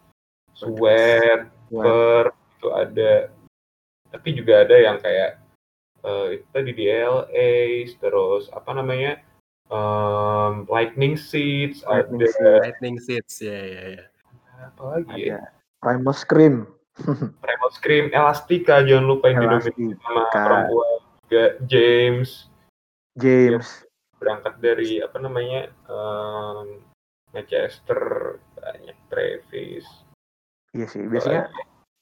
Sweat, 0.54 1.50
Per 1.70 2.26
itu 2.32 2.68
ada 2.72 3.12
tapi 4.14 4.30
juga 4.32 4.64
ada 4.64 4.76
yang 4.80 4.98
kayak 5.04 5.44
uh, 6.06 6.32
itu 6.32 6.46
tadi 6.56 6.72
di 6.72 6.88
LA 6.88 7.84
terus 8.00 8.48
apa 8.56 8.72
namanya 8.72 9.20
um, 9.68 10.64
Lightning 10.72 11.20
Seeds 11.20 11.84
Lightning 11.84 12.24
ada 12.24 12.32
Seeds. 12.32 12.62
Lightning 12.64 12.98
Seeds 13.02 13.36
ya 13.44 13.60
ya 13.60 13.84
ya. 14.00 14.06
apa 14.72 14.82
lagi 14.88 15.20
ya 15.30 15.42
Ada 15.44 15.52
Primal 15.84 16.16
Scream. 16.16 16.56
Primal 17.44 17.72
Scream 17.76 18.06
Elastica 18.16 18.82
jangan 18.82 19.06
lupa 19.06 19.30
yang 19.30 19.46
didominasi 19.46 20.00
sama 20.00 20.24
perempuan 20.32 20.98
juga 21.28 21.46
James 21.68 22.48
James. 23.20 23.86
Berangkat 24.18 24.58
dari 24.64 25.04
apa 25.04 25.18
namanya 25.20 25.70
um, 25.92 26.80
Manchester 27.36 28.36
banyak 28.56 28.98
Travis 29.12 29.86
Iya 30.76 30.92
sih, 30.92 31.08
biasanya 31.08 31.48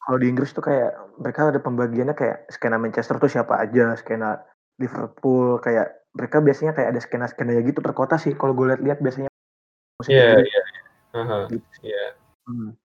kalau 0.01 0.17
di 0.17 0.33
Inggris 0.33 0.49
tuh 0.49 0.65
kayak 0.65 0.97
mereka 1.21 1.53
ada 1.53 1.61
pembagiannya 1.61 2.17
kayak 2.17 2.49
skena 2.49 2.81
Manchester 2.81 3.21
tuh 3.21 3.29
siapa 3.29 3.61
aja, 3.61 3.93
skena 3.93 4.41
Liverpool 4.81 5.61
kayak 5.61 6.09
mereka 6.17 6.41
biasanya 6.41 6.73
kayak 6.73 6.97
ada 6.97 7.01
skena-skenanya 7.01 7.61
gitu 7.69 7.85
per 7.85 7.93
kota 7.93 8.17
sih 8.17 8.33
kalau 8.33 8.57
gue 8.57 8.73
lihat-lihat 8.73 8.97
biasanya. 8.97 9.29
iya 10.09 10.41
iya 10.41 10.61
Aha, 11.13 11.39
Gitu. 11.53 11.69
iya 11.85 12.17
Hmm. 12.43 12.75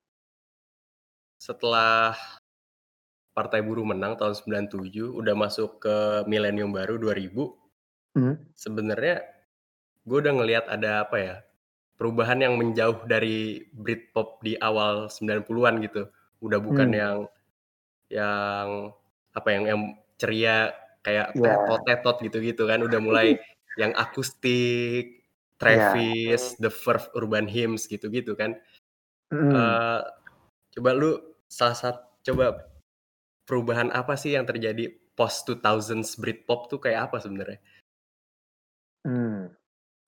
Setelah 1.41 2.15
Partai 3.35 3.59
Buruh 3.65 3.83
menang 3.83 4.15
tahun 4.15 4.39
97, 4.39 5.11
udah 5.11 5.35
masuk 5.35 5.83
ke 5.83 5.97
milenium 6.31 6.71
baru 6.71 6.95
2000, 6.95 7.59
Hmm. 8.17 8.37
sebenarnya 8.57 9.23
gue 10.09 10.19
udah 10.25 10.35
ngelihat 10.41 10.67
ada 10.73 11.05
apa 11.05 11.17
ya 11.21 11.37
perubahan 12.01 12.41
yang 12.41 12.55
menjauh 12.57 13.05
dari 13.07 13.69
Britpop 13.75 14.41
di 14.43 14.57
awal 14.61 15.11
90-an 15.13 15.83
gitu 15.85 16.09
udah 16.41 16.61
bukan 16.63 16.91
Hmm. 16.95 16.99
yang 17.01 17.19
yang 18.09 18.69
apa 19.37 19.49
yang 19.53 19.65
yang 19.69 19.81
ceria 20.21 20.73
kayak 21.05 21.35
Iya. 21.37 21.79
tetot 21.87 22.17
gitu-gitu 22.25 22.65
kan 22.69 22.81
udah 22.83 23.01
mulai 23.03 23.37
yang 23.81 23.93
akustik 23.95 25.23
Travis, 25.59 26.55
The 26.63 26.71
Verve, 26.71 27.11
Urban 27.19 27.51
Hymns 27.51 27.91
gitu-gitu 27.91 28.39
kan. 28.39 28.55
Eh, 29.35 30.01
coba 30.79 30.91
lu 30.95 31.19
salah 31.51 31.75
satu 31.79 32.03
coba 32.25 32.69
perubahan 33.49 33.91
apa 33.91 34.15
sih 34.15 34.35
yang 34.39 34.47
terjadi 34.47 34.93
post 35.19 35.47
2000s 35.49 36.17
Britpop 36.21 36.71
tuh 36.71 36.79
kayak 36.83 37.11
apa 37.13 37.19
sebenarnya? 37.23 37.59
Hmm. 39.09 39.49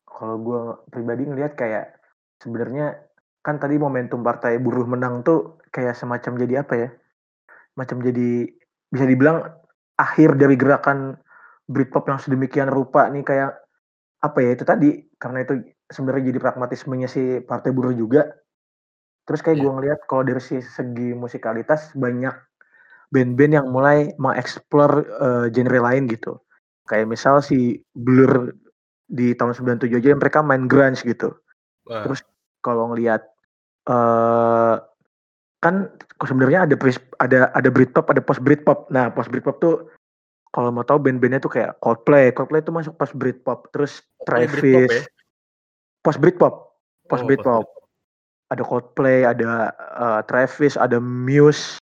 Kalau 0.04 0.36
gue 0.44 0.60
pribadi 0.92 1.24
ngelihat 1.24 1.56
kayak 1.56 1.96
sebenarnya 2.44 3.00
kan 3.40 3.56
tadi 3.56 3.80
momentum 3.80 4.20
Partai 4.20 4.60
Buruh 4.60 4.84
menang 4.84 5.24
tuh 5.24 5.56
kayak 5.72 5.96
semacam 5.96 6.36
jadi 6.36 6.54
apa 6.60 6.74
ya? 6.76 6.88
Macam 7.80 8.04
jadi 8.04 8.44
bisa 8.92 9.08
dibilang 9.08 9.40
akhir 9.96 10.36
dari 10.36 10.60
gerakan 10.60 11.16
Britpop 11.64 12.12
yang 12.12 12.20
sedemikian 12.20 12.68
rupa 12.68 13.08
nih 13.08 13.24
kayak 13.24 13.56
apa 14.20 14.38
ya 14.44 14.50
itu 14.52 14.64
tadi 14.68 14.90
karena 15.16 15.48
itu 15.48 15.64
sebenarnya 15.88 16.34
jadi 16.34 16.38
pragmatismenya 16.44 17.08
si 17.08 17.40
Partai 17.40 17.72
Buruh 17.72 17.96
juga. 17.96 18.28
Terus 19.24 19.40
kayak 19.40 19.56
Iya. 19.56 19.64
gue 19.64 19.72
ngelihat 19.80 20.00
kalau 20.04 20.22
dari 20.28 20.42
si 20.44 20.60
segi 20.60 21.16
musikalitas 21.16 21.96
banyak 21.96 22.34
band-band 23.14 23.52
yang 23.56 23.66
mulai 23.72 24.12
mengeksplor 24.20 24.92
eh, 25.06 25.46
genre 25.54 25.80
lain 25.80 26.04
gitu. 26.12 26.36
Kayak 26.84 27.16
misal 27.16 27.40
si 27.40 27.80
Blur 27.96 28.52
di 29.10 29.34
tahun 29.34 29.58
97 29.58 29.90
aja 29.90 30.14
mereka 30.14 30.38
main 30.40 30.70
grunge 30.70 31.02
gitu. 31.02 31.34
Wah, 31.90 32.06
Terus 32.06 32.22
kalau 32.62 32.94
ngelihat 32.94 33.26
eh 33.90 34.76
kan 35.60 35.92
sebenarnya 36.24 36.64
ada 36.64 36.74
ada 37.20 37.38
ada 37.52 37.68
Britpop, 37.68 38.08
ada 38.08 38.22
post 38.24 38.40
Britpop. 38.40 38.88
Nah, 38.88 39.12
post 39.12 39.28
Britpop 39.28 39.60
tuh 39.60 39.90
kalau 40.50 40.72
mau 40.74 40.82
tahu 40.82 40.98
band-bandnya 40.98 41.38
tuh 41.38 41.52
kayak 41.52 41.78
Coldplay, 41.78 42.34
Coldplay 42.34 42.64
itu 42.64 42.72
masuk 42.72 42.96
post 42.96 43.14
Britpop. 43.14 43.68
Terus 43.70 44.00
Britpop 44.24 44.26
Travis, 44.26 44.94
ya? 44.94 45.02
post 46.02 46.18
Britpop, 46.18 46.54
post 47.06 47.22
Oh, 47.22 47.28
Britpop. 47.28 47.66
Ada 48.50 48.62
Coldplay, 48.66 49.22
ada 49.22 49.70
eh, 49.76 50.20
Travis, 50.26 50.74
ada 50.74 50.98
Muse, 50.98 51.78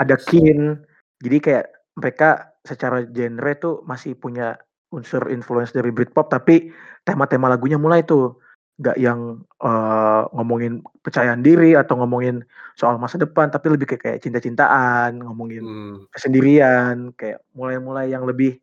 ada 0.00 0.16
Kin. 0.16 0.80
Jadi 1.20 1.36
kayak 1.42 1.66
mereka 2.00 2.56
secara 2.64 3.04
genre 3.04 3.52
tuh 3.60 3.74
masih 3.84 4.16
punya 4.16 4.56
unsur 4.90 5.26
influence 5.30 5.70
dari 5.70 5.94
Britpop, 5.94 6.30
tapi 6.30 6.70
tema-tema 7.06 7.50
lagunya 7.50 7.78
mulai 7.78 8.02
tuh 8.02 8.38
nggak 8.80 8.96
yang 8.96 9.44
eh, 9.60 10.22
ngomongin 10.32 10.80
percayaan 11.04 11.44
diri 11.44 11.76
atau 11.76 12.00
ngomongin 12.00 12.40
soal 12.80 12.96
masa 12.96 13.20
depan, 13.20 13.52
tapi 13.52 13.76
lebih 13.76 13.84
kayak, 13.84 14.02
kayak 14.02 14.18
cinta-cintaan, 14.24 15.20
ngomongin 15.20 15.62
Hmm, 15.62 15.96
kesendirian, 16.08 17.12
kayak 17.20 17.44
mulai-mulai 17.52 18.08
yang 18.08 18.24
lebih 18.24 18.56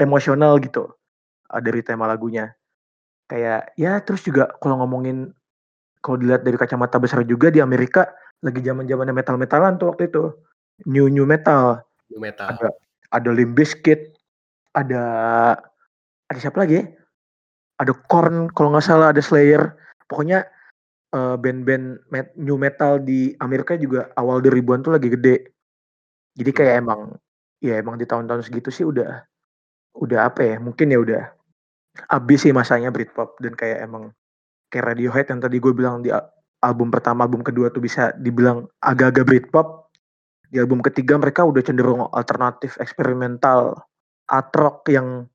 emosional 0.00 0.58
gitu 0.58 0.90
uh, 1.54 1.60
dari 1.62 1.86
tema 1.86 2.10
lagunya. 2.10 2.50
Kayak 3.30 3.70
ya 3.78 4.02
terus 4.02 4.26
juga 4.26 4.50
kalau 4.58 4.82
ngomongin 4.82 5.30
kalau 6.02 6.18
dilihat 6.18 6.42
dari 6.42 6.58
kacamata 6.58 6.98
besar 6.98 7.22
juga 7.22 7.52
di 7.52 7.62
Amerika 7.62 8.10
lagi 8.42 8.58
zaman-zamannya 8.64 9.14
metal-metalan 9.14 9.78
tuh 9.78 9.94
waktu 9.94 10.10
itu. 10.10 10.34
New 10.90 11.06
new 11.06 11.28
metal. 11.28 11.78
new 12.10 12.18
metal. 12.18 12.50
Ada 12.50 12.68
ada 13.14 13.30
Limp 13.30 13.54
Bizkit, 13.54 14.18
ada 14.74 15.04
ada 16.30 16.38
siapa 16.38 16.62
lagi? 16.62 16.78
ya? 16.78 16.84
Ada 17.82 17.92
Korn 18.06 18.54
kalau 18.54 18.70
nggak 18.70 18.86
salah, 18.86 19.10
ada 19.10 19.18
Slayer. 19.18 19.74
Pokoknya 20.06 20.46
eh, 21.10 21.36
band-band 21.36 22.06
met- 22.14 22.36
new 22.38 22.54
metal 22.54 23.02
di 23.02 23.34
Amerika 23.42 23.74
juga 23.74 24.14
awal 24.14 24.38
2000-an 24.38 24.80
tuh 24.86 24.94
lagi 24.94 25.10
gede. 25.10 25.50
Jadi 26.38 26.50
kayak 26.54 26.74
emang 26.86 27.18
ya 27.58 27.82
emang 27.82 27.98
di 27.98 28.06
tahun-tahun 28.06 28.46
segitu 28.46 28.70
sih 28.70 28.86
udah 28.86 29.26
udah 29.98 30.30
apa 30.30 30.40
ya? 30.46 30.56
Mungkin 30.62 30.94
ya 30.94 31.02
udah 31.02 31.22
abis 32.14 32.46
sih 32.46 32.54
masanya 32.54 32.94
Britpop 32.94 33.42
dan 33.42 33.58
kayak 33.58 33.82
emang 33.82 34.14
kayak 34.70 34.94
Radiohead 34.94 35.26
yang 35.34 35.40
tadi 35.42 35.58
gue 35.58 35.72
bilang 35.74 36.06
di 36.06 36.14
album 36.62 36.88
pertama, 36.94 37.26
album 37.26 37.42
kedua 37.42 37.74
tuh 37.74 37.82
bisa 37.82 38.14
dibilang 38.14 38.70
agak-agak 38.78 39.26
Britpop. 39.26 39.90
Di 40.50 40.58
album 40.62 40.82
ketiga 40.82 41.18
mereka 41.18 41.46
udah 41.46 41.62
cenderung 41.62 42.06
alternatif, 42.10 42.78
eksperimental, 42.78 43.74
art 44.30 44.50
rock 44.54 44.86
yang 44.90 45.26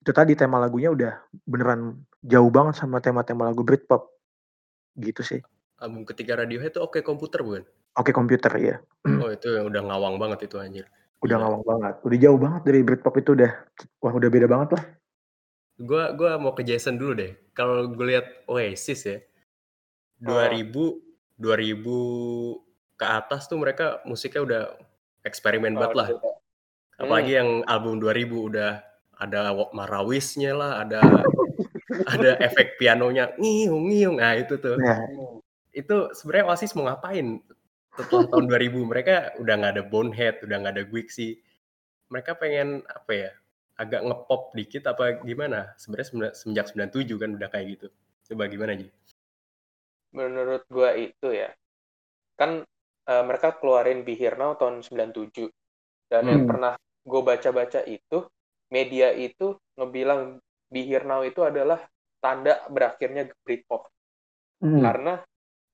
itu 0.00 0.10
tadi 0.16 0.32
tema 0.32 0.56
lagunya 0.56 0.88
udah 0.88 1.12
beneran 1.44 2.00
jauh 2.24 2.48
banget 2.48 2.80
sama 2.80 3.04
tema-tema 3.04 3.48
lagu 3.52 3.60
Britpop. 3.60 4.08
Gitu 4.96 5.20
sih. 5.20 5.40
Album 5.80 6.04
ketiga 6.08 6.40
Radiohead 6.40 6.76
tuh 6.76 6.84
Oke 6.84 7.00
Komputer 7.04 7.40
bukan? 7.40 7.64
Oke 7.98 8.14
komputer 8.14 8.52
ya. 8.60 8.76
Oh 9.18 9.28
itu 9.34 9.50
yang 9.50 9.66
udah 9.66 9.82
ngawang 9.82 10.16
banget 10.20 10.46
itu 10.46 10.62
anjir. 10.62 10.86
Udah 11.20 11.36
Gila. 11.36 11.42
ngawang 11.42 11.62
banget. 11.66 11.94
Udah 12.06 12.18
jauh 12.22 12.38
banget 12.38 12.62
dari 12.62 12.80
Britpop 12.86 13.14
itu 13.18 13.30
udah. 13.34 13.52
Wah 13.98 14.12
udah 14.14 14.28
beda 14.30 14.46
banget 14.46 14.68
lah. 14.78 14.84
Gua 15.80 16.04
gua 16.14 16.38
mau 16.38 16.54
ke 16.54 16.62
Jason 16.62 16.94
dulu 16.94 17.18
deh. 17.18 17.34
Kalau 17.50 17.90
gue 17.90 18.06
lihat 18.06 18.46
Oasis 18.46 19.00
ya. 19.10 19.18
2000 20.22 20.70
2000 21.40 23.00
ke 23.00 23.06
atas 23.08 23.48
tuh 23.48 23.56
mereka 23.56 24.04
musiknya 24.04 24.42
udah 24.44 24.62
eksperimen 25.24 25.74
banget 25.74 25.96
lah. 25.96 26.08
Oh, 26.14 26.36
Apalagi 27.00 27.32
yang 27.40 27.64
album 27.64 27.96
2000 27.98 28.28
udah 28.28 28.89
ada 29.20 29.52
marawisnya 29.76 30.56
lah, 30.56 30.72
ada 30.82 31.00
ada 32.08 32.30
efek 32.40 32.80
pianonya 32.80 33.36
ngiung 33.36 33.84
ngiung. 33.92 34.16
Nah, 34.18 34.34
itu 34.34 34.56
tuh. 34.56 34.80
Nah, 34.80 34.98
Itu 35.70 36.10
sebenarnya 36.16 36.50
Oasis 36.50 36.74
mau 36.74 36.88
ngapain? 36.88 37.38
Setelah 37.94 38.26
tahun 38.26 38.46
2000 38.50 38.82
mereka 38.82 39.30
udah 39.38 39.54
nggak 39.60 39.72
ada 39.78 39.84
Bonehead, 39.86 40.34
udah 40.42 40.56
nggak 40.58 40.74
ada 40.74 40.84
Guixi. 40.88 41.38
Mereka 42.10 42.34
pengen 42.40 42.82
apa 42.90 43.12
ya? 43.14 43.30
Agak 43.78 44.02
ngepop 44.02 44.50
dikit 44.52 44.90
apa 44.90 45.22
gimana? 45.22 45.72
Sebenarnya 45.78 46.34
semenjak 46.34 46.66
97 46.74 47.16
kan 47.22 47.30
udah 47.38 47.48
kayak 47.48 47.66
gitu. 47.78 47.86
Coba 48.26 48.48
gimana 48.48 48.74
Ji? 48.74 48.88
menurut 50.10 50.66
gua 50.66 50.90
itu 50.98 51.30
ya 51.30 51.54
kan 52.34 52.66
eh, 53.06 53.22
mereka 53.22 53.54
keluarin 53.58 54.02
Be 54.02 54.18
Here 54.18 54.34
Now 54.34 54.58
tahun 54.58 54.82
97 54.82 55.46
dan 56.10 56.26
yang 56.26 56.42
Hmm. 56.42 56.50
pernah 56.50 56.72
gue 57.06 57.22
baca-baca 57.22 57.80
itu 57.86 58.18
media 58.70 59.10
itu 59.12 59.58
ngebilang 59.76 60.38
Be 60.70 60.86
Here 60.86 61.04
Now 61.04 61.26
itu 61.26 61.42
adalah 61.42 61.82
tanda 62.22 62.62
berakhirnya 62.70 63.26
Britpop. 63.42 63.90
Hmm, 64.60 64.80
karena 64.84 65.14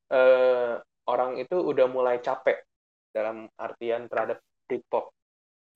eh, 0.08 0.74
orang 1.10 1.36
itu 1.38 1.56
udah 1.58 1.86
mulai 1.90 2.18
capek 2.22 2.62
dalam 3.12 3.46
artian 3.60 4.08
terhadap 4.08 4.40
Britpop 4.66 5.12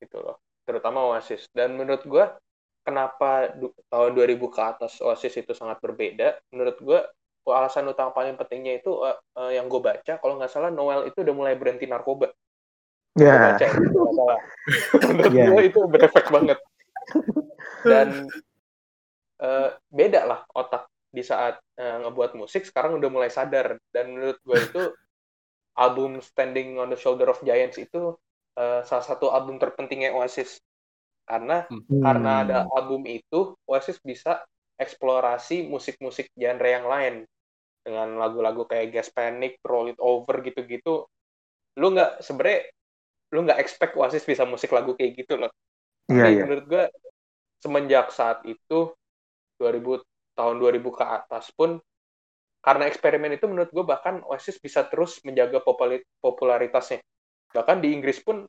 gitu 0.01 0.18
loh 0.25 0.41
terutama 0.64 1.05
Oasis. 1.12 1.51
Dan 1.53 1.77
menurut 1.77 2.03
gua 2.09 2.39
kenapa 2.81 3.53
tahun 3.93 4.12
2000 4.16 4.49
ke 4.49 4.61
atas 4.62 5.03
Oasis 5.05 5.37
itu 5.37 5.53
sangat 5.53 5.83
berbeda 5.85 6.41
menurut 6.55 6.79
gua 6.81 7.01
alasan 7.51 7.89
utama 7.91 8.14
paling 8.14 8.39
pentingnya 8.39 8.79
itu 8.79 9.03
eh, 9.05 9.16
eh, 9.43 9.51
yang 9.59 9.66
gue 9.66 9.81
baca 9.83 10.12
kalau 10.23 10.39
nggak 10.39 10.53
salah 10.53 10.71
Noel 10.71 11.09
itu 11.11 11.18
udah 11.25 11.35
mulai 11.35 11.55
berhenti 11.59 11.89
narkoba. 11.89 12.31
Gue 13.16 13.27
ya. 13.27 13.59
baca 13.59 13.66
nggak 13.66 14.14
salah. 14.14 14.39
Menurut 15.11 15.33
Iya. 15.35 15.47
gue 15.51 15.62
itu 15.66 15.81
berefek 15.91 16.27
banget 16.31 16.59
dan 17.91 18.29
eh, 19.41 19.71
beda 19.91 20.21
lah 20.27 20.41
otak 20.55 20.87
di 21.11 21.23
saat 21.27 21.59
eh, 21.79 21.97
ngebuat 22.07 22.39
musik 22.39 22.63
sekarang 22.67 22.99
udah 23.03 23.11
mulai 23.11 23.31
sadar 23.31 23.79
dan 23.91 24.15
menurut 24.15 24.39
gue 24.47 24.59
itu 24.59 24.83
album 25.83 26.21
Standing 26.21 26.79
on 26.79 26.93
the 26.93 26.99
Shoulder 26.99 27.31
of 27.31 27.41
Giants 27.41 27.79
itu 27.81 28.13
uh, 28.59 28.81
salah 28.85 29.07
satu 29.07 29.33
album 29.33 29.57
terpentingnya 29.57 30.13
Oasis 30.13 30.61
karena 31.25 31.65
Hmm. 31.71 32.03
karena 32.03 32.31
ada 32.43 32.59
album 32.75 33.07
itu 33.07 33.55
Oasis 33.71 34.03
bisa 34.03 34.43
eksplorasi 34.81 35.69
musik-musik 35.71 36.33
genre 36.35 36.67
yang 36.67 36.87
lain 36.89 37.15
dengan 37.87 38.19
lagu-lagu 38.19 38.67
kayak 38.67 38.93
Gas 38.93 39.09
Panic, 39.15 39.63
Roll 39.63 39.95
It 39.95 40.01
Over 40.01 40.43
gitu-gitu. 40.43 41.07
Lu 41.79 41.87
nggak 41.95 42.25
sebenernya 42.25 42.69
lu 43.31 43.47
nggak 43.47 43.61
expect 43.63 43.95
Oasis 43.95 44.27
bisa 44.27 44.43
musik 44.43 44.75
lagu 44.75 44.99
kayak 44.99 45.23
gitu 45.23 45.39
loh. 45.39 45.53
Iya, 46.11 46.25
Tapi 46.25 46.35
iya. 46.35 46.45
menurut 46.45 46.65
gue 46.69 46.85
semenjak 47.63 48.07
saat 48.15 48.45
itu 48.49 48.93
2000 49.61 50.01
tahun 50.39 50.57
2000 50.63 50.91
ke 50.95 51.05
atas 51.05 51.53
pun 51.55 51.81
karena 52.61 52.85
eksperimen 52.91 53.33
itu 53.37 53.47
menurut 53.49 53.71
gue 53.73 53.85
bahkan 53.87 54.21
Oasis 54.29 54.61
bisa 54.61 54.85
terus 54.91 55.21
menjaga 55.25 55.65
popularitasnya. 56.21 57.01
Bahkan 57.57 57.79
di 57.85 57.89
Inggris 57.97 58.21
pun 58.21 58.45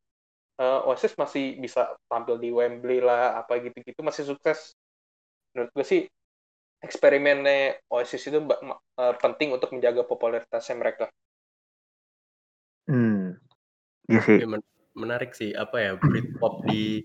eh, 0.62 0.80
Oasis 0.88 1.16
masih 1.20 1.58
bisa 1.62 1.96
tampil 2.12 2.38
di 2.42 2.50
Wembley 2.54 3.00
lah 3.04 3.40
apa 3.42 3.60
gitu-gitu 3.64 4.02
masih 4.04 4.26
sukses. 4.28 4.76
Menurut 5.56 5.72
gue 5.76 5.86
sih 5.88 6.02
eksperimennya 6.84 7.82
Oasis 7.94 8.24
itu 8.30 8.40
eh, 8.42 9.16
penting 9.24 9.50
untuk 9.56 9.72
menjaga 9.76 10.04
popularitasnya 10.08 10.76
mereka. 10.80 11.06
Hmm. 12.88 13.38
Iya 14.12 14.20
sih. 14.28 14.40
Ya, 14.40 14.46
men- 14.48 14.66
menarik 14.92 15.32
sih 15.40 15.56
apa 15.56 15.78
ya 15.80 15.92
Britpop 15.96 16.68
di 16.68 17.00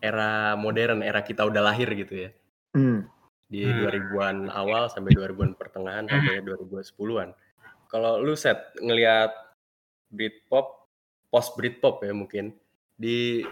era 0.00 0.54
modern, 0.58 1.00
era 1.00 1.24
kita 1.24 1.44
udah 1.46 1.62
lahir 1.72 1.88
gitu 1.96 2.28
ya. 2.28 2.30
Hmm. 2.76 3.08
Di 3.46 3.62
Hmm. 3.64 3.86
2000-an 3.86 4.36
awal 4.50 4.90
sampai 4.90 5.14
2000-an 5.14 5.54
pertengahan 5.54 6.04
sampai 6.10 6.42
2010-an. 6.42 7.30
Kalau 7.86 8.18
lu 8.18 8.34
set 8.34 8.74
ngelihat 8.82 9.30
Britpop, 10.10 10.90
post 11.30 11.54
Britpop 11.54 12.02
ya 12.02 12.12
mungkin 12.14 12.54
di 12.98 13.46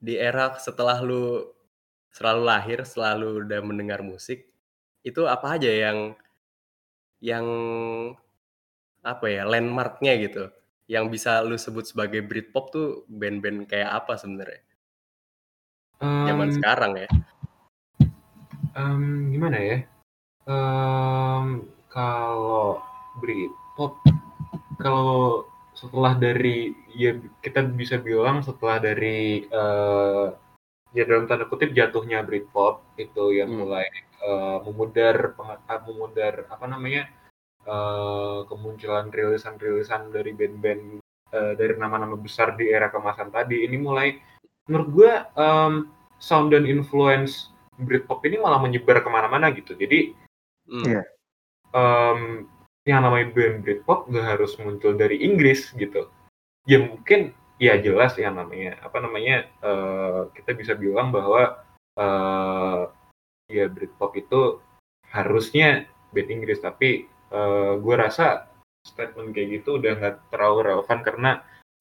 di 0.00 0.14
era 0.16 0.56
setelah 0.56 0.98
lu 1.04 1.44
selalu 2.10 2.42
lahir, 2.42 2.78
selalu 2.82 3.46
udah 3.46 3.60
mendengar 3.62 4.02
musik, 4.02 4.50
itu 5.06 5.22
apa 5.30 5.54
aja 5.60 5.70
yang 5.70 6.18
yang 7.22 7.46
apa 9.04 9.26
ya 9.28 9.44
landmarknya 9.46 10.16
gitu, 10.18 10.50
yang 10.90 11.12
bisa 11.12 11.44
lu 11.44 11.54
sebut 11.54 11.86
sebagai 11.86 12.24
Britpop 12.26 12.72
tuh 12.74 12.86
band-band 13.06 13.68
kayak 13.70 13.92
apa 13.92 14.16
sebenarnya? 14.18 14.60
Zaman 16.00 16.48
Em, 16.48 16.56
sekarang 16.56 16.92
ya. 16.96 17.08
em, 18.72 19.28
gimana 19.36 19.58
ya? 19.60 19.78
Em, 20.48 21.46
kalau 21.92 22.80
Britpop, 23.20 24.00
kalau 24.80 25.44
setelah 25.76 26.16
dari 26.16 26.72
ya 26.96 27.16
kita 27.44 27.64
bisa 27.68 28.00
bilang 28.00 28.40
setelah 28.40 28.80
dari 28.80 29.44
eh, 29.44 30.26
ya 30.96 31.04
dalam 31.06 31.28
tanda 31.28 31.44
kutip 31.46 31.70
jatuhnya 31.76 32.24
Britpop 32.24 32.80
itu 32.96 33.36
yang 33.36 33.52
Hmm. 33.52 33.68
mulai 33.68 33.84
eh, 34.24 34.58
memudar 34.64 35.36
eh, 35.36 35.80
memudar 35.84 36.48
apa 36.48 36.64
namanya 36.64 37.12
eh, 37.68 38.38
kemunculan 38.48 39.12
rilisan-rilisan 39.12 40.08
dari 40.16 40.32
band-band 40.32 40.82
eh, 41.36 41.52
dari 41.60 41.76
nama-nama 41.76 42.16
besar 42.16 42.56
di 42.56 42.72
era 42.72 42.88
kemasan 42.88 43.28
tadi 43.28 43.68
ini 43.68 43.76
mulai 43.76 44.16
menurut 44.70 44.88
gue 44.94 45.12
em, 45.34 45.90
sound 46.22 46.54
dan 46.54 46.62
influence 46.64 47.50
Britpop 47.80 48.22
ini 48.22 48.38
malah 48.38 48.62
menyebar 48.62 49.02
ke 49.02 49.10
mana-mana 49.10 49.50
gitu 49.50 49.74
jadi 49.74 50.14
Hmm. 50.70 50.86
Iya. 50.86 51.02
em, 51.74 52.46
yang 52.86 53.02
namanya 53.02 53.34
band 53.34 53.66
Britpop 53.66 54.06
nggak 54.06 54.38
harus 54.38 54.54
muncul 54.62 54.94
dari 54.94 55.18
Inggris 55.18 55.74
gitu. 55.74 56.06
Ya 56.64 56.78
mungkin 56.78 57.34
ya 57.58 57.74
jelas 57.82 58.14
yang 58.16 58.38
namanya 58.38 58.78
apa 58.86 59.02
namanya 59.02 59.50
eh, 59.60 60.20
kita 60.38 60.54
bisa 60.54 60.72
bilang 60.78 61.10
bahwa 61.10 61.58
eh, 61.98 62.82
ya 63.50 63.66
Britpop 63.66 64.14
itu 64.14 64.62
harusnya 65.10 65.90
band 66.14 66.30
Inggris 66.30 66.62
tapi 66.62 67.10
eh, 67.10 67.72
gue 67.82 67.94
rasa 67.98 68.46
statement 68.86 69.34
kayak 69.34 69.60
gitu 69.60 69.76
udah 69.82 69.92
nggak 69.98 70.16
terlalu 70.32 70.70
relevan 70.70 70.98
karena 71.02 71.30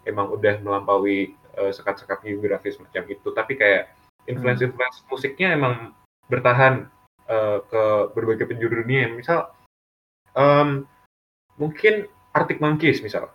emang 0.04 0.34
udah 0.34 0.60
melampaui 0.66 1.38
eh, 1.60 1.74
sekat-sekat 1.76 2.24
geografis 2.24 2.80
macam 2.80 3.04
itu. 3.06 3.28
Tapi 3.36 3.54
kayak 3.60 3.92
influence-influence 4.26 5.04
musiknya 5.12 5.54
emang 5.54 5.92
bertahan 6.32 6.88
eh, 7.28 7.60
ke 7.68 7.84
berbagai 8.16 8.48
penjuru 8.48 8.82
dunia. 8.84 9.12
Misal 9.12 9.52
em, 10.34 10.88
mungkin 11.60 12.08
Arctic 12.32 12.64
Monkeys 12.64 13.04
misal. 13.04 13.28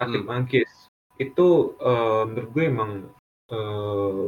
Arctic 0.00 0.26
Hmm. 0.26 0.30
Monkeys 0.30 0.72
itu 1.20 1.78
eh, 1.78 2.22
menurut 2.26 2.50
gue 2.50 2.64
emang 2.66 2.90
eh, 3.52 4.26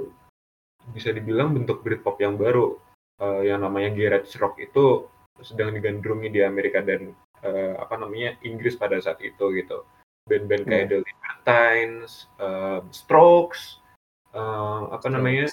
bisa 0.93 1.11
dibilang 1.11 1.51
bentuk 1.57 1.82
Britpop 1.82 2.20
yang 2.22 2.39
baru. 2.39 2.78
Eh, 3.14 3.51
yang 3.51 3.62
namanya 3.62 3.95
garage 3.95 4.35
rock 4.43 4.59
itu 4.59 5.07
sedang 5.43 5.74
digandrungi 5.74 6.30
di 6.30 6.43
Amerika 6.43 6.82
dan 6.82 7.14
eh, 7.43 7.74
apa 7.78 7.95
namanya 7.99 8.39
Inggris 8.47 8.74
pada 8.78 8.99
saat 8.99 9.18
itu 9.22 9.55
gitu 9.55 9.82
band-band 10.25 10.64
kayak 10.64 10.87
The 10.89 10.99
Libertines, 11.05 12.29
eh, 12.41 12.81
Strokes, 12.91 13.81
eh, 14.33 14.83
apa 14.91 15.07
namanya 15.12 15.49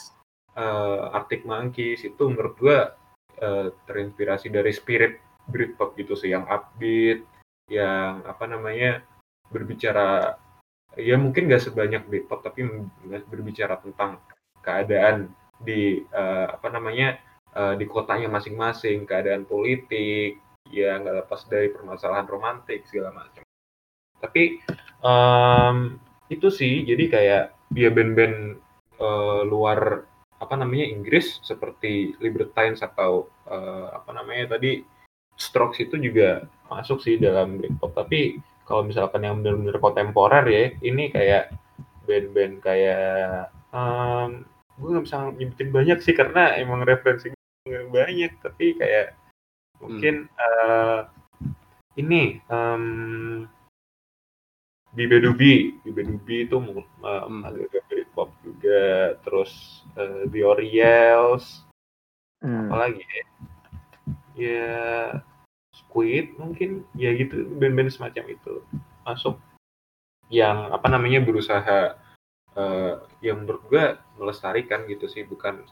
eh, 0.56 1.16
Arctic 1.16 1.44
Monkeys 1.44 2.08
itu 2.08 2.24
menurut 2.32 2.56
gua 2.60 2.96
eh, 3.40 3.68
terinspirasi 3.88 4.48
dari 4.52 4.72
spirit 4.72 5.20
Britpop 5.48 5.98
gitu 6.00 6.16
sih 6.16 6.32
yang 6.32 6.48
upbeat, 6.48 7.26
yang 7.68 8.24
apa 8.24 8.46
namanya 8.48 9.04
berbicara 9.52 10.40
ya 10.96 11.16
mungkin 11.20 11.48
gak 11.52 11.64
sebanyak 11.64 12.04
Britpop 12.08 12.44
tapi 12.44 12.68
berbicara 13.28 13.80
tentang 13.80 14.20
keadaan 14.64 15.32
di 15.60 16.00
eh, 16.02 16.48
apa 16.48 16.68
namanya 16.72 17.20
eh, 17.52 17.76
di 17.76 17.86
kotanya 17.88 18.32
masing-masing, 18.32 19.04
keadaan 19.04 19.44
politik, 19.44 20.40
ya 20.72 20.96
nggak 20.96 21.28
lepas 21.28 21.44
dari 21.52 21.68
permasalahan 21.68 22.28
romantik 22.28 22.88
segala 22.88 23.12
macam. 23.12 23.44
Tapi 24.22 24.62
em, 25.02 25.78
itu 26.32 26.48
sih 26.48 26.86
jadi 26.88 27.04
kayak 27.10 27.44
ya 27.76 27.90
band-band 27.92 28.38
eh, 29.02 29.42
luar 29.50 30.06
apa 30.42 30.54
namanya 30.58 30.90
Inggris 30.90 31.38
seperti 31.46 32.18
Libertines 32.22 32.82
atau 32.82 33.30
eh, 33.50 33.88
apa 33.92 34.10
namanya 34.14 34.58
tadi 34.58 34.86
Strokes 35.36 35.82
itu 35.82 35.98
juga 35.98 36.46
masuk 36.70 37.02
sih 37.02 37.18
dalam 37.18 37.58
Britpop. 37.58 37.98
Tapi 37.98 38.38
kalau 38.70 38.86
misalkan 38.86 39.26
yang 39.26 39.42
benar-benar 39.42 39.82
kontemporer 39.82 40.46
ya 40.48 40.64
ini 40.86 41.10
kayak 41.10 41.52
band-band 42.06 42.62
kayak 42.62 43.50
em, 43.74 44.46
gue 44.78 44.90
nggak 44.90 45.06
bisa 45.06 45.18
nyebutin 45.38 45.70
banyak 45.70 46.00
sih 46.02 46.16
karena 46.18 46.58
emang 46.58 46.82
referensi 46.82 47.34
gue 47.68 47.86
banyak 47.94 48.42
tapi 48.42 48.74
kayak 48.74 49.14
mungkin 49.78 50.26
eh, 50.26 51.00
ini 52.02 52.42
em 52.50 52.84
Bibe 54.92 55.24
Dubi, 55.24 55.80
Bibe 55.88 56.04
Dubi 56.04 56.44
itu 56.44 56.60
um, 56.60 56.76
Hmm. 57.02 57.48
agak 57.48 57.88
Britpop 57.88 58.30
juga, 58.44 59.16
terus 59.24 59.84
eh, 59.96 60.28
The 60.28 60.42
Oriels, 60.44 61.64
Hmm. 62.44 62.68
apalagi 62.68 63.04
ya? 63.06 63.26
Ya 64.36 64.76
Squid 65.72 66.36
mungkin, 66.36 66.84
ya 66.98 67.16
gitu 67.16 67.48
band-band 67.56 67.92
semacam 67.94 68.36
itu 68.36 68.64
masuk 69.08 69.40
yang 70.32 70.72
apa 70.72 70.88
namanya 70.92 71.24
berusaha 71.24 71.96
eh, 72.52 72.94
yang 73.24 73.48
menurut 73.48 73.64
gue 73.72 73.86
melestarikan 74.20 74.84
gitu 74.92 75.08
sih, 75.08 75.24
bukan 75.24 75.64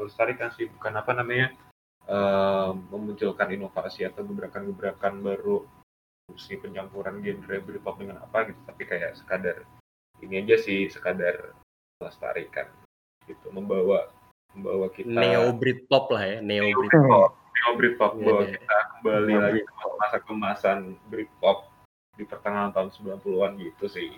melestarikan 0.00 0.48
sih, 0.56 0.64
bukan 0.72 0.96
apa 0.96 1.12
namanya 1.12 1.52
eh, 2.08 2.70
memunculkan 2.88 3.52
inovasi 3.52 4.08
atau 4.08 4.24
gebrakan-gebrakan 4.24 5.20
baru 5.20 5.68
si 6.36 6.56
pencampuran 6.58 7.20
genre 7.20 7.56
Britpop 7.62 8.00
dengan 8.00 8.20
apa 8.22 8.48
gitu 8.50 8.60
tapi 8.68 8.82
kayak 8.88 9.16
sekadar 9.18 9.64
ini 10.22 10.44
aja 10.44 10.56
sih 10.60 10.86
sekadar 10.88 11.52
melestarikan 11.98 12.68
gitu 13.26 13.50
membawa 13.54 14.10
membawa 14.52 14.90
kita 14.92 15.08
Neo 15.08 15.54
Britpop 15.56 16.12
lah 16.12 16.24
ya, 16.28 16.38
Neo. 16.44 16.68
Britpop. 16.76 17.30
Neo 17.32 17.70
Britpop 17.78 18.12
Iya, 18.18 18.24
bahwa 18.24 18.42
iya. 18.44 18.52
kita 18.58 18.76
kembali 18.98 19.32
Neo 19.32 19.40
lagi 19.40 19.60
ke 19.64 19.86
masa 19.96 20.18
kemasan 20.20 20.78
Britpop 21.08 21.58
di 22.20 22.24
pertengahan 22.28 22.70
tahun 22.76 22.90
90-an 22.92 23.52
gitu 23.60 23.86
sih 23.88 24.12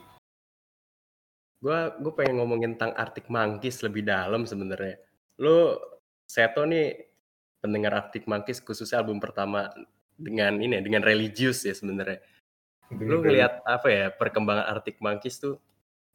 Gua 1.64 1.96
gue 1.96 2.12
pengen 2.12 2.44
ngomongin 2.44 2.76
tentang 2.76 2.92
Arctic 2.92 3.32
Monkeys 3.32 3.80
lebih 3.80 4.04
dalam 4.04 4.44
sebenarnya. 4.44 5.00
Lu 5.40 5.80
Seto 6.28 6.68
nih 6.68 6.92
pendengar 7.64 8.04
Arctic 8.04 8.28
Monkeys 8.28 8.60
khususnya 8.60 9.00
album 9.00 9.16
pertama 9.16 9.72
dengan 10.14 10.58
ini 10.62 10.80
dengan 10.80 11.02
religius 11.02 11.66
ya 11.66 11.74
sebenarnya. 11.74 12.22
Lu 12.94 13.20
ngelihat 13.20 13.64
apa 13.66 13.88
ya 13.90 14.06
perkembangan 14.14 14.66
Arctic 14.70 15.02
Monkeys 15.02 15.40
tuh 15.40 15.58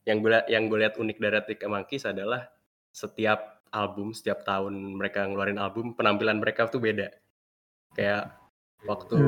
yang 0.08 0.24
gue 0.24 0.32
yang 0.48 0.72
gue 0.72 0.80
lihat 0.80 0.96
unik 0.96 1.18
dari 1.20 1.36
Arctic 1.40 1.60
Monkeys 1.68 2.08
adalah 2.08 2.48
setiap 2.90 3.62
album 3.70 4.18
setiap 4.18 4.42
tahun 4.42 4.74
mereka 4.98 5.30
ngeluarin 5.30 5.62
album 5.62 5.94
penampilan 5.94 6.40
mereka 6.42 6.72
tuh 6.72 6.82
beda. 6.82 7.12
Kayak 7.94 8.38
waktu 8.88 9.20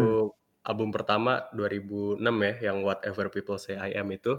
album 0.62 0.90
pertama 0.94 1.50
2006 1.58 2.22
ya 2.22 2.54
yang 2.72 2.86
Whatever 2.86 3.30
People 3.34 3.58
Say 3.58 3.78
I 3.78 3.98
Am 3.98 4.10
itu 4.14 4.38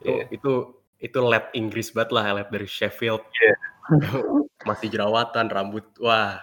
itu 0.00 0.08
Iya. 0.08 0.24
itu 0.32 0.52
itu 1.00 1.18
lab 1.20 1.48
Inggris 1.56 1.92
banget 1.92 2.10
lah, 2.12 2.24
lab 2.40 2.48
dari 2.52 2.68
Sheffield. 2.68 3.24
Iya. 3.24 3.54
Masih 4.68 4.92
jerawatan, 4.92 5.48
rambut, 5.48 5.84
wah. 6.00 6.40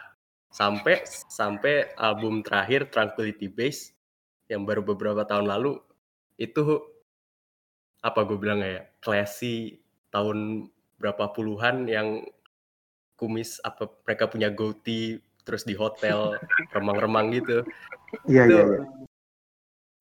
Sampai 0.47 1.03
sampai 1.07 1.91
album 1.99 2.41
terakhir 2.41 2.89
Tranquility 2.89 3.51
Base 3.51 3.93
yang 4.47 4.63
baru 4.63 4.81
beberapa 4.81 5.27
tahun 5.27 5.51
lalu 5.51 5.77
itu 6.39 6.63
apa 7.99 8.23
gue 8.23 8.37
bilang 8.39 8.63
ya 8.63 8.87
classy 9.03 9.81
tahun 10.13 10.69
berapa 10.97 11.35
puluhan 11.35 11.89
yang 11.89 12.23
kumis 13.17 13.57
apa 13.65 13.89
mereka 14.05 14.29
punya 14.29 14.53
goatee 14.53 15.19
terus 15.43 15.65
di 15.65 15.73
hotel 15.73 16.37
remang-remang 16.75 17.33
gitu. 17.33 17.65
Iya 18.29 18.43
Itu 18.47 18.55
iya 18.55 18.63
iya. 18.63 18.81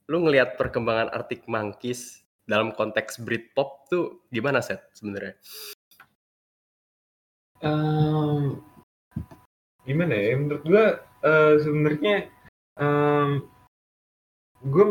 lu 0.06 0.22
ngelihat 0.22 0.54
perkembangan 0.54 1.10
Arctic 1.10 1.50
Monkeys 1.50 2.22
dalam 2.46 2.70
konteks 2.70 3.18
Britpop 3.26 3.90
tuh 3.90 4.22
gimana 4.30 4.62
set 4.62 4.86
sebenarnya? 4.94 5.34
Em, 7.64 8.62
gimana 9.86 10.14
ya? 10.14 10.34
Menurut 10.36 10.62
gua 10.66 10.86
eh, 11.22 11.54
sebenarnya 11.62 12.16
em, 12.76 13.30
gue 14.66 14.86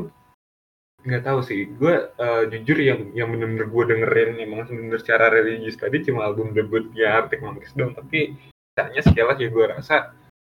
nggak 1.06 1.24
tahu 1.28 1.40
sih. 1.46 1.70
Gue 1.76 2.10
eh, 2.16 2.44
jujur 2.50 2.78
yang 2.82 3.02
yang 3.14 3.30
benar-benar 3.36 3.68
gue 3.70 3.84
dengerin 3.94 4.32
emang 4.42 4.66
benar 4.66 5.00
secara 5.04 5.30
religius 5.30 5.78
tadi 5.78 6.02
cuma 6.08 6.26
album 6.26 6.56
debutnya 6.56 7.22
Arctic 7.22 7.44
Monkeys 7.44 7.76
dong. 7.78 7.94
Tapi 7.94 8.34
caranya 8.76 9.02
sekilas 9.06 9.38
ya 9.40 9.50
gue 9.52 9.66
rasa 9.70 9.96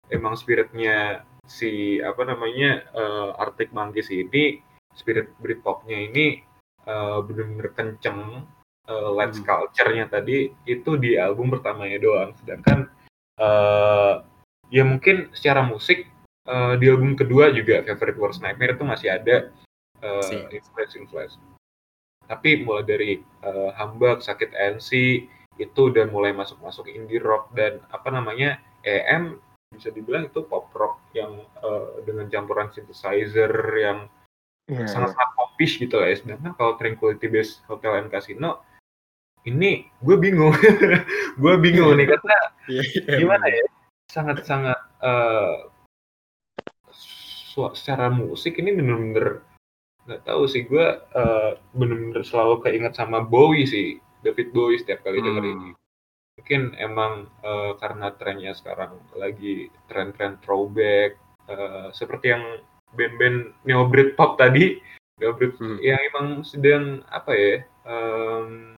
emang 0.09 0.35
spiritnya 0.39 1.23
si 1.45 2.01
apa 2.01 2.25
namanya 2.25 2.87
eh, 2.95 3.29
Arctic 3.43 3.69
Monkeys 3.75 4.09
ini 4.09 4.63
spirit 4.95 5.29
Britpopnya 5.37 5.99
ini 5.99 6.41
eh, 6.87 7.19
benar-benar 7.21 7.69
kenceng 7.75 8.47
uh, 8.89 9.11
Let's 9.13 9.41
Hmm. 9.41 9.45
Culture-nya 9.45 10.05
tadi 10.09 10.49
itu 10.65 10.91
di 10.97 11.17
album 11.17 11.53
pertamanya 11.53 11.97
doang. 12.01 12.31
Sedangkan 12.39 12.89
eh 13.35 14.13
ya 14.75 14.83
mungkin 14.83 15.31
secara 15.31 15.63
musik 15.63 16.03
eh, 16.43 16.73
di 16.75 16.85
album 16.91 17.15
kedua 17.15 17.55
juga 17.55 17.79
Favorite 17.87 18.19
Worst 18.19 18.43
Nightmare 18.43 18.75
itu 18.75 18.83
masih 18.83 19.07
ada 19.15 19.47
uh, 20.03 20.51
influence 20.51 20.93
influence. 20.99 21.35
Tapi 22.25 22.65
mulai 22.65 22.83
dari 22.83 23.11
eh, 23.21 23.69
Hambak, 23.77 24.19
Sakit 24.19 24.51
NC 24.51 25.23
itu 25.55 25.79
udah 25.87 26.09
mulai 26.11 26.35
masuk-masuk 26.35 26.91
indie 26.91 27.21
rock 27.23 27.53
dan 27.55 27.79
apa 27.93 28.11
namanya 28.11 28.59
EM 28.83 29.39
bisa 29.71 29.87
dibilang 29.93 30.27
itu 30.27 30.43
pop 30.43 30.67
rock 30.75 30.99
yang 31.15 31.39
eh, 31.39 32.03
dengan 32.03 32.27
campuran 32.27 32.67
synthesizer 32.75 33.53
yang 33.79 34.11
Iya, 34.65 34.81
iya. 34.81 34.89
sangat-sangat 34.89 35.31
popish 35.37 35.77
gitu 35.77 36.01
lah 36.01 36.09
ya. 36.09 36.17
Sedangkan 36.17 36.57
kalau 36.57 36.73
Tranquility 36.81 37.29
Base 37.29 37.61
Hotel 37.69 38.01
and 38.01 38.09
Casino 38.09 38.65
ini 39.45 39.85
gue 40.01 40.17
bingung, 40.17 40.57
gue 41.41 41.53
bingung 41.61 41.93
nih 41.93 42.09
karena 42.09 42.37
Iya, 42.65 43.21
gimana 43.21 43.45
ya 43.45 43.61
sangat-sangat 44.15 44.79
su- 47.51 47.75
secara 47.75 48.07
musik 48.07 48.55
ini 48.59 48.71
bener-bener 48.71 49.43
nggak 50.05 50.21
tahu 50.23 50.45
sih 50.45 50.63
gue 50.63 50.85
eh, 51.01 51.51
bener-bener 51.73 52.21
selalu 52.23 52.61
keinget 52.63 52.93
sama 52.95 53.19
Bowie 53.25 53.65
sih 53.67 53.97
David 54.21 54.53
Bowie 54.55 54.79
setiap 54.79 55.01
kali 55.03 55.19
Hmm. 55.19 55.27
denger 55.27 55.45
ini 55.51 55.69
mungkin 56.35 56.61
emang 56.77 57.13
eh, 57.41 57.73
karena 57.81 58.13
trennya 58.15 58.53
sekarang 58.53 58.95
lagi 59.17 59.67
tren-tren 59.89 60.37
throwback 60.45 61.17
eh, 61.49 61.87
seperti 61.91 62.31
yang 62.31 62.43
band-band 62.93 63.51
neo 63.65 63.89
Britpop 63.89 64.37
tadi 64.37 64.77
neo 65.17 65.31
Brit 65.33 65.57
Hmm. 65.57 65.79
yang 65.81 65.99
emang 66.13 66.27
sedang 66.45 67.01
apa 67.09 67.31
ya 67.33 67.55
em, 67.87 68.75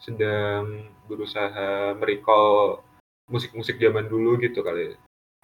sedang 0.00 0.86
berusaha 1.10 1.92
merecall 1.98 2.80
musik-musik 3.26 3.78
zaman 3.82 4.06
dulu 4.06 4.38
gitu 4.38 4.62
kali 4.62 4.94
ya. 4.94 4.96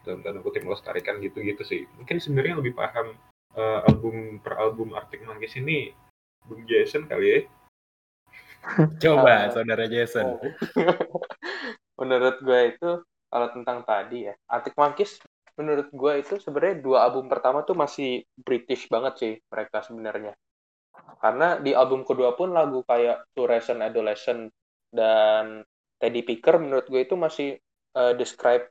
dalam 0.03 0.21
tanda 0.27 0.43
kutip 0.43 0.67
melestarikan 0.67 1.23
gitu-gitu 1.23 1.63
sih 1.63 1.87
mungkin 1.99 2.19
sebenarnya 2.19 2.59
lebih 2.59 2.75
paham 2.75 3.15
eh, 3.55 3.81
album 3.87 4.43
per 4.43 4.59
album 4.59 4.95
Arctic 4.99 5.23
Monkeys 5.23 5.55
ini 5.59 5.95
Bung 6.43 6.67
Jason 6.67 7.07
kali 7.07 7.27
ya 7.27 7.41
Coba 9.03 9.51
saudara 9.51 9.91
Jason. 9.91 10.39
menurut 12.01 12.37
gue 12.43 12.61
itu 12.75 12.91
kalau 13.31 13.49
tentang 13.55 13.87
tadi 13.87 14.31
ya 14.31 14.35
Arctic 14.51 14.75
Monkeys 14.75 15.23
menurut 15.55 15.89
gue 15.93 16.13
itu 16.19 16.35
sebenarnya 16.41 16.81
dua 16.81 17.07
album 17.07 17.29
pertama 17.29 17.63
tuh 17.63 17.77
masih 17.77 18.25
British 18.41 18.89
banget 18.89 19.15
sih 19.21 19.33
mereka 19.53 19.85
sebenarnya 19.85 20.33
karena 21.21 21.61
di 21.61 21.77
album 21.77 22.03
kedua 22.03 22.35
pun 22.35 22.51
lagu 22.51 22.83
kayak 22.83 23.29
Fluorescent 23.33 23.85
Adolescent 23.85 24.51
dan 24.91 25.63
Teddy 26.01 26.27
Picker 26.27 26.59
menurut 26.59 26.89
gue 26.89 27.01
itu 27.05 27.15
masih 27.15 27.61
eh, 28.01 28.15
describe 28.21 28.65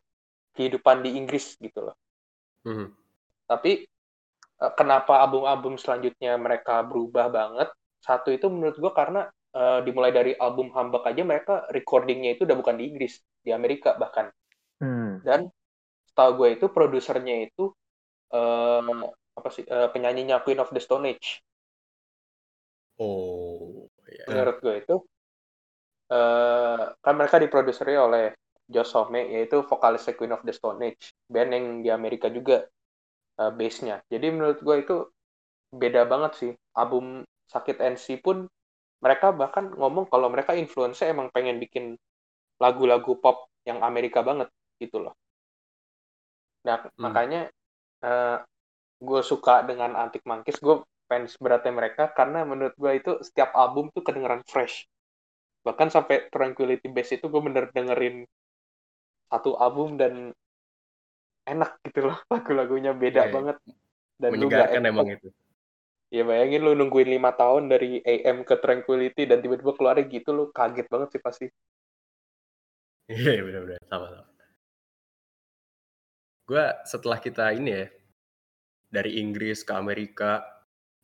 kehidupan 0.55 0.97
di 1.05 1.09
Inggris 1.19 1.45
gitu 1.59 1.79
loh 1.87 1.95
Hmm. 2.65 2.93
tapi 3.49 3.71
eh, 4.63 4.73
kenapa 4.79 5.13
album-album 5.25 5.75
selanjutnya 5.81 6.33
mereka 6.45 6.75
berubah 6.89 7.27
banget 7.37 7.69
satu 8.01 8.29
itu 8.35 8.47
menurut 8.53 8.77
gue 8.83 8.91
karena 8.99 9.21
eh, 9.57 9.79
dimulai 9.85 10.11
dari 10.15 10.31
album 10.37 10.67
Hambak 10.75 11.03
aja 11.09 11.23
mereka 11.31 11.53
recordingnya 11.75 12.35
itu 12.37 12.41
udah 12.47 12.57
bukan 12.61 12.75
di 12.79 12.83
Inggris 12.91 13.13
di 13.45 13.51
Amerika 13.53 13.95
bahkan 14.01 14.27
Hmm. 14.81 15.21
dan 15.27 15.49
setahu 16.09 16.31
gue 16.43 16.49
itu 16.59 16.65
produsernya 16.75 17.35
itu 17.47 17.63
eh, 18.35 19.01
apa 19.39 19.49
sih 19.55 19.65
eh, 19.67 19.89
penyanyinya 19.93 20.43
Queen 20.45 20.59
of 20.63 20.71
the 20.75 20.81
Stone 20.83 21.05
Age 21.11 21.41
Oh, 22.99 23.89
ya. 24.07 24.27
menurut 24.27 24.55
gue 24.63 24.73
itu 24.81 24.95
eh 26.11 26.79
kan 27.03 27.13
mereka 27.19 27.37
diproduseri 27.43 27.93
oleh 28.05 28.23
Josh 28.71 28.95
Homme 28.95 29.21
yaitu 29.27 29.61
vokalisnya 29.67 30.15
Queen 30.15 30.33
of 30.33 30.41
the 30.47 30.53
Stone 30.55 30.79
Age 30.81 31.13
band 31.27 31.51
yang 31.51 31.65
di 31.83 31.89
Amerika 31.91 32.31
juga 32.31 32.65
eh, 33.39 33.51
base-nya. 33.51 34.01
Jadi 34.07 34.27
menurut 34.31 34.59
gue 34.63 34.75
itu 34.81 34.95
beda 35.71 36.07
banget 36.07 36.31
sih 36.39 36.51
album 36.75 37.23
Sakit 37.51 37.83
NC 37.83 38.23
pun 38.23 38.47
mereka 39.03 39.35
bahkan 39.35 39.67
ngomong 39.75 40.07
kalau 40.07 40.31
mereka 40.31 40.55
influence 40.55 41.03
emang 41.03 41.27
pengen 41.35 41.59
bikin 41.59 41.99
lagu-lagu 42.63 43.17
pop 43.19 43.51
yang 43.67 43.83
Amerika 43.83 44.23
banget 44.23 44.47
gitu 44.79 45.03
loh. 45.03 45.13
Nah 46.63 46.87
makanya 46.95 47.51
eh, 48.07 48.37
gue 49.01 49.21
suka 49.25 49.65
dengan 49.67 49.97
Antik 49.97 50.23
Monkeys 50.23 50.61
gue 50.61 50.79
fans 51.11 51.35
beratnya 51.43 51.73
mereka 51.75 52.07
karena 52.15 52.47
menurut 52.47 52.71
gue 52.79 52.91
itu 52.95 53.11
setiap 53.19 53.51
album 53.51 53.91
tuh 53.91 54.05
kedengeran 54.05 54.45
fresh. 54.47 54.87
Bahkan 55.67 55.91
sampai 55.91 56.31
Tranquility 56.31 56.87
Base 56.87 57.19
itu 57.19 57.27
gue 57.27 57.41
bener 57.43 57.67
dengerin 57.75 58.23
satu 59.31 59.55
album 59.57 59.95
dan 60.01 60.13
enak 61.47 61.71
gitu 61.87 61.99
loh 62.09 62.17
lagu-lagunya 62.33 62.91
beda 62.93 63.23
Iya, 63.27 63.33
banget 63.35 63.57
dan 64.21 64.31
Menyegarkan 64.33 64.81
emang 64.91 65.07
itu. 65.15 65.29
ya 66.15 66.23
bayangin 66.27 66.61
lu 66.65 66.71
nungguin 66.77 67.09
lima 67.15 67.31
tahun 67.41 67.63
dari 67.73 68.03
AM 68.05 68.37
ke 68.49 68.55
Tranquility 68.63 69.23
dan 69.29 69.39
tiba-tiba 69.43 69.73
keluarnya 69.77 70.05
gitu 70.11 70.29
lu 70.37 70.43
kaget 70.57 70.87
banget 70.93 71.09
sih 71.15 71.21
pasti 71.23 71.45
Iya 73.11 73.43
benar-benar 73.45 73.81
sama-sama. 73.91 74.29
Gue 76.47 76.65
setelah 76.91 77.19
kita 77.25 77.45
ini 77.55 77.71
ya 77.71 77.85
dari 78.91 79.11
Inggris 79.23 79.63
ke 79.67 79.73
Amerika, 79.75 80.43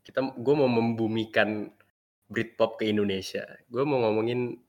kita 0.03 0.19
gue 0.35 0.55
mau 0.55 0.67
membumikan 0.67 1.71
Britpop 2.27 2.79
ke 2.79 2.91
Indonesia. 2.91 3.43
Gue 3.71 3.83
mau 3.87 3.99
ngomongin 4.03 4.59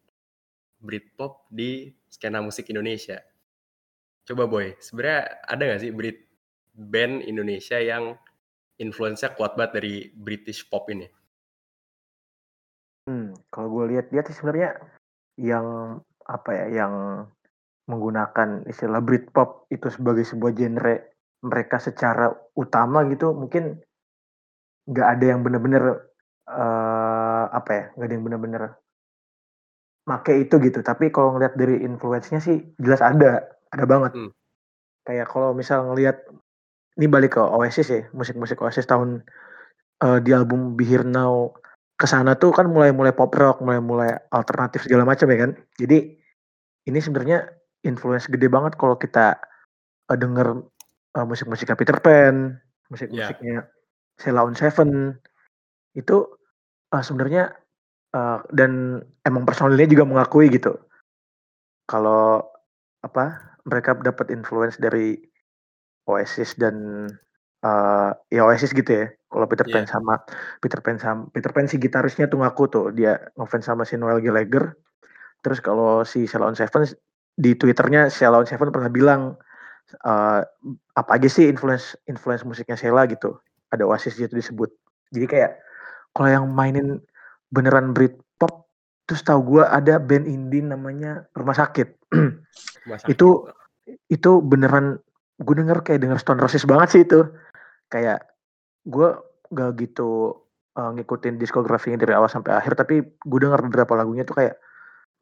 Britpop 0.79 1.47
di 1.51 1.91
skena 2.07 2.39
musik 2.43 2.71
Indonesia. 2.71 3.19
Coba 4.29 4.45
boy, 4.45 4.77
sebenarnya 4.77 5.41
ada 5.49 5.63
nggak 5.65 5.81
sih 5.81 5.89
Brit 5.89 6.29
band 6.77 7.25
Indonesia 7.25 7.81
yang 7.81 8.13
influence-nya 8.77 9.33
kuat 9.33 9.57
banget 9.57 9.81
dari 9.81 9.95
British 10.13 10.69
pop 10.69 10.85
ini? 10.93 11.09
Hmm, 13.09 13.33
kalau 13.49 13.73
gue 13.73 13.97
lihat-lihat 13.97 14.29
sih 14.29 14.37
sebenarnya 14.37 14.77
yang 15.41 15.97
apa 16.29 16.51
ya, 16.53 16.85
yang 16.85 16.93
menggunakan 17.89 18.69
istilah 18.69 19.01
Britpop 19.01 19.65
itu 19.73 19.89
sebagai 19.89 20.29
sebuah 20.29 20.53
genre 20.53 21.09
mereka 21.41 21.81
secara 21.81 22.29
utama 22.53 23.09
gitu, 23.09 23.33
mungkin 23.33 23.81
nggak 24.93 25.09
ada 25.09 25.25
yang 25.25 25.41
bener-bener 25.41 26.05
eh, 26.53 27.45
apa 27.49 27.71
ya, 27.73 27.85
nggak 27.97 28.07
ada 28.07 28.13
yang 28.13 28.25
bener-bener 28.29 28.63
make 30.05 30.37
itu 30.37 30.61
gitu. 30.61 30.85
Tapi 30.85 31.09
kalau 31.09 31.33
ngelihat 31.33 31.57
dari 31.57 31.81
influence-nya 31.81 32.45
sih 32.45 32.61
jelas 32.77 33.01
ada, 33.01 33.57
ada 33.73 33.85
banget. 33.85 34.13
Hmm. 34.15 34.31
Kayak 35.05 35.27
kalau 35.33 35.57
misal 35.57 35.89
ngelihat 35.89 36.21
ini 36.99 37.07
balik 37.07 37.39
ke 37.39 37.43
Oasis 37.43 37.89
ya, 37.89 38.03
musik-musik 38.13 38.59
Oasis 38.61 38.85
tahun 38.85 39.23
eh, 40.05 40.19
di 40.21 40.31
album 40.35 40.75
Be 40.75 40.85
Here 40.85 41.07
Now 41.07 41.55
ke 41.99 42.07
sana 42.07 42.39
tuh 42.39 42.55
kan 42.55 42.71
mulai-mulai 42.71 43.11
pop 43.11 43.35
rock, 43.35 43.59
mulai-mulai 43.59 44.15
alternatif 44.31 44.87
segala 44.87 45.03
macam 45.03 45.27
ya 45.31 45.39
kan. 45.47 45.51
Jadi 45.79 46.15
ini 46.87 46.99
sebenarnya 47.03 47.49
influence 47.83 48.31
gede 48.31 48.47
banget 48.47 48.79
kalau 48.79 48.95
kita 48.99 49.39
eh, 50.11 50.19
denger 50.19 50.63
eh, 51.17 51.27
musik-musiknya 51.27 51.79
Peter 51.79 51.99
Pan, 51.99 52.59
musik-musiknya 52.93 53.67
Sheila 54.19 54.47
on 54.47 54.55
Seven 54.59 55.15
itu 55.97 56.27
eh, 56.95 57.03
sebenarnya 57.03 57.55
uh, 58.15 58.41
dan 58.53 59.03
emang 59.25 59.45
personilnya 59.45 59.89
juga 59.89 60.05
mengakui 60.09 60.49
gitu 60.53 60.77
kalau 61.89 62.45
apa 63.05 63.48
mereka 63.69 63.93
dapat 64.01 64.33
influence 64.33 64.81
dari 64.81 65.21
Oasis 66.09 66.57
dan 66.57 67.07
uh, 67.63 68.11
ya 68.33 68.43
Oasis 68.49 68.73
gitu 68.73 68.89
ya. 68.89 69.07
Kalau 69.29 69.45
Peter 69.45 69.69
Pan 69.69 69.85
yeah. 69.85 69.93
sama 69.93 70.15
Peter 70.65 70.81
Pan 70.81 70.97
sama 70.97 71.29
Peter 71.37 71.53
Pan 71.53 71.69
si 71.69 71.77
gitarisnya 71.77 72.33
tuh 72.33 72.41
ngaku 72.41 72.65
tuh 72.73 72.87
dia 72.97 73.21
ngefans 73.37 73.69
sama 73.69 73.85
si 73.85 74.01
Noel 74.01 74.25
Gallagher. 74.25 74.73
Terus 75.45 75.61
kalau 75.61 76.03
si 76.03 76.25
Salon 76.25 76.57
Seven 76.57 76.89
di 77.37 77.53
Twitternya 77.53 78.09
Salon 78.09 78.49
Seven 78.49 78.73
pernah 78.73 78.89
bilang 78.89 79.37
uh, 80.03 80.41
apa 80.97 81.11
aja 81.15 81.29
sih 81.29 81.47
influence 81.47 81.93
influence 82.09 82.43
musiknya 82.43 82.81
Sheila 82.81 83.05
gitu. 83.05 83.37
Ada 83.69 83.85
Oasis 83.85 84.17
gitu 84.17 84.33
disebut. 84.33 84.73
Jadi 85.13 85.29
kayak 85.29 85.61
kalau 86.17 86.29
yang 86.33 86.47
mainin 86.49 87.05
beneran 87.53 87.93
Britpop 87.93 88.28
terus 89.09 89.25
tahu 89.25 89.57
gue 89.57 89.65
ada 89.65 89.97
band 89.97 90.29
indie 90.29 90.61
namanya 90.61 91.25
Rumah 91.33 91.57
Sakit. 91.57 91.89
Rumah 92.13 92.99
Sakit. 93.01 93.17
itu 93.17 93.49
itu 94.13 94.31
beneran 94.45 95.01
gue 95.41 95.55
denger 95.57 95.81
kayak 95.81 96.05
denger 96.05 96.19
Stone 96.21 96.45
Roses 96.45 96.69
banget 96.69 96.89
sih 96.93 97.03
itu 97.09 97.25
kayak 97.89 98.21
gue 98.85 99.09
gak 99.49 99.81
gitu 99.81 100.37
uh, 100.77 100.91
ngikutin 100.93 101.41
diskografinya 101.41 102.05
dari 102.05 102.13
awal 102.13 102.29
sampai 102.29 102.59
akhir 102.59 102.77
tapi 102.77 103.01
gue 103.01 103.39
denger 103.41 103.65
beberapa 103.65 103.97
lagunya 103.97 104.29
tuh 104.29 104.45
kayak 104.45 104.61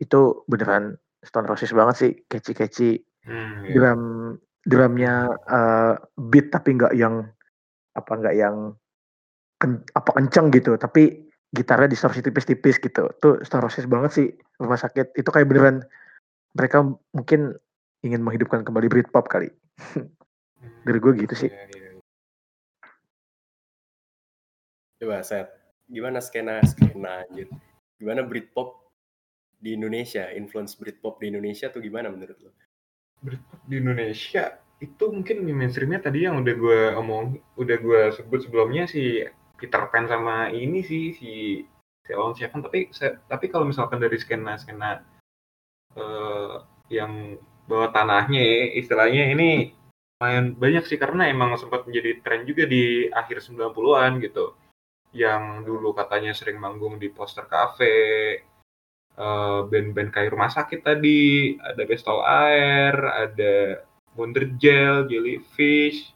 itu 0.03 0.43
beneran 0.51 0.99
Stone 1.22 1.47
Roses 1.47 1.70
banget 1.70 1.95
sih 1.95 2.12
catchy-catchy 2.26 3.07
hmm, 3.22 3.70
yeah. 3.70 3.74
drum 3.76 4.03
drumnya 4.66 5.30
uh, 5.47 5.95
beat 6.18 6.51
tapi 6.51 6.74
nggak 6.74 6.95
yang 6.99 7.22
apa 7.95 8.12
nggak 8.12 8.34
yang 8.34 8.74
ken, 9.62 9.80
apa 9.95 10.11
kenceng 10.16 10.51
gitu 10.51 10.74
tapi 10.74 11.26
gitarnya 11.57 11.88
distorsi 11.88 12.20
tipis-tipis 12.20 12.76
gitu 12.76 13.09
tuh 13.16 13.40
Stone 13.40 13.64
Roses 13.64 13.88
banget 13.88 14.11
sih 14.12 14.28
rumah 14.61 14.76
sakit 14.76 15.16
itu 15.16 15.28
kayak 15.32 15.48
beneran 15.48 15.80
mereka 16.52 16.84
mungkin 17.16 17.57
ingin 18.04 18.20
menghidupkan 18.20 18.61
kembali 18.61 18.92
Britpop 18.92 19.26
kali 19.32 19.48
Dari 20.86 20.98
gue 21.02 21.12
gitu 21.18 21.34
sih. 21.34 21.50
Iya, 21.50 21.66
iya. 21.74 21.90
Coba 24.96 25.20
set, 25.26 25.50
gimana 25.90 26.22
skena 26.22 26.62
skena 26.64 27.26
anjir? 27.26 27.50
Gimana 28.00 28.24
Britpop 28.24 28.86
di 29.61 29.76
Indonesia? 29.76 30.30
Influence 30.32 30.78
Britpop 30.78 31.20
di 31.20 31.34
Indonesia 31.34 31.68
tuh 31.68 31.82
gimana 31.82 32.09
menurut 32.09 32.38
lo? 32.38 32.50
Britpop 33.20 33.61
di 33.66 33.76
Indonesia 33.82 34.57
itu 34.78 35.04
mungkin 35.09 35.42
mainstreamnya 35.42 36.07
tadi 36.07 36.28
yang 36.28 36.40
udah 36.40 36.54
gue 36.54 36.80
omong, 36.96 37.40
udah 37.59 37.76
gue 37.80 38.00
sebut 38.14 38.46
sebelumnya 38.46 38.86
si 38.86 39.24
Peter 39.57 39.82
Pan 39.88 40.04
sama 40.07 40.52
ini 40.52 40.84
sih 40.84 41.16
si 41.16 41.64
Ceylon 42.07 42.36
Seven 42.36 42.62
tapi 42.62 42.92
tapi 43.26 43.46
kalau 43.50 43.66
misalkan 43.66 43.98
dari 43.98 44.14
skena 44.20 44.54
skena 44.61 45.02
uh, 45.96 46.62
yang 46.92 47.34
bawah 47.66 47.90
tanahnya 47.90 48.40
ya, 48.40 48.78
istilahnya 48.78 49.34
ini 49.34 49.74
lumayan 50.16 50.54
banyak 50.54 50.84
sih. 50.86 50.98
Karena 51.00 51.26
emang 51.26 51.59
sempat 51.59 51.84
menjadi 51.84 52.22
tren 52.22 52.46
juga 52.46 52.64
di 52.64 53.11
akhir 53.11 53.42
90-an 53.42 54.22
gitu. 54.22 54.54
Yang 55.16 55.42
dulu 55.66 55.92
katanya 55.96 56.32
sering 56.36 56.62
manggung 56.62 57.02
di 57.02 57.11
poster 57.11 57.50
cafe, 57.50 58.40
uh, 59.18 59.66
band-band 59.66 60.14
kayak 60.14 60.32
rumah 60.32 60.52
sakit 60.52 60.80
tadi, 60.84 61.57
ada 61.59 61.82
Bestol 61.88 62.22
Air, 62.22 62.94
ada 63.02 63.54
Wonder 64.16 64.46
Gel, 64.57 65.09
Jellyfish, 65.11 66.12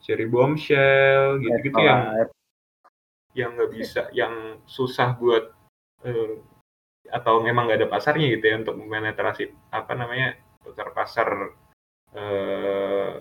Cherry 0.00 0.28
Bombshell, 0.28 1.40
gitu-gitu 1.40 1.80
yang 1.80 2.28
yang 3.40 3.56
nggak 3.56 3.72
bisa, 3.72 4.02
yang 4.12 4.60
susah 4.68 5.16
buat 5.16 5.50
uh, 6.04 6.34
atau 7.10 7.42
memang 7.42 7.66
nggak 7.66 7.80
ada 7.82 7.88
pasarnya 7.90 8.26
gitu 8.38 8.44
ya 8.46 8.56
untuk 8.62 8.76
menetrasi 8.78 9.50
apa 9.74 9.92
namanya 9.98 10.38
pasar-pasar 10.62 11.28
uh, 12.14 13.12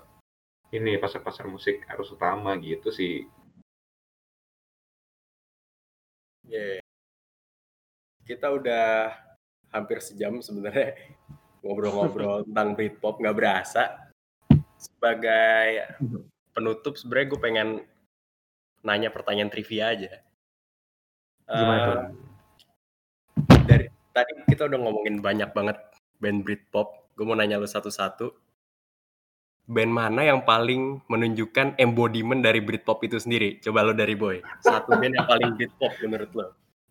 ini 0.70 1.02
pasar-pasar 1.02 1.50
musik 1.50 1.82
harus 1.90 2.14
utama 2.14 2.54
gitu 2.62 2.94
sih. 2.94 3.26
Yeah. 6.46 6.82
Kita 8.26 8.54
udah 8.54 9.14
hampir 9.74 10.02
sejam 10.02 10.42
sebenarnya 10.42 10.98
ngobrol-ngobrol 11.66 12.42
tentang 12.50 12.78
Britpop 12.78 13.18
nggak 13.18 13.38
berasa. 13.38 14.10
Sebagai 14.78 15.98
penutup 16.54 16.96
sebenarnya 16.96 17.28
gue 17.34 17.42
pengen 17.42 17.70
nanya 18.86 19.10
pertanyaan 19.12 19.52
trivia 19.52 19.92
aja. 19.92 20.12
Gimana 21.50 21.82
uh, 21.82 22.04
Dari 23.66 23.90
tadi 24.14 24.32
kita 24.50 24.70
udah 24.70 24.80
ngomongin 24.80 25.22
banyak 25.22 25.50
banget 25.54 25.78
band 26.20 26.46
Britpop 26.46 27.00
gue 27.20 27.28
mau 27.28 27.36
nanya 27.36 27.60
lu 27.60 27.68
satu-satu 27.68 28.32
band 29.70 29.92
mana 29.94 30.26
yang 30.26 30.42
paling 30.42 30.98
menunjukkan 31.06 31.78
embodiment 31.78 32.42
dari 32.42 32.58
Britpop 32.58 33.06
itu 33.06 33.22
sendiri? 33.22 33.62
Coba 33.62 33.86
lo 33.86 33.94
dari 33.94 34.18
Boy. 34.18 34.42
Satu 34.66 34.98
band 34.98 35.14
yang 35.14 35.30
paling 35.30 35.54
Britpop 35.54 35.94
menurut 36.02 36.32
lo. 36.34 36.46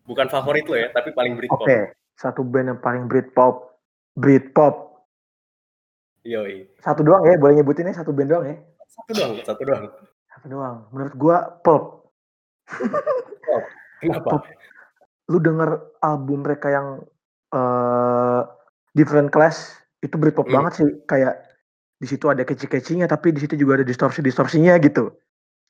Bukan 0.07 0.31
favorit 0.31 0.63
lo 0.63 0.79
ya, 0.79 0.87
tapi 0.95 1.11
paling 1.11 1.35
Britpop. 1.35 1.59
Oke, 1.59 1.67
okay. 1.67 1.83
satu 2.15 2.41
band 2.47 2.71
yang 2.71 2.79
paling 2.79 3.03
Britpop. 3.11 3.75
Britpop. 4.15 5.03
Yoi. 6.23 6.71
Satu 6.79 7.03
doang 7.03 7.27
ya, 7.27 7.35
boleh 7.35 7.59
nyebutin 7.59 7.91
ya 7.91 7.99
satu 7.99 8.15
band 8.15 8.31
doang 8.31 8.45
ya? 8.47 8.55
Satu 8.87 9.11
doang, 9.11 9.31
satu 9.43 9.61
doang. 9.67 9.83
Satu 10.35 10.45
doang. 10.49 10.87
Menurut 10.93 11.13
gua 11.17 11.37
pop. 11.65 12.13
pop. 12.69 13.63
Kenapa? 14.01 14.39
Pop. 14.39 14.43
Lu 15.29 15.37
denger 15.37 15.99
album 16.01 16.41
mereka 16.45 16.73
yang 16.73 16.87
uh, 17.53 18.41
Different 18.93 19.29
Class 19.29 19.77
itu 19.99 20.15
Britpop 20.15 20.47
hmm. 20.47 20.55
banget 20.55 20.73
sih 20.79 20.89
kayak 21.05 21.35
di 21.99 22.07
situ 22.07 22.31
ada 22.31 22.47
keci-kecinya 22.47 23.05
tapi 23.11 23.35
di 23.35 23.43
situ 23.43 23.59
juga 23.59 23.83
ada 23.83 23.85
distorsi-distorsinya 23.85 24.79
gitu 24.79 25.11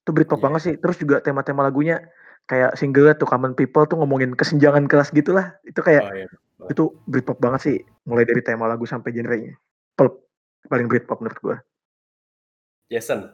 itu 0.06 0.10
Britpop 0.14 0.38
yeah. 0.40 0.46
banget 0.46 0.62
sih 0.62 0.74
terus 0.78 0.98
juga 1.02 1.18
tema-tema 1.26 1.66
lagunya 1.66 2.06
kayak 2.46 2.78
single 2.78 3.10
tuh 3.18 3.26
Common 3.26 3.58
People 3.58 3.90
tuh 3.90 3.98
ngomongin 3.98 4.38
kesenjangan 4.38 4.86
kelas 4.86 5.10
gitulah 5.14 5.58
itu 5.66 5.82
kayak 5.82 6.06
oh, 6.06 6.14
yeah. 6.14 6.70
itu 6.70 6.84
Britpop 7.10 7.42
banget 7.42 7.62
sih 7.66 7.78
mulai 8.06 8.30
dari 8.30 8.46
tema 8.46 8.70
lagu 8.70 8.86
sampai 8.86 9.10
genrenya 9.10 9.58
pop 9.98 10.22
paling 10.70 10.86
Britpop 10.86 11.18
menurut 11.18 11.40
gua 11.42 11.58
Jason 12.94 13.26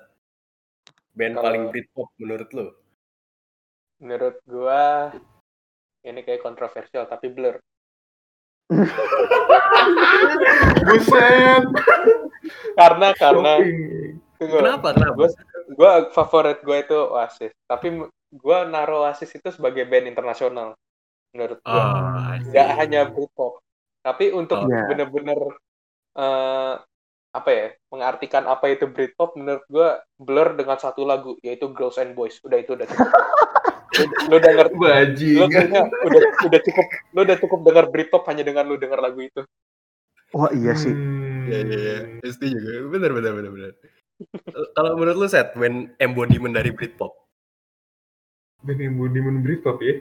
band 1.16 1.36
Kalo... 1.40 1.44
paling 1.44 1.64
Britpop 1.72 2.10
menurut 2.20 2.50
lo 2.54 2.66
menurut 4.04 4.36
gua 4.46 5.16
ini 6.06 6.22
kayak 6.22 6.44
kontroversial 6.44 7.08
tapi 7.08 7.32
Blur 7.32 7.58
Buset. 10.86 11.64
karena 12.74 13.14
karena 13.14 13.52
kenapa 14.42 14.88
kenapa? 14.98 15.30
Gue 15.76 15.92
favorit 16.14 16.62
gue 16.62 16.78
itu 16.82 16.98
Oasis. 16.98 17.54
Tapi 17.70 18.10
gue 18.34 18.58
naruh 18.70 19.06
Oasis 19.06 19.34
itu 19.38 19.50
sebagai 19.54 19.86
band 19.86 20.10
internasional 20.10 20.74
menurut 21.34 21.60
gue. 21.62 21.74
Oh, 21.74 22.34
Gak 22.54 22.70
hanya 22.82 23.10
Britpop. 23.10 23.62
Tapi 24.06 24.34
untuk 24.34 24.66
oh. 24.66 24.70
bener-bener 24.70 25.40
uh, 26.18 26.82
apa 27.36 27.50
ya 27.52 27.68
mengartikan 27.92 28.48
apa 28.48 28.72
itu 28.72 28.88
Britpop 28.88 29.36
menurut 29.36 29.68
gue 29.68 29.90
Blur 30.16 30.56
dengan 30.56 30.80
satu 30.80 31.04
lagu 31.04 31.36
yaitu 31.44 31.68
Girls 31.76 32.00
and 32.00 32.16
Boys. 32.16 32.40
Udah 32.40 32.64
itu 32.64 32.80
udah 32.80 32.88
cukup. 32.88 33.12
Lu 34.32 34.40
denger 34.40 34.72
bajing 34.76 35.48
udah 36.04 36.24
udah 36.52 36.60
cukup 36.68 36.86
lu 37.16 37.20
udah 37.24 37.38
cukup 37.40 37.60
denger 37.64 37.86
Britpop 37.96 38.28
hanya 38.28 38.44
dengan 38.44 38.68
lu 38.68 38.76
denger 38.76 39.00
lagu 39.00 39.24
itu. 39.24 39.40
Wah 40.36 40.52
iya 40.52 40.76
sih. 40.76 40.92
Hmm. 40.92 41.48
iya 41.48 41.60
iya 41.64 41.78
iya. 41.80 41.98
Pasti 42.20 42.52
juga 42.52 42.92
benar 42.92 43.16
benar 43.16 43.32
benar 43.40 43.52
benar 43.56 43.72
kalau 44.76 44.96
menurut 44.96 45.18
lu 45.20 45.28
set 45.28 45.52
when 45.60 45.92
embodiment 46.00 46.56
dari 46.56 46.72
Britpop? 46.72 47.12
When 48.64 48.80
embodiment 48.80 49.44
Britpop 49.44 49.78
ya? 49.84 49.96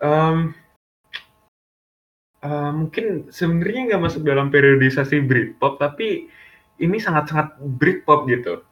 Um, 0.00 0.56
uh, 2.40 2.72
mungkin 2.72 3.28
sebenarnya 3.28 3.92
nggak 3.92 4.02
masuk 4.02 4.22
dalam 4.24 4.48
periodisasi 4.48 5.24
Britpop 5.24 5.80
tapi 5.80 6.28
ini 6.82 6.96
sangat-sangat 7.00 7.56
Britpop 7.60 8.28
gitu 8.28 8.62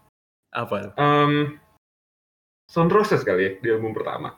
apa 0.54 0.94
um, 0.96 1.58
Sound 2.70 2.90
Roses 2.94 3.20
kali 3.22 3.42
ya 3.44 3.52
di 3.60 3.68
album 3.68 3.92
pertama. 3.92 4.32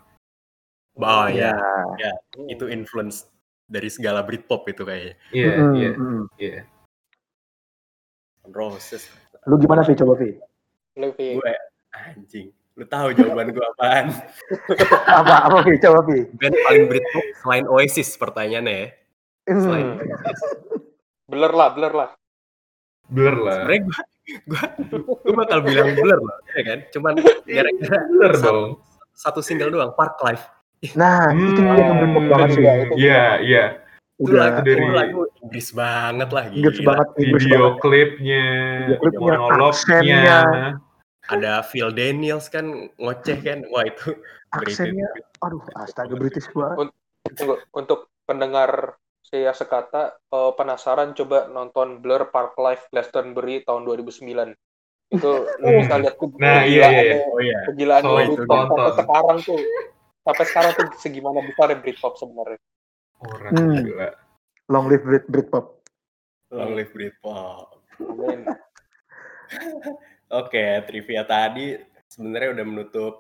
Oh 0.97 1.29
ya, 1.29 1.53
ya, 2.01 2.13
itu 2.49 2.67
influence 2.73 3.29
dari 3.69 3.93
segala 3.93 4.25
Britpop 4.25 4.65
itu 4.73 4.83
kayaknya. 4.83 5.15
Iya, 5.31 5.51
iya, 5.77 5.91
iya. 6.41 6.61
Sound 8.43 8.57
Roses. 8.57 9.07
Lu 9.47 9.61
gimana 9.61 9.85
sih 9.85 9.95
coba 9.95 10.17
Vi? 10.19 10.35
Lu 10.99 11.13
Vi. 11.15 11.37
Gue 11.39 11.55
anjing. 11.93 12.49
Lu 12.77 12.85
tahu 12.89 13.13
jawaban 13.13 13.53
gue 13.53 13.67
apaan? 13.77 14.11
apa 15.21 15.35
apa 15.47 15.59
Vi? 15.69 15.77
Coba 15.79 16.01
Vi. 16.09 16.27
Band 16.35 16.57
paling 16.65 16.85
Britpop 16.91 17.25
selain 17.45 17.65
Oasis 17.69 18.17
pertanyaannya 18.17 18.75
ya. 18.75 18.89
Selain 19.53 19.87
hmm. 19.87 20.01
Oasis. 20.01 20.51
Blur 21.29 21.53
lah, 21.53 21.71
blur 21.77 21.93
lah. 21.93 22.11
Blur 23.07 23.35
lah. 23.39 23.63
Sebenernya 23.63 23.81
gue 23.87 24.03
gue 24.43 24.63
gue 25.23 25.35
bakal 25.35 25.59
bilang 25.63 25.95
blur 25.95 26.19
loh 26.19 26.39
ya 26.51 26.63
kan 26.65 26.79
cuman 26.91 27.15
gara-gara 27.47 27.99
blur 28.11 28.33
dong 28.37 28.71
satu 29.13 29.39
single 29.39 29.71
doang 29.71 29.95
Park 29.95 30.19
Life 30.21 30.51
Nah, 30.93 31.33
itu 31.33 31.57
Hmm, 31.57 31.73
dia 31.73 31.81
yang 31.81 31.97
Britpop 31.97 32.25
banget 32.29 32.49
sih. 32.53 32.61
Iya, 32.61 32.73
itu 32.77 32.93
Iya, 33.01 33.25
iya. 33.41 33.65
Itu 34.13 34.29
Udah 34.29 34.41
lagu, 34.45 34.61
dari- 34.61 34.77
itu 34.79 34.93
lagu 34.93 35.21
Inggris 35.41 35.69
banget 35.73 36.29
lah 36.31 36.45
Inggris 36.49 36.77
gila. 36.77 36.87
banget 36.87 37.09
Inggris 37.17 37.43
Video 37.43 37.59
banget. 37.59 37.81
klipnya, 37.81 38.45
Video 38.77 38.99
klipnya, 39.01 39.37
monolognya. 39.37 39.69
aksennya. 39.73 40.39
Ada 41.27 41.53
Phil 41.65 41.91
Daniels 41.91 42.47
kan 42.47 42.67
ngoceh 42.95 43.39
kan. 43.41 43.59
Wah 43.69 43.85
itu 43.85 44.09
Aksennya, 44.49 45.09
aduh 45.41 45.65
astaga 45.75 46.15
British 46.15 46.47
banget. 46.53 46.93
Tunggu, 47.35 47.57
untuk 47.73 47.99
pendengar 48.23 48.95
saya 49.27 49.51
sekata 49.51 50.15
eh, 50.17 50.53
penasaran 50.55 51.13
coba 51.19 51.51
nonton 51.51 51.99
Blur 51.99 52.31
Park 52.31 52.55
Life 52.63 52.87
Glastonbury 52.95 53.67
tahun 53.67 53.83
2009 53.83 54.55
itu 55.07 55.33
lu 55.63 55.69
bisa 55.83 55.95
lihat 55.99 56.15
tuh 56.19 56.31
Nah, 56.39 56.63
iya, 56.67 56.87
iya, 56.91 57.03
iya. 57.03 57.17
Oh 57.31 57.41
iya. 57.43 57.59
kegilaan 57.71 58.03
Oh, 58.07 58.19
Britpop 58.23 58.39
itu 58.39 58.71
sampai 58.71 58.93
sekarang 58.95 59.39
tuh 59.43 59.61
sampai 60.27 60.45
sekarang 60.47 60.73
tuh 60.75 60.87
segimana 60.99 61.39
besar 61.43 61.75
Britpop 61.79 62.15
sebenarnya 62.19 62.59
Orang 63.17 63.53
Hmm. 63.57 63.81
gila. 63.81 64.11
Long 64.69 64.87
live 64.91 65.05
Brit 65.07 65.25
Britpop. 65.31 65.81
Long 66.53 66.77
live 66.77 66.93
Britpop. 66.93 67.81
Amin. 67.97 68.45
Oke, 70.43 70.85
trivia 70.85 71.23
tadi 71.25 71.79
sebenarnya 72.11 72.61
udah 72.61 72.67
menutup 72.67 73.15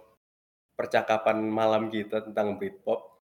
percakapan 0.76 1.40
malam 1.48 1.88
kita 1.88 2.20
tentang 2.28 2.60
Britpop. 2.60 3.15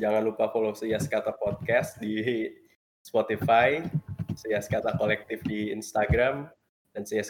Jangan 0.00 0.24
lupa 0.24 0.48
follow 0.48 0.72
Sias 0.72 1.04
Kata 1.04 1.36
Podcast 1.36 2.00
di 2.00 2.48
Spotify, 3.04 3.84
Sias 4.32 4.64
Kata 4.64 4.96
Kolektif 4.96 5.44
di 5.44 5.68
Instagram, 5.76 6.48
dan 6.96 7.04
Sias, 7.04 7.28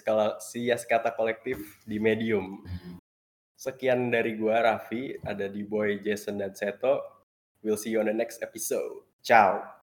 Kata 0.87 1.11
Kolektif 1.19 1.83
di 1.83 1.99
Medium. 1.99 2.63
Sekian 3.59 4.15
dari 4.15 4.39
gua, 4.39 4.63
Raffi, 4.63 5.19
ada 5.27 5.51
di 5.51 5.67
Boy, 5.67 5.99
Jason, 5.99 6.39
dan 6.39 6.55
Seto. 6.55 7.03
We'll 7.59 7.75
see 7.75 7.91
you 7.91 7.99
on 7.99 8.07
the 8.07 8.15
next 8.15 8.39
episode. 8.39 9.03
Ciao. 9.19 9.80